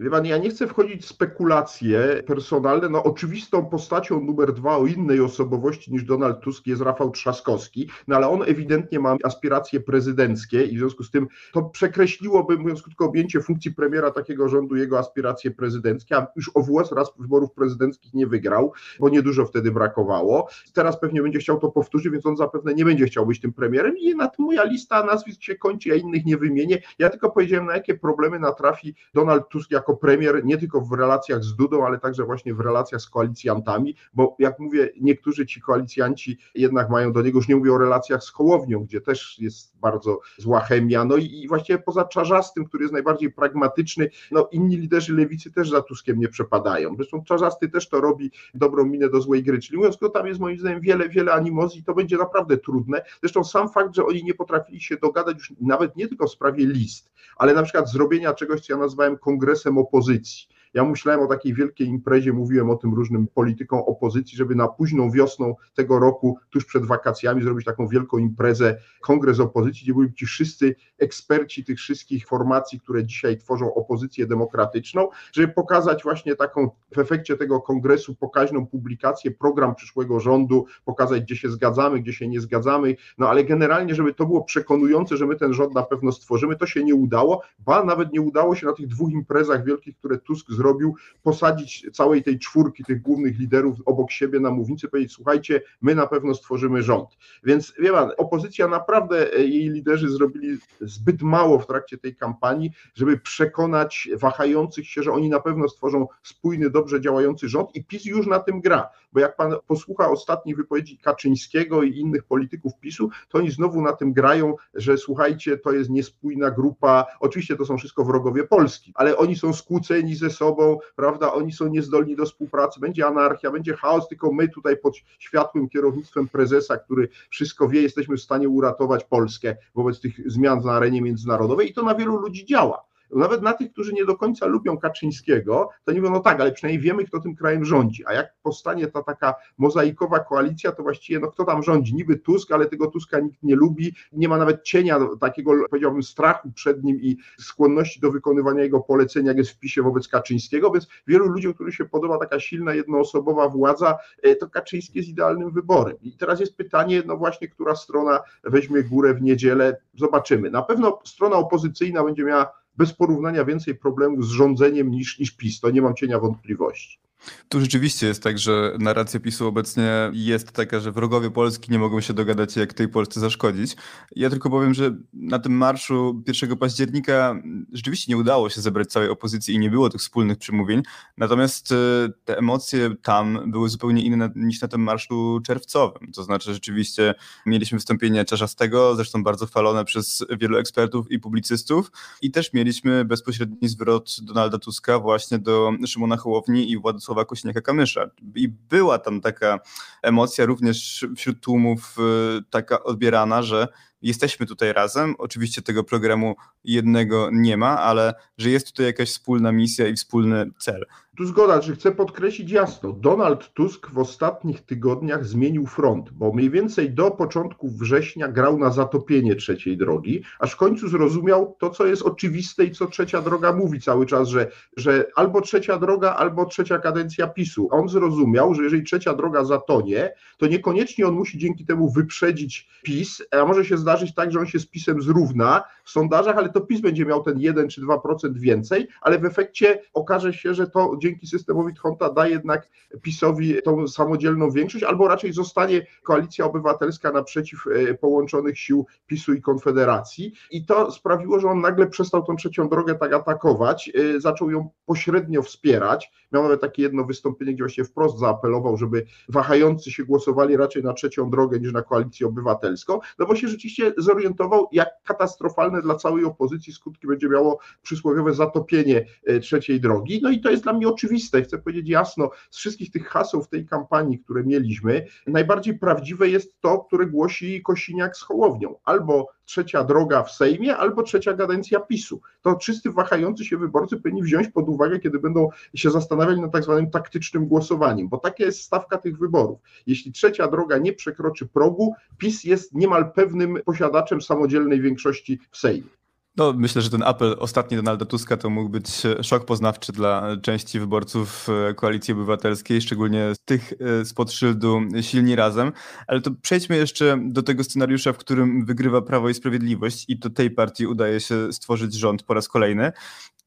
Wie 0.00 0.10
pan, 0.10 0.26
ja 0.26 0.38
nie 0.38 0.50
chcę 0.50 0.66
wchodzić 0.66 1.02
w 1.02 1.06
spekulacje 1.06 2.22
personalne. 2.26 2.88
No, 2.88 3.04
oczywistą 3.04 3.66
postacią 3.66 4.20
numer 4.20 4.52
dwa 4.52 4.76
o 4.76 4.86
innej 4.86 5.20
osobowości 5.20 5.92
niż 5.92 6.04
Donald 6.04 6.40
Tusk 6.40 6.66
jest 6.66 6.82
Rafał 6.82 7.10
Trzaskowski, 7.10 7.90
no 8.08 8.16
ale 8.16 8.28
on 8.28 8.42
ewidentnie 8.42 9.00
ma 9.00 9.16
aspiracje 9.24 9.80
prezydenckie 9.80 10.64
i 10.64 10.76
w 10.76 10.78
związku 10.78 11.04
z 11.04 11.10
tym 11.10 11.26
to 11.52 11.62
przekreśliłoby, 11.62 12.58
mówiąc 12.58 12.82
krótko, 12.82 13.04
objęcie 13.04 13.40
funkcji 13.40 13.74
premiera 13.74 14.10
takiego 14.10 14.48
rządu 14.48 14.76
jego 14.76 14.98
aspiracje 14.98 15.50
prezydenckie, 15.50 16.16
a 16.16 16.26
już 16.36 16.50
OWS 16.54 16.92
raz 16.92 17.12
wyborów 17.18 17.52
prezydenckich 17.52 18.14
nie 18.14 18.26
wygrał, 18.26 18.72
bo 19.00 19.08
niedużo 19.08 19.46
wtedy 19.46 19.70
brakowało. 19.70 20.48
Teraz 20.72 21.00
pewnie 21.00 21.22
będzie 21.22 21.38
chciał 21.38 21.60
to 21.60 21.68
powtórzyć, 21.68 22.12
więc 22.12 22.26
on 22.26 22.36
zapewne 22.36 22.74
nie 22.74 22.84
będzie 22.84 23.06
chciał 23.06 23.26
być 23.26 23.40
tym 23.40 23.52
premierem 23.52 23.98
i 23.98 24.14
na 24.14 24.28
tym 24.28 24.44
moja 24.44 24.64
lista 24.64 25.04
nazwisk 25.04 25.42
się 25.42 25.54
kończy, 25.54 25.88
ja 25.88 25.94
innych 25.94 26.24
nie 26.26 26.36
wymienię. 26.36 26.78
Ja 26.98 27.10
tylko 27.10 27.30
powiedziałem, 27.30 27.66
na 27.66 27.74
jakie 27.74 27.94
problemy 27.94 28.38
natrafi 28.38 28.94
Donald 29.14 29.48
Tusk 29.48 29.70
jako 29.70 29.89
jako 29.90 30.00
premier 30.00 30.44
nie 30.44 30.58
tylko 30.58 30.80
w 30.80 30.92
relacjach 30.92 31.44
z 31.44 31.56
Dudą, 31.56 31.86
ale 31.86 31.98
także 31.98 32.24
właśnie 32.24 32.54
w 32.54 32.60
relacjach 32.60 33.00
z 33.00 33.08
koalicjantami, 33.08 33.96
bo 34.14 34.36
jak 34.38 34.58
mówię, 34.58 34.90
niektórzy 35.00 35.46
ci 35.46 35.60
koalicjanci 35.60 36.38
jednak 36.54 36.90
mają 36.90 37.12
do 37.12 37.22
niego, 37.22 37.38
już 37.38 37.48
nie 37.48 37.56
mówię 37.56 37.72
o 37.72 37.78
relacjach 37.78 38.24
z 38.24 38.30
Hołownią, 38.30 38.84
gdzie 38.84 39.00
też 39.00 39.38
jest 39.38 39.76
bardzo 39.80 40.20
zła 40.38 40.60
chemia, 40.60 41.04
no 41.04 41.16
i, 41.16 41.24
i 41.24 41.48
właściwie 41.48 41.78
poza 41.78 42.04
Czarzastym, 42.04 42.64
który 42.64 42.84
jest 42.84 42.92
najbardziej 42.92 43.32
pragmatyczny, 43.32 44.10
no 44.30 44.48
inni 44.52 44.76
liderzy 44.76 45.14
lewicy 45.14 45.52
też 45.52 45.70
za 45.70 45.82
Tuskiem 45.82 46.18
nie 46.18 46.28
przepadają. 46.28 46.94
Zresztą 46.96 47.24
Czarzasty 47.24 47.68
też 47.68 47.88
to 47.88 48.00
robi 48.00 48.30
dobrą 48.54 48.84
minę 48.84 49.08
do 49.08 49.20
złej 49.20 49.42
gry, 49.42 49.58
czyli 49.58 49.76
mówiąc 49.76 49.96
krótko, 49.96 50.18
tam 50.18 50.26
jest 50.26 50.40
moim 50.40 50.58
zdaniem 50.58 50.80
wiele, 50.80 51.08
wiele 51.08 51.32
animozji, 51.32 51.84
to 51.84 51.94
będzie 51.94 52.16
naprawdę 52.16 52.58
trudne. 52.58 53.02
Zresztą 53.20 53.44
sam 53.44 53.68
fakt, 53.68 53.94
że 53.94 54.04
oni 54.06 54.24
nie 54.24 54.34
potrafili 54.34 54.80
się 54.80 54.96
dogadać 54.96 55.38
już 55.38 55.52
nawet 55.60 55.96
nie 55.96 56.08
tylko 56.08 56.26
w 56.26 56.30
sprawie 56.30 56.66
list, 56.66 57.10
ale 57.36 57.54
na 57.54 57.62
przykład 57.62 57.90
zrobienia 57.90 58.34
czegoś, 58.34 58.60
co 58.60 58.72
ja 58.72 58.78
nazwałem 58.78 59.18
kongresem 59.18 59.78
opozycji. 59.80 60.46
Ja 60.74 60.84
myślałem 60.84 61.20
o 61.20 61.26
takiej 61.26 61.54
wielkiej 61.54 61.88
imprezie, 61.88 62.32
mówiłem 62.32 62.70
o 62.70 62.76
tym 62.76 62.94
różnym 62.94 63.26
politykom 63.26 63.78
opozycji, 63.78 64.36
żeby 64.36 64.54
na 64.54 64.68
późną 64.68 65.10
wiosną 65.10 65.54
tego 65.74 65.98
roku, 65.98 66.38
tuż 66.50 66.64
przed 66.64 66.86
wakacjami, 66.86 67.42
zrobić 67.42 67.64
taką 67.64 67.88
wielką 67.88 68.18
imprezę, 68.18 68.78
kongres 69.00 69.40
opozycji, 69.40 69.82
gdzie 69.82 69.94
byli 69.94 70.14
ci 70.14 70.26
wszyscy 70.26 70.74
eksperci 70.98 71.64
tych 71.64 71.78
wszystkich 71.78 72.26
formacji, 72.26 72.80
które 72.80 73.04
dzisiaj 73.04 73.38
tworzą 73.38 73.74
opozycję 73.74 74.26
demokratyczną, 74.26 75.08
żeby 75.32 75.48
pokazać 75.48 76.02
właśnie 76.02 76.36
taką 76.36 76.70
w 76.94 76.98
efekcie 76.98 77.36
tego 77.36 77.60
kongresu 77.60 78.14
pokaźną 78.14 78.66
publikację, 78.66 79.30
program 79.30 79.74
przyszłego 79.74 80.20
rządu, 80.20 80.66
pokazać, 80.84 81.22
gdzie 81.22 81.36
się 81.36 81.48
zgadzamy, 81.48 82.00
gdzie 82.00 82.12
się 82.12 82.28
nie 82.28 82.40
zgadzamy, 82.40 82.96
no 83.18 83.28
ale 83.28 83.44
generalnie, 83.44 83.94
żeby 83.94 84.14
to 84.14 84.26
było 84.26 84.44
przekonujące, 84.44 85.16
że 85.16 85.26
my 85.26 85.36
ten 85.36 85.54
rząd 85.54 85.74
na 85.74 85.82
pewno 85.82 86.12
stworzymy, 86.12 86.56
to 86.56 86.66
się 86.66 86.84
nie 86.84 86.94
udało, 86.94 87.42
ba 87.58 87.84
nawet 87.84 88.12
nie 88.12 88.20
udało 88.20 88.54
się 88.54 88.66
na 88.66 88.72
tych 88.72 88.86
dwóch 88.86 89.12
imprezach 89.12 89.64
wielkich, 89.64 89.96
które 89.96 90.18
Tusk 90.18 90.50
zrobił, 90.60 90.94
posadzić 91.22 91.86
całej 91.92 92.22
tej 92.22 92.38
czwórki 92.38 92.84
tych 92.84 93.02
głównych 93.02 93.38
liderów 93.38 93.76
obok 93.86 94.10
siebie 94.10 94.40
na 94.40 94.50
mównicy, 94.50 94.88
powiedzieć, 94.88 95.12
słuchajcie, 95.12 95.62
my 95.82 95.94
na 95.94 96.06
pewno 96.06 96.34
stworzymy 96.34 96.82
rząd. 96.82 97.08
Więc 97.44 97.74
wie 97.78 97.92
pan, 97.92 98.10
opozycja 98.16 98.68
naprawdę, 98.68 99.34
e, 99.34 99.44
jej 99.44 99.68
liderzy 99.70 100.08
zrobili 100.08 100.58
zbyt 100.80 101.22
mało 101.22 101.58
w 101.58 101.66
trakcie 101.66 101.98
tej 101.98 102.16
kampanii, 102.16 102.70
żeby 102.94 103.18
przekonać 103.18 104.08
wahających 104.16 104.86
się, 104.86 105.02
że 105.02 105.12
oni 105.12 105.28
na 105.28 105.40
pewno 105.40 105.68
stworzą 105.68 106.06
spójny, 106.22 106.70
dobrze 106.70 107.00
działający 107.00 107.48
rząd 107.48 107.74
i 107.74 107.84
PiS 107.84 108.04
już 108.04 108.26
na 108.26 108.38
tym 108.40 108.60
gra, 108.60 108.88
bo 109.12 109.20
jak 109.20 109.36
pan 109.36 109.54
posłucha 109.66 110.10
ostatnich 110.10 110.56
wypowiedzi 110.56 110.98
Kaczyńskiego 110.98 111.82
i 111.82 111.98
innych 111.98 112.24
polityków 112.24 112.72
PiSu, 112.80 113.10
to 113.28 113.38
oni 113.38 113.50
znowu 113.50 113.82
na 113.82 113.92
tym 113.92 114.12
grają, 114.12 114.54
że 114.74 114.98
słuchajcie, 114.98 115.58
to 115.58 115.72
jest 115.72 115.90
niespójna 115.90 116.50
grupa, 116.50 117.06
oczywiście 117.20 117.56
to 117.56 117.64
są 117.64 117.78
wszystko 117.78 118.04
wrogowie 118.04 118.44
Polski, 118.44 118.92
ale 118.94 119.16
oni 119.16 119.36
są 119.36 119.52
skłóceni 119.52 120.14
ze 120.14 120.30
sobą, 120.30 120.78
prawda, 120.96 121.32
oni 121.32 121.52
są 121.52 121.68
niezdolni 121.68 122.16
do 122.16 122.24
współpracy, 122.24 122.80
będzie 122.80 123.06
anarchia, 123.06 123.50
będzie 123.50 123.76
chaos, 123.76 124.08
tylko 124.08 124.32
my 124.32 124.48
tutaj 124.48 124.76
pod 124.76 124.96
światłym 125.18 125.68
kierownictwem 125.68 126.28
prezesa, 126.28 126.76
który 126.76 127.08
wszystko 127.30 127.68
wie, 127.68 127.82
jesteśmy 127.82 128.16
w 128.16 128.20
stanie 128.20 128.48
uratować 128.48 129.04
Polskę 129.04 129.56
wobec 129.74 130.00
tych 130.00 130.30
zmian 130.30 130.60
na 130.64 130.72
arenie 130.72 131.02
międzynarodowej 131.02 131.70
i 131.70 131.74
to 131.74 131.82
na 131.82 131.94
wielu 131.94 132.16
ludzi 132.16 132.44
działa 132.44 132.89
nawet 133.12 133.42
na 133.42 133.52
tych, 133.52 133.72
którzy 133.72 133.92
nie 133.92 134.04
do 134.04 134.16
końca 134.16 134.46
lubią 134.46 134.78
Kaczyńskiego, 134.78 135.68
to 135.84 135.92
nie 135.92 136.00
mówią, 136.00 136.12
no 136.12 136.20
tak, 136.20 136.40
ale 136.40 136.52
przynajmniej 136.52 136.82
wiemy, 136.82 137.04
kto 137.04 137.20
tym 137.20 137.36
krajem 137.36 137.64
rządzi. 137.64 138.04
A 138.06 138.12
jak 138.12 138.34
powstanie 138.42 138.86
ta 138.86 139.02
taka 139.02 139.34
mozaikowa 139.58 140.18
koalicja, 140.18 140.72
to 140.72 140.82
właściwie, 140.82 141.20
no 141.20 141.28
kto 141.28 141.44
tam 141.44 141.62
rządzi? 141.62 141.94
Niby 141.94 142.16
Tusk, 142.18 142.52
ale 142.52 142.66
tego 142.66 142.86
Tuska 142.86 143.20
nikt 143.20 143.42
nie 143.42 143.56
lubi, 143.56 143.94
nie 144.12 144.28
ma 144.28 144.38
nawet 144.38 144.62
cienia 144.62 144.98
takiego, 145.20 145.52
powiedziałbym, 145.70 146.02
strachu 146.02 146.52
przed 146.52 146.84
nim 146.84 147.00
i 147.00 147.16
skłonności 147.38 148.00
do 148.00 148.10
wykonywania 148.10 148.62
jego 148.62 148.80
poleceń, 148.80 149.26
jak 149.26 149.36
jest 149.36 149.50
w 149.50 149.58
PiSie 149.58 149.82
wobec 149.82 150.08
Kaczyńskiego, 150.08 150.70
więc 150.70 150.88
wielu 151.06 151.26
ludziom, 151.28 151.54
którym 151.54 151.72
się 151.72 151.84
podoba 151.84 152.18
taka 152.18 152.40
silna, 152.40 152.74
jednoosobowa 152.74 153.48
władza, 153.48 153.98
e, 154.22 154.36
to 154.36 154.50
Kaczyński 154.50 154.98
jest 154.98 155.08
idealnym 155.08 155.50
wyborem. 155.50 155.96
I 156.02 156.16
teraz 156.16 156.40
jest 156.40 156.56
pytanie, 156.56 157.02
no 157.06 157.16
właśnie, 157.16 157.48
która 157.48 157.76
strona 157.76 158.20
weźmie 158.44 158.82
górę 158.82 159.14
w 159.14 159.22
niedzielę, 159.22 159.76
zobaczymy. 159.94 160.50
Na 160.50 160.62
pewno 160.62 160.98
strona 161.04 161.36
opozycyjna 161.36 162.04
będzie 162.04 162.24
miała 162.24 162.60
bez 162.80 162.92
porównania 162.92 163.44
więcej 163.44 163.74
problemów 163.74 164.26
z 164.26 164.30
rządzeniem 164.30 164.90
niż, 164.90 165.18
niż 165.18 165.30
PiS. 165.30 165.60
To 165.60 165.70
nie 165.70 165.82
mam 165.82 165.94
cienia 165.94 166.18
wątpliwości. 166.18 166.98
Tu 167.48 167.60
rzeczywiście 167.60 168.06
jest 168.06 168.22
tak, 168.22 168.38
że 168.38 168.76
narracja 168.78 169.20
PiSu 169.20 169.46
obecnie 169.46 170.10
jest 170.12 170.52
taka, 170.52 170.80
że 170.80 170.92
wrogowie 170.92 171.30
Polski 171.30 171.72
nie 171.72 171.78
mogą 171.78 172.00
się 172.00 172.14
dogadać, 172.14 172.56
jak 172.56 172.74
tej 172.74 172.88
Polsce 172.88 173.20
zaszkodzić. 173.20 173.76
Ja 174.16 174.30
tylko 174.30 174.50
powiem, 174.50 174.74
że 174.74 174.96
na 175.12 175.38
tym 175.38 175.52
marszu 175.52 176.22
1 176.26 176.56
października 176.56 177.42
rzeczywiście 177.72 178.12
nie 178.12 178.16
udało 178.16 178.50
się 178.50 178.60
zebrać 178.60 178.88
całej 178.88 179.08
opozycji 179.08 179.54
i 179.54 179.58
nie 179.58 179.70
było 179.70 179.90
tych 179.90 180.00
wspólnych 180.00 180.38
przemówień, 180.38 180.82
natomiast 181.16 181.72
e, 181.72 181.76
te 182.24 182.38
emocje 182.38 182.90
tam 183.02 183.50
były 183.50 183.68
zupełnie 183.68 184.02
inne 184.04 184.30
niż 184.36 184.60
na 184.60 184.68
tym 184.68 184.82
marszu 184.82 185.40
czerwcowym. 185.46 186.12
To 186.12 186.22
znaczy 186.22 186.54
rzeczywiście 186.54 187.14
mieliśmy 187.46 187.78
wystąpienie 187.78 188.24
Czarzastego, 188.24 188.96
zresztą 188.96 189.22
bardzo 189.22 189.46
chwalone 189.46 189.84
przez 189.84 190.24
wielu 190.38 190.58
ekspertów 190.58 191.10
i 191.10 191.18
publicystów 191.18 191.92
i 192.22 192.30
też 192.30 192.52
mieliśmy 192.52 193.04
bezpośredni 193.04 193.68
zwrot 193.68 194.16
Donalda 194.22 194.58
Tuska 194.58 194.98
właśnie 194.98 195.38
do 195.38 195.72
Szymona 195.86 196.16
Hołowni 196.16 196.70
i 196.70 196.78
Władysława 196.78 197.09
Słowa 197.10 197.24
Kośniaka-Kamysza. 197.24 198.10
I 198.34 198.48
była 198.48 198.98
tam 198.98 199.20
taka 199.20 199.60
emocja 200.02 200.46
również 200.46 201.06
wśród 201.16 201.40
tłumów 201.40 201.96
y, 202.38 202.42
taka 202.50 202.82
odbierana, 202.82 203.42
że 203.42 203.68
jesteśmy 204.02 204.46
tutaj 204.46 204.72
razem. 204.72 205.14
Oczywiście 205.18 205.62
tego 205.62 205.84
programu 205.84 206.36
jednego 206.64 207.28
nie 207.32 207.56
ma, 207.56 207.78
ale 207.78 208.14
że 208.38 208.50
jest 208.50 208.66
tutaj 208.66 208.86
jakaś 208.86 209.08
wspólna 209.08 209.52
misja 209.52 209.88
i 209.88 209.94
wspólny 209.94 210.50
cel. 210.58 210.86
Tu 211.20 211.26
zgoda, 211.26 211.62
że 211.62 211.74
chcę 211.74 211.92
podkreślić 211.92 212.50
jasno, 212.50 212.92
Donald 212.92 213.52
Tusk 213.52 213.90
w 213.90 213.98
ostatnich 213.98 214.60
tygodniach 214.60 215.26
zmienił 215.26 215.66
front, 215.66 216.10
bo 216.10 216.32
mniej 216.32 216.50
więcej 216.50 216.90
do 216.90 217.10
początku 217.10 217.68
września 217.68 218.28
grał 218.28 218.58
na 218.58 218.70
zatopienie 218.70 219.36
trzeciej 219.36 219.76
drogi, 219.76 220.22
aż 220.38 220.52
w 220.52 220.56
końcu 220.56 220.88
zrozumiał 220.88 221.56
to, 221.58 221.70
co 221.70 221.86
jest 221.86 222.02
oczywiste 222.02 222.64
i 222.64 222.70
co 222.70 222.86
trzecia 222.86 223.22
droga 223.22 223.52
mówi 223.52 223.80
cały 223.80 224.06
czas, 224.06 224.28
że, 224.28 224.50
że 224.76 225.06
albo 225.16 225.40
trzecia 225.40 225.78
droga, 225.78 226.14
albo 226.14 226.46
trzecia 226.46 226.78
kadencja 226.78 227.26
PiSu. 227.26 227.68
On 227.70 227.88
zrozumiał, 227.88 228.54
że 228.54 228.62
jeżeli 228.62 228.82
trzecia 228.82 229.14
droga 229.14 229.44
zatonie, 229.44 230.14
to 230.38 230.46
niekoniecznie 230.46 231.06
on 231.06 231.14
musi 231.14 231.38
dzięki 231.38 231.64
temu 231.64 231.90
wyprzedzić 231.90 232.68
PiS, 232.82 233.22
a 233.30 233.44
może 233.44 233.64
się 233.64 233.78
zdarzyć 233.78 234.14
tak, 234.14 234.32
że 234.32 234.38
on 234.40 234.46
się 234.46 234.58
z 234.58 234.66
PiSem 234.66 235.02
zrówna 235.02 235.64
w 235.84 235.90
sondażach, 235.90 236.36
ale 236.36 236.48
to 236.48 236.60
PiS 236.60 236.80
będzie 236.80 237.06
miał 237.06 237.22
ten 237.22 237.40
1 237.40 237.68
czy 237.68 237.80
2% 237.80 238.38
więcej, 238.38 238.88
ale 239.00 239.18
w 239.18 239.24
efekcie 239.24 239.82
okaże 239.94 240.32
się, 240.32 240.54
że 240.54 240.66
to 240.66 240.96
dzięki 240.98 241.09
systemowi 241.26 241.74
Tchonta 241.74 242.12
da 242.12 242.28
jednak 242.28 242.68
PiSowi 243.02 243.62
tą 243.62 243.88
samodzielną 243.88 244.50
większość, 244.50 244.84
albo 244.84 245.08
raczej 245.08 245.32
zostanie 245.32 245.86
koalicja 246.02 246.44
obywatelska 246.44 247.12
naprzeciw 247.12 247.64
e, 247.66 247.94
połączonych 247.94 248.58
sił 248.58 248.86
PiSu 249.06 249.32
i 249.34 249.42
Konfederacji. 249.42 250.32
I 250.50 250.64
to 250.64 250.92
sprawiło, 250.92 251.40
że 251.40 251.48
on 251.48 251.60
nagle 251.60 251.86
przestał 251.86 252.22
tą 252.22 252.36
trzecią 252.36 252.68
drogę 252.68 252.94
tak 252.94 253.12
atakować, 253.12 253.92
e, 253.94 254.20
zaczął 254.20 254.50
ją 254.50 254.70
pośrednio 254.86 255.42
wspierać. 255.42 256.12
Miał 256.32 256.42
nawet 256.42 256.60
takie 256.60 256.82
jedno 256.82 257.04
wystąpienie, 257.04 257.54
gdzie 257.54 257.64
właśnie 257.64 257.84
wprost 257.84 258.18
zaapelował, 258.18 258.76
żeby 258.76 259.06
wahający 259.28 259.90
się 259.90 260.04
głosowali 260.04 260.56
raczej 260.56 260.82
na 260.82 260.92
trzecią 260.92 261.30
drogę 261.30 261.60
niż 261.60 261.72
na 261.72 261.82
koalicję 261.82 262.26
obywatelską, 262.26 263.00
no 263.18 263.26
bo 263.26 263.36
się 263.36 263.48
rzeczywiście 263.48 263.92
zorientował, 263.98 264.68
jak 264.72 264.88
katastrofalne 265.04 265.82
dla 265.82 265.94
całej 265.94 266.24
opozycji 266.24 266.72
skutki 266.72 267.06
będzie 267.06 267.28
miało 267.28 267.58
przysłowiowe 267.82 268.34
zatopienie 268.34 269.06
e, 269.24 269.40
trzeciej 269.40 269.80
drogi. 269.80 270.20
No 270.22 270.30
i 270.30 270.40
to 270.40 270.50
jest 270.50 270.62
dla 270.62 270.72
mnie 270.72 270.88
oczywiste, 270.88 270.99
chcę 271.44 271.58
powiedzieć 271.58 271.88
jasno, 271.88 272.30
z 272.50 272.56
wszystkich 272.56 272.90
tych 272.90 273.08
haseł 273.08 273.42
w 273.42 273.48
tej 273.48 273.66
kampanii, 273.66 274.18
które 274.18 274.44
mieliśmy, 274.44 275.06
najbardziej 275.26 275.78
prawdziwe 275.78 276.28
jest 276.28 276.60
to, 276.60 276.78
które 276.78 277.06
głosi 277.06 277.62
Kosiniak 277.62 278.16
z 278.16 278.22
Hołownią. 278.22 278.74
Albo 278.84 279.28
trzecia 279.44 279.84
droga 279.84 280.22
w 280.22 280.30
Sejmie, 280.30 280.76
albo 280.76 281.02
trzecia 281.02 281.34
kadencja 281.34 281.80
PiSu. 281.80 282.20
To 282.42 282.58
wszyscy 282.58 282.90
wahający 282.90 283.44
się 283.44 283.56
wyborcy 283.56 283.96
powinni 283.96 284.22
wziąć 284.22 284.48
pod 284.48 284.68
uwagę, 284.68 284.98
kiedy 284.98 285.18
będą 285.18 285.48
się 285.74 285.90
zastanawiali 285.90 286.40
nad 286.40 286.52
tak 286.52 286.64
zwanym 286.64 286.90
taktycznym 286.90 287.46
głosowaniem, 287.46 288.08
bo 288.08 288.18
taka 288.18 288.44
jest 288.44 288.62
stawka 288.62 288.98
tych 288.98 289.18
wyborów. 289.18 289.58
Jeśli 289.86 290.12
trzecia 290.12 290.48
droga 290.48 290.78
nie 290.78 290.92
przekroczy 290.92 291.46
progu, 291.46 291.94
PiS 292.18 292.44
jest 292.44 292.74
niemal 292.74 293.12
pewnym 293.12 293.58
posiadaczem 293.64 294.20
samodzielnej 294.20 294.80
większości 294.80 295.40
w 295.50 295.56
Sejmie. 295.58 295.99
No, 296.40 296.52
myślę, 296.56 296.82
że 296.82 296.90
ten 296.90 297.02
apel 297.02 297.36
ostatni 297.38 297.76
Donalda 297.76 298.04
Tuska 298.04 298.36
to 298.36 298.50
mógł 298.50 298.68
być 298.68 298.86
szok 299.22 299.44
poznawczy 299.44 299.92
dla 299.92 300.36
części 300.42 300.80
wyborców 300.80 301.48
e, 301.70 301.74
Koalicji 301.74 302.14
Obywatelskiej, 302.14 302.82
szczególnie 302.82 303.32
tych 303.44 303.72
e, 304.00 304.04
spod 304.04 304.32
szyldu 304.32 304.80
Silni 305.00 305.36
Razem. 305.36 305.72
Ale 306.06 306.20
to 306.20 306.30
przejdźmy 306.42 306.76
jeszcze 306.76 307.18
do 307.22 307.42
tego 307.42 307.64
scenariusza, 307.64 308.12
w 308.12 308.18
którym 308.18 308.64
wygrywa 308.64 309.02
Prawo 309.02 309.28
i 309.28 309.34
Sprawiedliwość 309.34 310.04
i 310.08 310.18
do 310.18 310.30
tej 310.30 310.50
partii 310.50 310.86
udaje 310.86 311.20
się 311.20 311.52
stworzyć 311.52 311.94
rząd 311.94 312.22
po 312.22 312.34
raz 312.34 312.48
kolejny. 312.48 312.92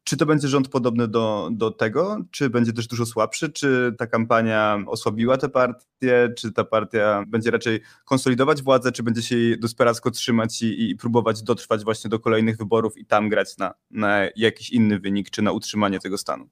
Czy 0.03 0.17
to 0.17 0.25
będzie 0.25 0.47
rząd 0.47 0.69
podobny 0.69 1.07
do, 1.07 1.49
do 1.51 1.71
tego, 1.71 2.25
czy 2.31 2.49
będzie 2.49 2.73
też 2.73 2.87
dużo 2.87 3.05
słabszy? 3.05 3.49
Czy 3.49 3.95
ta 3.97 4.07
kampania 4.07 4.83
osłabiła 4.87 5.37
tę 5.37 5.49
partię? 5.49 6.33
Czy 6.37 6.51
ta 6.51 6.63
partia 6.63 7.23
będzie 7.27 7.51
raczej 7.51 7.81
konsolidować 8.05 8.61
władzę, 8.61 8.91
czy 8.91 9.03
będzie 9.03 9.21
się 9.21 9.37
jej 9.37 9.59
desperacko 9.59 10.11
trzymać 10.11 10.61
i, 10.61 10.89
i 10.89 10.95
próbować 10.95 11.43
dotrwać 11.43 11.83
właśnie 11.83 12.09
do 12.09 12.19
kolejnych 12.19 12.57
wyborów 12.57 12.97
i 12.97 13.05
tam 13.05 13.29
grać 13.29 13.57
na, 13.57 13.73
na 13.91 14.19
jakiś 14.35 14.69
inny 14.69 14.99
wynik, 14.99 15.29
czy 15.29 15.41
na 15.41 15.51
utrzymanie 15.51 15.99
tego 15.99 16.17
stanu? 16.17 16.49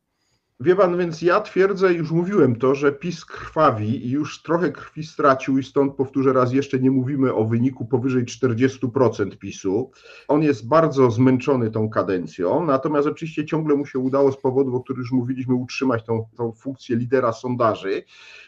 Wie 0.63 0.75
pan, 0.75 0.97
więc 0.97 1.21
ja 1.21 1.41
twierdzę, 1.41 1.93
już 1.93 2.11
mówiłem 2.11 2.55
to, 2.55 2.75
że 2.75 2.91
PiS 2.91 3.25
krwawi 3.25 4.07
i 4.07 4.11
już 4.11 4.41
trochę 4.41 4.71
krwi 4.71 5.03
stracił 5.03 5.57
i 5.57 5.63
stąd 5.63 5.95
powtórzę 5.95 6.33
raz 6.33 6.53
jeszcze, 6.53 6.79
nie 6.79 6.91
mówimy 6.91 7.33
o 7.33 7.45
wyniku 7.45 7.85
powyżej 7.85 8.25
40% 8.25 9.37
PiSu. 9.37 9.91
On 10.27 10.43
jest 10.43 10.67
bardzo 10.67 11.11
zmęczony 11.11 11.71
tą 11.71 11.89
kadencją, 11.89 12.65
natomiast 12.65 13.07
oczywiście 13.07 13.45
ciągle 13.45 13.75
mu 13.75 13.85
się 13.85 13.99
udało 13.99 14.31
z 14.31 14.37
powodu, 14.37 14.75
o 14.75 14.83
których 14.83 14.99
już 14.99 15.11
mówiliśmy, 15.11 15.55
utrzymać 15.55 16.03
tą, 16.05 16.25
tą 16.37 16.51
funkcję 16.51 16.95
lidera 16.95 17.33
sondaży. 17.33 18.03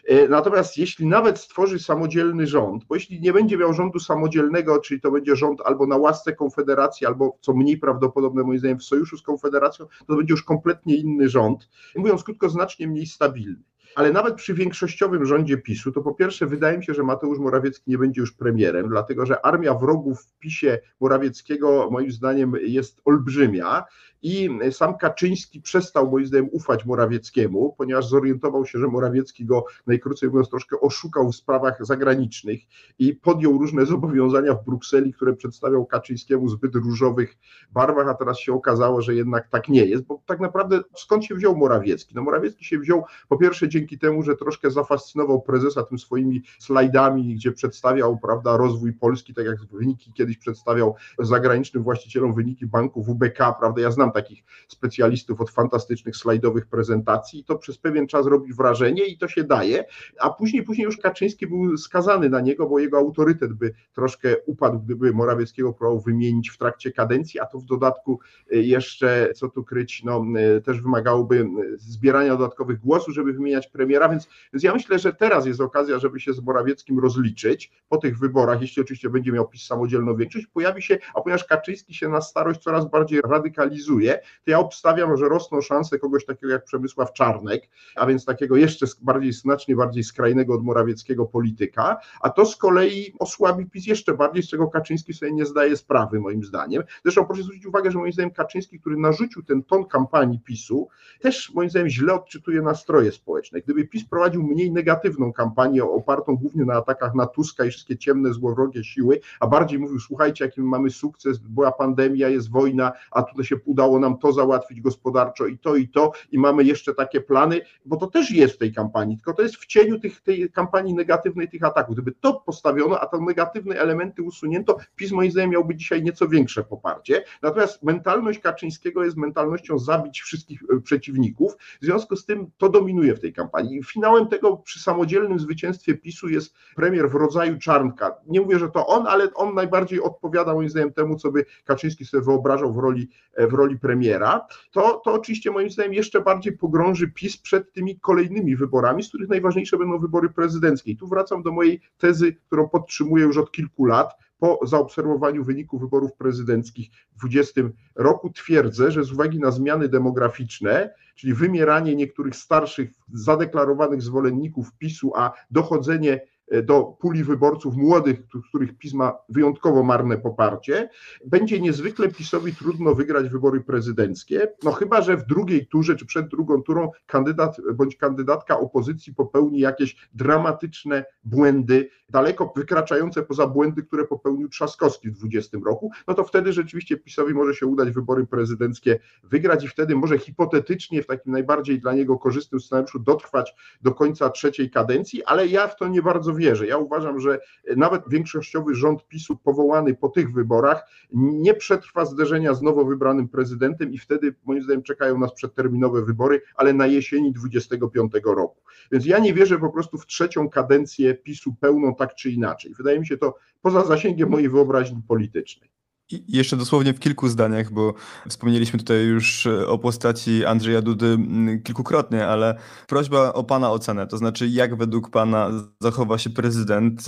E, 0.08 0.28
natomiast 0.28 0.78
jeśli 0.78 1.08
nawet 1.08 1.40
stworzy 1.40 1.80
samodzielny 1.80 2.48
rząd, 2.48 2.86
bo 2.86 2.96
jeśli 2.96 3.22
nie 3.22 3.34
będzie 3.34 3.58
miał 3.58 3.74
rządu 3.74 4.00
samodzielnego, 4.00 4.80
czyli 4.80 5.02
to 5.02 5.12
będzie 5.12 5.36
rząd 5.36 5.62
albo 5.66 5.88
na 5.88 5.98
łasce 5.98 6.36
Konfederacji, 6.36 7.08
albo 7.08 7.38
co 7.42 7.54
mniej 7.54 7.78
prawdopodobne 7.78 8.44
moim 8.44 8.60
zdaniem 8.60 8.80
w 8.80 8.84
sojuszu 8.84 9.18
z 9.18 9.22
Konfederacją, 9.22 9.86
to 10.08 10.16
będzie 10.16 10.34
już 10.34 10.44
kompletnie 10.44 10.96
inny 10.96 11.30
rząd 11.30 11.70
mówiąc 12.04 12.24
krótko, 12.24 12.50
znacznie 12.50 12.88
mniej 12.88 13.06
stabilny. 13.06 13.64
Ale 13.96 14.12
nawet 14.12 14.36
przy 14.36 14.54
większościowym 14.54 15.26
rządzie 15.26 15.58
PiSu, 15.58 15.92
to 15.92 16.02
po 16.02 16.14
pierwsze 16.14 16.46
wydaje 16.46 16.78
mi 16.78 16.86
się, 16.86 16.94
że 16.94 17.04
Mateusz 17.04 17.40
Morawiecki 17.40 17.92
nie 17.92 17.98
będzie 17.98 18.22
już 18.22 18.32
premierem, 18.32 18.90
dlatego 18.90 19.26
że 19.26 19.46
armia 19.46 19.74
wrogów 19.74 20.22
w 20.22 20.40
PiSie 20.40 20.80
Morawieckiego 21.00 21.90
moim 21.92 22.12
zdaniem 22.12 22.54
jest 22.62 23.02
olbrzymia 23.06 23.84
i 24.24 24.50
sam 24.72 24.98
Kaczyński 24.98 25.62
przestał 25.62 26.12
moim 26.12 26.26
zdaniem 26.26 26.50
ufać 26.52 26.86
Morawieckiemu, 26.86 27.76
ponieważ 27.78 28.08
zorientował 28.08 28.66
się, 28.66 28.80
że 28.80 28.88
Morawiecki 28.88 29.46
go 29.46 29.66
najkrócej 29.88 30.30
mówiąc 30.30 30.50
troszkę 30.50 30.80
oszukał 30.80 31.32
w 31.32 31.36
sprawach 31.36 31.86
zagranicznych 31.86 32.60
i 33.00 33.16
podjął 33.16 33.58
różne 33.58 33.86
zobowiązania 33.86 34.54
w 34.54 34.66
Brukseli, 34.66 35.14
które 35.14 35.34
przedstawiał 35.34 35.86
Kaczyńskiemu 35.86 36.50
zbyt 36.50 36.76
różowych 36.76 37.38
barwach, 37.72 38.08
a 38.08 38.14
teraz 38.14 38.40
się 38.40 38.54
okazało, 38.54 39.02
że 39.02 39.16
jednak 39.16 39.50
tak 39.50 39.70
nie 39.70 39.86
jest, 39.86 40.04
bo 40.04 40.22
tak 40.26 40.40
naprawdę 40.40 40.82
skąd 40.96 41.26
się 41.26 41.36
wziął 41.36 41.56
Morawiecki? 41.56 42.16
No 42.16 42.22
Morawiecki 42.22 42.66
się 42.66 42.80
wziął 42.80 43.04
po 43.30 43.38
pierwsze 43.38 43.70
dzięki 43.70 44.00
temu, 44.00 44.24
że 44.24 44.36
troszkę 44.36 44.72
zafascynował 44.72 45.42
prezesa 45.42 45.84
tym 45.84 46.00
swoimi 46.00 46.44
slajdami, 46.60 47.36
gdzie 47.36 47.52
przedstawiał 47.52 48.18
prawda, 48.18 48.58
rozwój 48.58 48.94
Polski, 48.94 49.34
tak 49.34 49.46
jak 49.46 49.66
wyniki 49.66 50.14
kiedyś 50.14 50.38
przedstawiał 50.38 50.96
zagranicznym 51.20 51.84
właścicielom 51.84 52.34
wyniki 52.34 52.66
banku 52.66 53.04
WBK, 53.04 53.38
prawda? 53.60 53.82
Ja 53.82 53.92
znam 53.92 54.13
takich 54.14 54.44
specjalistów 54.68 55.42
od 55.42 55.50
fantastycznych 55.50 56.16
slajdowych 56.16 56.68
prezentacji 56.68 57.40
i 57.40 57.44
to 57.44 57.56
przez 57.58 57.78
pewien 57.78 58.08
czas 58.08 58.26
robi 58.26 58.54
wrażenie 58.54 59.06
i 59.06 59.18
to 59.18 59.28
się 59.28 59.44
daje, 59.44 59.86
a 60.20 60.30
później, 60.30 60.64
później 60.64 60.86
już 60.86 60.98
Kaczyński 60.98 61.48
był 61.48 61.78
skazany 61.78 62.30
na 62.30 62.42
niego, 62.42 62.70
bo 62.70 62.80
jego 62.80 62.98
autorytet 62.98 63.54
by 63.54 63.74
troszkę 63.94 64.36
upadł, 64.46 64.80
gdyby 64.80 65.14
Morawieckiego 65.14 65.74
próbował 65.74 66.02
wymienić 66.02 66.50
w 66.50 66.58
trakcie 66.58 66.92
kadencji, 66.92 67.40
a 67.40 67.46
to 67.46 67.60
w 67.60 67.66
dodatku 67.66 68.20
e, 68.52 68.58
jeszcze, 68.58 69.34
co 69.36 69.50
tu 69.50 69.64
kryć, 69.64 70.04
no, 70.04 70.26
e, 70.38 70.62
też 70.62 70.82
wymagałoby 70.82 71.48
zbierania 71.76 72.36
dodatkowych 72.36 72.80
głosów, 72.80 73.14
żeby 73.14 73.34
wymieniać 73.34 73.68
premiera, 73.68 74.10
więc, 74.10 74.30
więc 74.54 74.64
ja 74.64 74.74
myślę, 74.74 75.00
że 75.00 75.14
teraz 75.14 75.46
jest 75.46 75.62
okazja, 75.62 76.00
żeby 76.00 76.20
się 76.20 76.34
z 76.34 76.42
Morawieckim 76.42 77.00
rozliczyć 77.00 77.72
po 77.90 77.98
tych 77.98 78.20
wyborach, 78.20 78.62
jeśli 78.62 78.82
oczywiście 78.82 79.10
będzie 79.10 79.32
miał 79.32 79.48
PiS 79.48 79.66
samodzielną 79.66 80.16
większość, 80.16 80.48
pojawi 80.48 80.82
się, 80.82 80.98
a 81.16 81.22
ponieważ 81.22 81.46
Kaczyński 81.46 81.94
się 81.94 82.10
na 82.10 82.22
starość 82.22 82.60
coraz 82.60 82.90
bardziej 82.90 83.22
radykalizuje, 83.22 84.03
to 84.12 84.52
ja 84.52 84.60
obstawiam, 84.60 85.18
że 85.18 85.30
rosną 85.30 85.62
szanse 85.62 86.00
kogoś 86.00 86.26
takiego 86.26 86.54
jak 86.54 86.64
Przemysław 86.64 87.14
Czarnek, 87.14 87.70
a 87.96 88.06
więc 88.06 88.26
takiego 88.26 88.56
jeszcze 88.56 88.86
bardziej, 89.02 89.34
znacznie 89.34 89.76
bardziej 89.76 90.04
skrajnego 90.04 90.54
od 90.54 90.64
Morawieckiego 90.64 91.26
polityka, 91.26 91.98
a 92.22 92.30
to 92.30 92.46
z 92.46 92.56
kolei 92.56 93.14
osłabi 93.20 93.66
PiS 93.66 93.88
jeszcze 93.88 94.14
bardziej, 94.14 94.44
z 94.44 94.50
czego 94.50 94.68
Kaczyński 94.68 95.14
sobie 95.14 95.32
nie 95.32 95.46
zdaje 95.46 95.78
sprawy 95.78 96.20
moim 96.20 96.44
zdaniem. 96.44 96.84
Zresztą 97.04 97.26
proszę 97.26 97.44
zwrócić 97.44 97.66
uwagę, 97.66 97.92
że 97.92 97.98
moim 97.98 98.14
zdaniem 98.14 98.32
Kaczyński, 98.32 98.80
który 98.80 98.98
narzucił 98.98 99.44
ten 99.44 99.64
ton 99.64 99.86
kampanii 99.86 100.40
PiSu, 100.40 100.88
też 101.22 101.52
moim 101.54 101.70
zdaniem 101.70 101.90
źle 101.90 102.14
odczytuje 102.14 102.62
nastroje 102.62 103.12
społeczne. 103.12 103.62
Gdyby 103.62 103.88
PiS 103.88 104.06
prowadził 104.10 104.44
mniej 104.44 104.72
negatywną 104.72 105.34
kampanię 105.34 105.84
opartą 105.84 106.36
głównie 106.36 106.66
na 106.66 106.74
atakach 106.74 107.16
na 107.16 107.26
Tuska 107.26 107.66
i 107.66 107.70
wszystkie 107.70 107.98
ciemne, 107.98 108.34
złowrogie 108.34 108.84
siły, 108.84 109.20
a 109.40 109.48
bardziej 109.48 109.80
mówił, 109.80 110.00
słuchajcie, 110.00 110.46
jaki 110.46 110.62
mamy 110.62 110.90
sukces, 110.90 111.38
była 111.38 111.72
pandemia, 111.72 112.30
jest 112.30 112.52
wojna, 112.52 112.92
a 113.12 113.24
tutaj 113.24 113.46
się 113.46 113.56
udało 113.66 113.93
nam 114.00 114.18
to 114.18 114.34
załatwić 114.34 114.82
gospodarczo 114.82 115.46
i 115.46 115.58
to 115.58 115.76
i 115.76 115.88
to 115.88 116.12
i 116.32 116.40
mamy 116.40 116.64
jeszcze 116.64 116.94
takie 116.94 117.22
plany, 117.22 117.62
bo 117.86 117.98
to 117.98 118.08
też 118.08 118.32
jest 118.32 118.56
w 118.56 118.58
tej 118.58 118.74
kampanii, 118.74 119.18
tylko 119.18 119.34
to 119.34 119.42
jest 119.42 119.56
w 119.56 119.66
cieniu 119.66 120.00
tych, 120.00 120.22
tej 120.22 120.52
kampanii 120.52 120.94
negatywnej, 120.94 121.50
tych 121.50 121.64
ataków. 121.64 121.96
Gdyby 121.96 122.12
to 122.12 122.34
postawiono, 122.34 123.00
a 123.00 123.06
te 123.06 123.20
negatywne 123.20 123.76
elementy 123.76 124.24
usunięto, 124.24 124.78
PiS 124.96 125.12
moim 125.12 125.32
zdaniem 125.32 125.50
miałby 125.50 125.76
dzisiaj 125.76 126.04
nieco 126.04 126.28
większe 126.28 126.64
poparcie. 126.64 127.24
Natomiast 127.42 127.84
mentalność 127.84 128.40
Kaczyńskiego 128.40 129.04
jest 129.04 129.18
mentalnością 129.18 129.80
zabić 129.80 130.22
wszystkich 130.22 130.64
e, 130.64 130.82
przeciwników, 130.82 131.56
w 131.82 131.86
związku 131.86 132.16
z 132.16 132.26
tym 132.26 132.52
to 132.58 132.70
dominuje 132.70 133.16
w 133.16 133.20
tej 133.20 133.34
kampanii. 133.34 133.84
Finałem 133.84 134.28
tego 134.28 134.58
przy 134.58 134.80
samodzielnym 134.80 135.40
zwycięstwie 135.40 135.98
PiSu 135.98 136.30
jest 136.30 136.54
premier 136.76 137.10
w 137.10 137.16
rodzaju 137.16 137.58
Czarnka. 137.60 138.16
Nie 138.28 138.42
mówię, 138.42 138.60
że 138.60 138.70
to 138.70 138.88
on, 138.88 139.08
ale 139.08 139.34
on 139.34 139.54
najbardziej 139.54 140.02
odpowiada 140.02 140.54
moim 140.54 140.70
zdaniem 140.70 140.94
temu, 140.94 141.16
co 141.16 141.32
by 141.32 141.46
Kaczyński 141.66 142.06
sobie 142.06 142.24
wyobrażał 142.24 142.74
w 142.74 142.78
roli, 142.78 143.10
e, 143.34 143.48
w 143.48 143.54
roli 143.54 143.73
premiera. 143.80 144.48
To, 144.72 145.02
to 145.06 145.14
oczywiście 145.14 145.52
moim 145.52 145.70
zdaniem 145.70 145.94
jeszcze 145.94 146.22
bardziej 146.22 146.58
pogrąży 146.58 147.08
PiS 147.08 147.38
przed 147.38 147.74
tymi 147.74 148.00
kolejnymi 148.00 148.56
wyborami, 148.56 149.04
z 149.04 149.10
których 149.10 149.30
najważniejsze 149.30 149.78
będą 149.78 150.00
wybory 150.00 150.30
prezydenckie. 150.30 150.92
I 150.92 150.98
tu 150.98 151.08
wracam 151.08 151.44
do 151.44 151.52
mojej 151.52 151.82
tezy, 151.98 152.34
którą 152.34 152.70
podtrzymuję 152.70 153.26
już 153.26 153.38
od 153.38 153.52
kilku 153.52 153.86
lat, 153.86 154.14
po 154.44 154.60
zaobserwowaniu 154.64 155.44
wyników 155.44 155.82
wyborów 155.82 156.14
prezydenckich 156.14 156.90
w 157.12 157.20
2020 157.20 157.62
roku 157.96 158.30
twierdzę, 158.30 158.92
że 158.92 159.04
z 159.04 159.12
uwagi 159.12 159.40
na 159.40 159.52
zmiany 159.52 159.90
demograficzne, 159.90 160.94
czyli 161.16 161.34
wymieranie 161.34 161.96
niektórych 161.96 162.36
starszych, 162.36 162.92
zadeklarowanych 163.14 164.02
zwolenników 164.02 164.74
PiSu, 164.78 165.12
a 165.16 165.34
dochodzenie 165.52 166.22
do 166.64 166.84
puli 166.84 167.24
wyborców 167.24 167.76
młodych, 167.76 168.20
których 168.50 168.78
PiS 168.78 168.94
ma 168.94 169.14
wyjątkowo 169.30 169.84
marne 169.84 170.18
poparcie, 170.18 170.90
będzie 171.26 171.60
niezwykle 171.60 172.10
PiSowi 172.10 172.56
trudno 172.56 172.96
wygrać 172.96 173.30
wybory 173.30 173.62
prezydenckie, 173.62 174.48
no 174.64 174.72
chyba, 174.72 175.02
że 175.02 175.18
w 175.18 175.26
drugiej 175.26 175.68
turze 175.68 175.96
czy 175.96 176.06
przed 176.06 176.28
drugą 176.28 176.64
turą 176.64 176.92
kandydat 177.06 177.58
bądź 177.74 177.96
kandydatka 177.96 178.60
opozycji 178.60 179.16
popełni 179.16 179.60
jakieś 179.60 180.10
dramatyczne 180.14 181.06
błędy, 181.24 181.90
daleko 182.10 182.54
wykraczające 182.56 183.24
poza 183.24 183.48
błędy, 183.48 183.84
które 183.84 184.08
popełnił 184.08 184.50
Trzaskowski 184.50 185.10
w 185.10 185.14
2020 185.14 185.58
roku, 185.66 185.92
no 186.08 186.14
to 186.14 186.24
wtedy 186.24 186.54
rzeczywiście 186.54 186.98
PiSowi 186.98 187.34
może 187.34 187.54
się 187.54 187.66
udać 187.66 187.92
wybory 187.92 188.28
prezydenckie 188.28 189.00
wygrać 189.24 189.64
i 189.64 189.68
wtedy 189.68 189.96
może 189.96 190.20
hipotetycznie 190.20 191.04
w 191.04 191.08
takim 191.08 191.32
najbardziej 191.32 191.80
dla 191.80 191.94
niego 191.94 192.18
korzystnym 192.18 192.62
scenariuszu 192.62 193.00
dotrwać 193.00 193.56
do 193.82 193.92
końca 193.92 194.30
trzeciej 194.30 194.72
kadencji, 194.72 195.24
ale 195.24 195.48
ja 195.48 195.68
w 195.68 195.76
to 195.76 195.88
nie 195.88 196.02
bardzo 196.02 196.33
wierzę. 196.36 196.68
Ja 196.68 196.78
uważam, 196.78 197.20
że 197.20 197.40
nawet 197.76 198.02
większościowy 198.10 198.76
rząd 198.76 199.08
PiSu 199.08 199.38
powołany 199.38 199.96
po 199.96 200.10
tych 200.10 200.34
wyborach 200.34 200.86
nie 201.14 201.54
przetrwa 201.54 202.06
zderzenia 202.06 202.54
z 202.54 202.62
nowo 202.62 202.86
wybranym 202.86 203.28
prezydentem 203.28 203.94
i 203.94 203.98
wtedy 203.98 204.36
moim 204.46 204.64
zdaniem 204.64 204.84
czekają 204.84 205.20
nas 205.20 205.34
przedterminowe 205.34 206.06
wybory, 206.06 206.42
ale 206.56 206.74
na 206.74 206.88
jesieni 206.88 207.34
25 207.34 208.12
roku. 208.26 208.62
Więc 208.92 209.06
ja 209.06 209.20
nie 209.20 209.34
wierzę 209.34 209.60
po 209.60 209.70
prostu 209.70 209.98
w 209.98 210.06
trzecią 210.06 210.50
kadencję 210.50 211.14
PiSu 211.14 211.56
pełną 211.60 211.96
tak 211.96 212.16
czy 212.16 212.32
inaczej. 212.32 212.74
Wydaje 212.78 213.00
mi 213.00 213.08
się 213.08 213.18
to 213.18 213.36
poza 213.62 213.86
zasięgiem 213.86 214.30
mojej 214.30 214.50
wyobraźni 214.50 215.02
politycznej. 215.08 215.73
Jeszcze 216.12 216.58
dosłownie 216.58 216.94
w 216.94 217.00
kilku 217.00 217.28
zdaniach, 217.28 217.72
bo 217.72 217.94
wspomnieliśmy 218.30 218.80
tutaj 218.80 219.06
już 219.06 219.46
e, 219.46 219.68
o 219.68 219.78
postaci 219.78 220.46
Andrzeja 220.46 220.82
Dudy 220.82 221.18
kilkukrotnie, 221.64 222.28
ale 222.28 222.58
prośba 222.88 223.34
o 223.34 223.44
Pana 223.44 223.72
ocenę, 223.72 224.08
to 224.08 224.18
znaczy 224.18 224.48
jak 224.48 224.76
według 224.78 225.10
Pana 225.10 225.52
zachowa 225.82 226.18
się 226.18 226.30
prezydent 226.30 227.02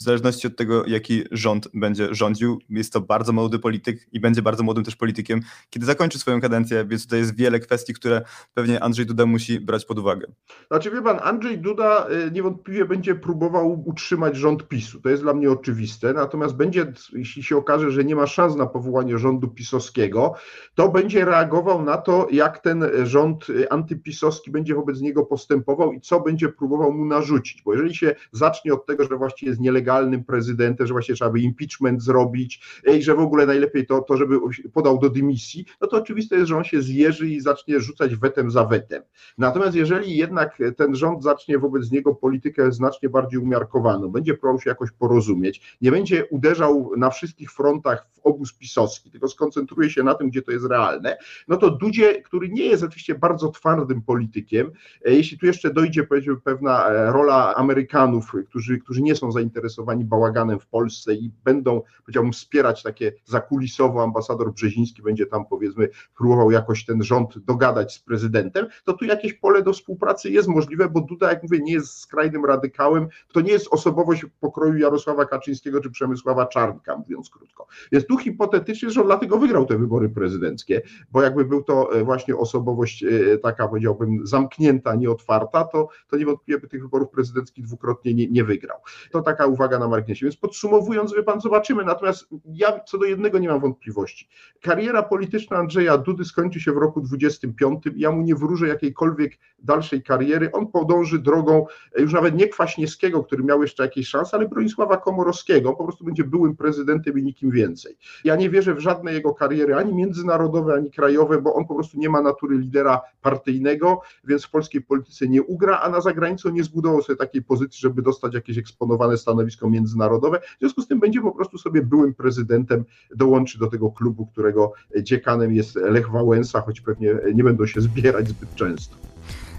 w 0.00 0.02
zależności 0.02 0.46
od 0.46 0.56
tego, 0.56 0.86
jaki 0.86 1.24
rząd 1.30 1.68
będzie 1.74 2.14
rządził. 2.14 2.58
Jest 2.70 2.92
to 2.92 3.00
bardzo 3.00 3.32
młody 3.32 3.58
polityk 3.58 4.06
i 4.12 4.20
będzie 4.20 4.42
bardzo 4.42 4.62
młodym 4.62 4.84
też 4.84 4.96
politykiem, 4.96 5.40
kiedy 5.70 5.86
zakończy 5.86 6.18
swoją 6.18 6.40
kadencję, 6.40 6.84
więc 6.88 7.02
tutaj 7.02 7.18
jest 7.18 7.36
wiele 7.36 7.60
kwestii, 7.60 7.94
które 7.94 8.22
pewnie 8.54 8.82
Andrzej 8.82 9.06
Duda 9.06 9.26
musi 9.26 9.60
brać 9.60 9.84
pod 9.84 9.98
uwagę. 9.98 10.26
Znaczy 10.70 10.90
wie 10.90 11.02
pan, 11.02 11.18
Andrzej 11.22 11.58
Duda 11.58 12.06
y, 12.26 12.30
niewątpliwie 12.30 12.84
będzie 12.84 13.14
próbował 13.14 13.82
utrzymać 13.86 14.36
rząd 14.36 14.68
PiSu, 14.68 15.00
to 15.00 15.08
jest 15.08 15.22
dla 15.22 15.34
mnie 15.34 15.50
oczywiste, 15.50 16.12
natomiast 16.12 16.56
będzie, 16.56 16.92
jeśli 17.12 17.42
się 17.42 17.56
okaże, 17.56 17.90
że 17.90 18.04
nie 18.04 18.16
ma 18.16 18.26
szans 18.26 18.56
na 18.56 18.66
powołanie 18.66 19.18
rządu 19.18 19.48
pisowskiego, 19.48 20.34
to 20.74 20.88
będzie 20.88 21.24
reagował 21.24 21.84
na 21.84 21.96
to, 21.96 22.26
jak 22.30 22.58
ten 22.58 22.84
rząd 23.04 23.50
y, 23.50 23.70
antypisowski 23.70 24.50
będzie 24.50 24.74
wobec 24.74 25.00
niego 25.00 25.24
postępował 25.24 25.92
i 25.92 26.00
co 26.00 26.20
będzie 26.20 26.48
próbował 26.48 26.92
mu 26.92 27.04
narzucić, 27.04 27.62
bo 27.62 27.72
jeżeli 27.72 27.94
się 27.94 28.14
zacznie 28.32 28.74
od 28.74 28.86
tego, 28.86 29.04
że 29.04 29.16
właściwie 29.16 29.50
jest 29.50 29.60
nielegalny, 29.60 29.83
nielegalnym 29.84 30.24
prezydentem, 30.24 30.86
że 30.86 30.94
właśnie 30.94 31.14
trzeba 31.14 31.30
by 31.30 31.40
impeachment 31.40 32.02
zrobić 32.02 32.60
i 32.96 33.02
że 33.02 33.14
w 33.14 33.18
ogóle 33.18 33.46
najlepiej 33.46 33.86
to, 33.86 34.00
to 34.00 34.16
żeby 34.16 34.38
podał 34.72 34.98
do 34.98 35.10
dymisji, 35.10 35.66
no 35.80 35.86
to 35.86 35.96
oczywiste 35.96 36.36
jest, 36.36 36.48
że 36.48 36.56
on 36.56 36.64
się 36.64 36.82
zjeży 36.82 37.28
i 37.28 37.40
zacznie 37.40 37.80
rzucać 37.80 38.16
wetem 38.16 38.50
za 38.50 38.64
wetem. 38.64 39.02
Natomiast 39.38 39.76
jeżeli 39.76 40.16
jednak 40.16 40.58
ten 40.76 40.94
rząd 40.94 41.22
zacznie 41.22 41.58
wobec 41.58 41.90
niego 41.90 42.14
politykę 42.14 42.72
znacznie 42.72 43.08
bardziej 43.08 43.40
umiarkowaną, 43.40 44.08
będzie 44.08 44.34
próbował 44.34 44.60
się 44.60 44.70
jakoś 44.70 44.90
porozumieć, 44.90 45.76
nie 45.80 45.90
będzie 45.90 46.26
uderzał 46.26 46.90
na 46.96 47.10
wszystkich 47.10 47.52
frontach 47.52 48.06
w 48.12 48.20
obóz 48.26 48.52
pisowski, 48.52 49.10
tylko 49.10 49.28
skoncentruje 49.28 49.90
się 49.90 50.02
na 50.02 50.14
tym, 50.14 50.30
gdzie 50.30 50.42
to 50.42 50.52
jest 50.52 50.66
realne, 50.66 51.16
no 51.48 51.56
to 51.56 51.70
Dudzie, 51.70 52.22
który 52.22 52.48
nie 52.48 52.64
jest 52.64 52.82
oczywiście 52.82 53.14
bardzo 53.14 53.48
twardym 53.48 54.02
politykiem, 54.02 54.70
e, 55.04 55.12
jeśli 55.12 55.38
tu 55.38 55.46
jeszcze 55.46 55.72
dojdzie 55.72 56.06
pewna 56.44 56.88
e, 56.88 57.12
rola 57.12 57.54
Amerykanów, 57.54 58.32
którzy, 58.48 58.78
którzy 58.78 59.02
nie 59.02 59.16
są 59.16 59.32
zainteresowani 59.32 59.73
zainteresowani 59.74 60.04
bałaganem 60.04 60.60
w 60.60 60.66
Polsce 60.66 61.14
i 61.14 61.30
będą, 61.44 61.82
powiedziałbym, 62.02 62.32
wspierać 62.32 62.82
takie 62.82 63.12
zakulisowo, 63.24 64.02
ambasador 64.02 64.52
Brzeziński 64.52 65.02
będzie 65.02 65.26
tam 65.26 65.46
powiedzmy 65.46 65.88
próbował 66.16 66.50
jakoś 66.50 66.84
ten 66.84 67.02
rząd 67.02 67.38
dogadać 67.38 67.94
z 67.94 67.98
prezydentem, 67.98 68.66
to 68.84 68.92
tu 68.92 69.04
jakieś 69.04 69.32
pole 69.32 69.62
do 69.62 69.72
współpracy 69.72 70.30
jest 70.30 70.48
możliwe, 70.48 70.88
bo 70.88 71.00
Duda, 71.00 71.30
jak 71.30 71.42
mówię, 71.42 71.58
nie 71.58 71.72
jest 71.72 71.98
skrajnym 71.98 72.44
radykałem, 72.44 73.08
to 73.32 73.40
nie 73.40 73.52
jest 73.52 73.68
osobowość 73.70 74.26
pokroju 74.40 74.76
Jarosława 74.76 75.24
Kaczyńskiego 75.24 75.80
czy 75.80 75.90
Przemysława 75.90 76.46
Czarnka, 76.46 76.96
mówiąc 76.96 77.30
krótko. 77.30 77.66
Więc 77.92 78.06
tu 78.06 78.18
hipotetycznie, 78.18 78.90
że 78.90 79.00
on 79.00 79.06
dlatego 79.06 79.38
wygrał 79.38 79.66
te 79.66 79.78
wybory 79.78 80.08
prezydenckie, 80.08 80.82
bo 81.12 81.22
jakby 81.22 81.44
był 81.44 81.62
to 81.62 81.92
e, 81.92 82.04
właśnie 82.04 82.36
osobowość 82.36 83.04
e, 83.04 83.38
taka, 83.38 83.68
powiedziałbym, 83.68 84.26
zamknięta, 84.26 84.94
nieotwarta, 84.94 85.64
to, 85.64 85.88
to 86.08 86.16
niewątpliwie 86.16 86.60
by 86.60 86.68
tych 86.68 86.82
wyborów 86.82 87.10
prezydenckich 87.10 87.64
dwukrotnie 87.64 88.14
nie, 88.14 88.26
nie 88.26 88.44
wygrał. 88.44 88.78
To 89.10 89.22
taka 89.22 89.46
uwaga 89.46 89.63
uwaga 89.64 89.78
na 89.78 89.88
marginesie. 89.88 90.26
Więc 90.26 90.36
podsumowując, 90.36 91.14
wie 91.14 91.22
pan, 91.22 91.40
zobaczymy. 91.40 91.84
Natomiast 91.84 92.26
ja 92.44 92.80
co 92.80 92.98
do 92.98 93.04
jednego 93.04 93.38
nie 93.38 93.48
mam 93.48 93.60
wątpliwości. 93.60 94.28
Kariera 94.60 95.02
polityczna 95.02 95.56
Andrzeja 95.56 95.98
Dudy 95.98 96.24
skończy 96.24 96.60
się 96.60 96.72
w 96.72 96.76
roku 96.76 97.00
25. 97.00 97.84
Ja 97.96 98.10
mu 98.10 98.22
nie 98.22 98.34
wróżę 98.34 98.68
jakiejkolwiek 98.68 99.38
dalszej 99.58 100.02
kariery. 100.02 100.52
On 100.52 100.66
podąży 100.66 101.18
drogą 101.18 101.66
e, 101.98 102.02
już 102.02 102.12
nawet 102.12 102.34
nie 102.34 102.48
Kwaśniewskiego, 102.48 103.24
który 103.24 103.44
miał 103.44 103.62
jeszcze 103.62 103.82
jakieś 103.82 104.08
szanse, 104.08 104.36
ale 104.36 104.48
Bronisława 104.48 104.96
Komorowskiego. 104.96 105.70
On 105.70 105.76
po 105.76 105.84
prostu 105.84 106.04
będzie 106.04 106.24
byłym 106.24 106.56
prezydentem 106.56 107.18
i 107.18 107.22
nikim 107.22 107.50
więcej. 107.50 107.96
Ja 108.24 108.36
nie 108.36 108.50
wierzę 108.50 108.74
w 108.74 108.80
żadne 108.80 109.12
jego 109.12 109.34
kariery, 109.34 109.74
ani 109.74 109.94
międzynarodowe, 109.94 110.74
ani 110.74 110.90
krajowe, 110.90 111.42
bo 111.42 111.54
on 111.54 111.66
po 111.66 111.74
prostu 111.74 111.98
nie 111.98 112.08
ma 112.08 112.20
natury 112.20 112.58
lidera 112.58 113.00
partyjnego, 113.22 114.00
więc 114.24 114.44
w 114.44 114.50
polskiej 114.50 114.82
polityce 114.82 115.28
nie 115.28 115.42
ugra, 115.42 115.80
a 115.80 115.88
na 115.88 116.00
zagranicę 116.00 116.52
nie 116.52 116.64
zbudował 116.64 117.02
sobie 117.02 117.16
takiej 117.16 117.42
pozycji, 117.42 117.80
żeby 117.80 118.02
dostać 118.02 118.34
jakieś 118.34 118.58
eksponowane 118.58 119.16
stanowisko 119.16 119.53
międzynarodowe. 119.62 120.40
W 120.40 120.58
związku 120.60 120.82
z 120.82 120.88
tym 120.88 121.00
będzie 121.00 121.20
po 121.20 121.32
prostu 121.32 121.58
sobie 121.58 121.82
byłym 121.82 122.14
prezydentem, 122.14 122.84
dołączy 123.16 123.58
do 123.58 123.66
tego 123.66 123.90
klubu, 123.90 124.26
którego 124.26 124.72
dziekanem 125.02 125.52
jest 125.52 125.76
Lech 125.76 126.10
Wałęsa, 126.10 126.60
choć 126.60 126.80
pewnie 126.80 127.14
nie 127.34 127.44
będą 127.44 127.66
się 127.66 127.80
zbierać 127.80 128.28
zbyt 128.28 128.54
często. 128.54 128.96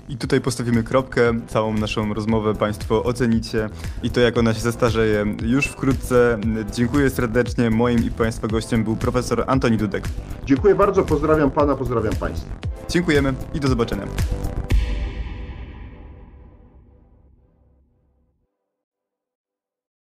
I 0.10 0.18
tutaj 0.18 0.42
postawimy 0.42 0.84
kropkę. 0.84 1.40
Całą 1.48 1.74
naszą 1.74 2.14
rozmowę 2.14 2.54
Państwo 2.54 3.04
ocenicie 3.04 3.70
i 4.04 4.10
to, 4.10 4.20
jak 4.20 4.38
ona 4.38 4.54
się 4.54 4.62
zestarzeje 4.62 5.26
już 5.44 5.66
wkrótce. 5.66 6.40
Dziękuję 6.74 7.10
serdecznie. 7.10 7.70
Moim 7.70 8.04
i 8.06 8.12
Państwa 8.12 8.48
gościem 8.48 8.84
był 8.84 8.96
profesor 8.96 9.44
Antoni 9.48 9.78
Dudek. 9.78 10.04
Dziękuję 10.46 10.76
bardzo, 10.76 11.04
pozdrawiam 11.04 11.52
Pana, 11.52 11.76
pozdrawiam 11.76 12.16
Państwa. 12.16 12.50
Dziękujemy 12.90 13.34
i 13.54 13.60
do 13.60 13.68
zobaczenia. 13.68 14.08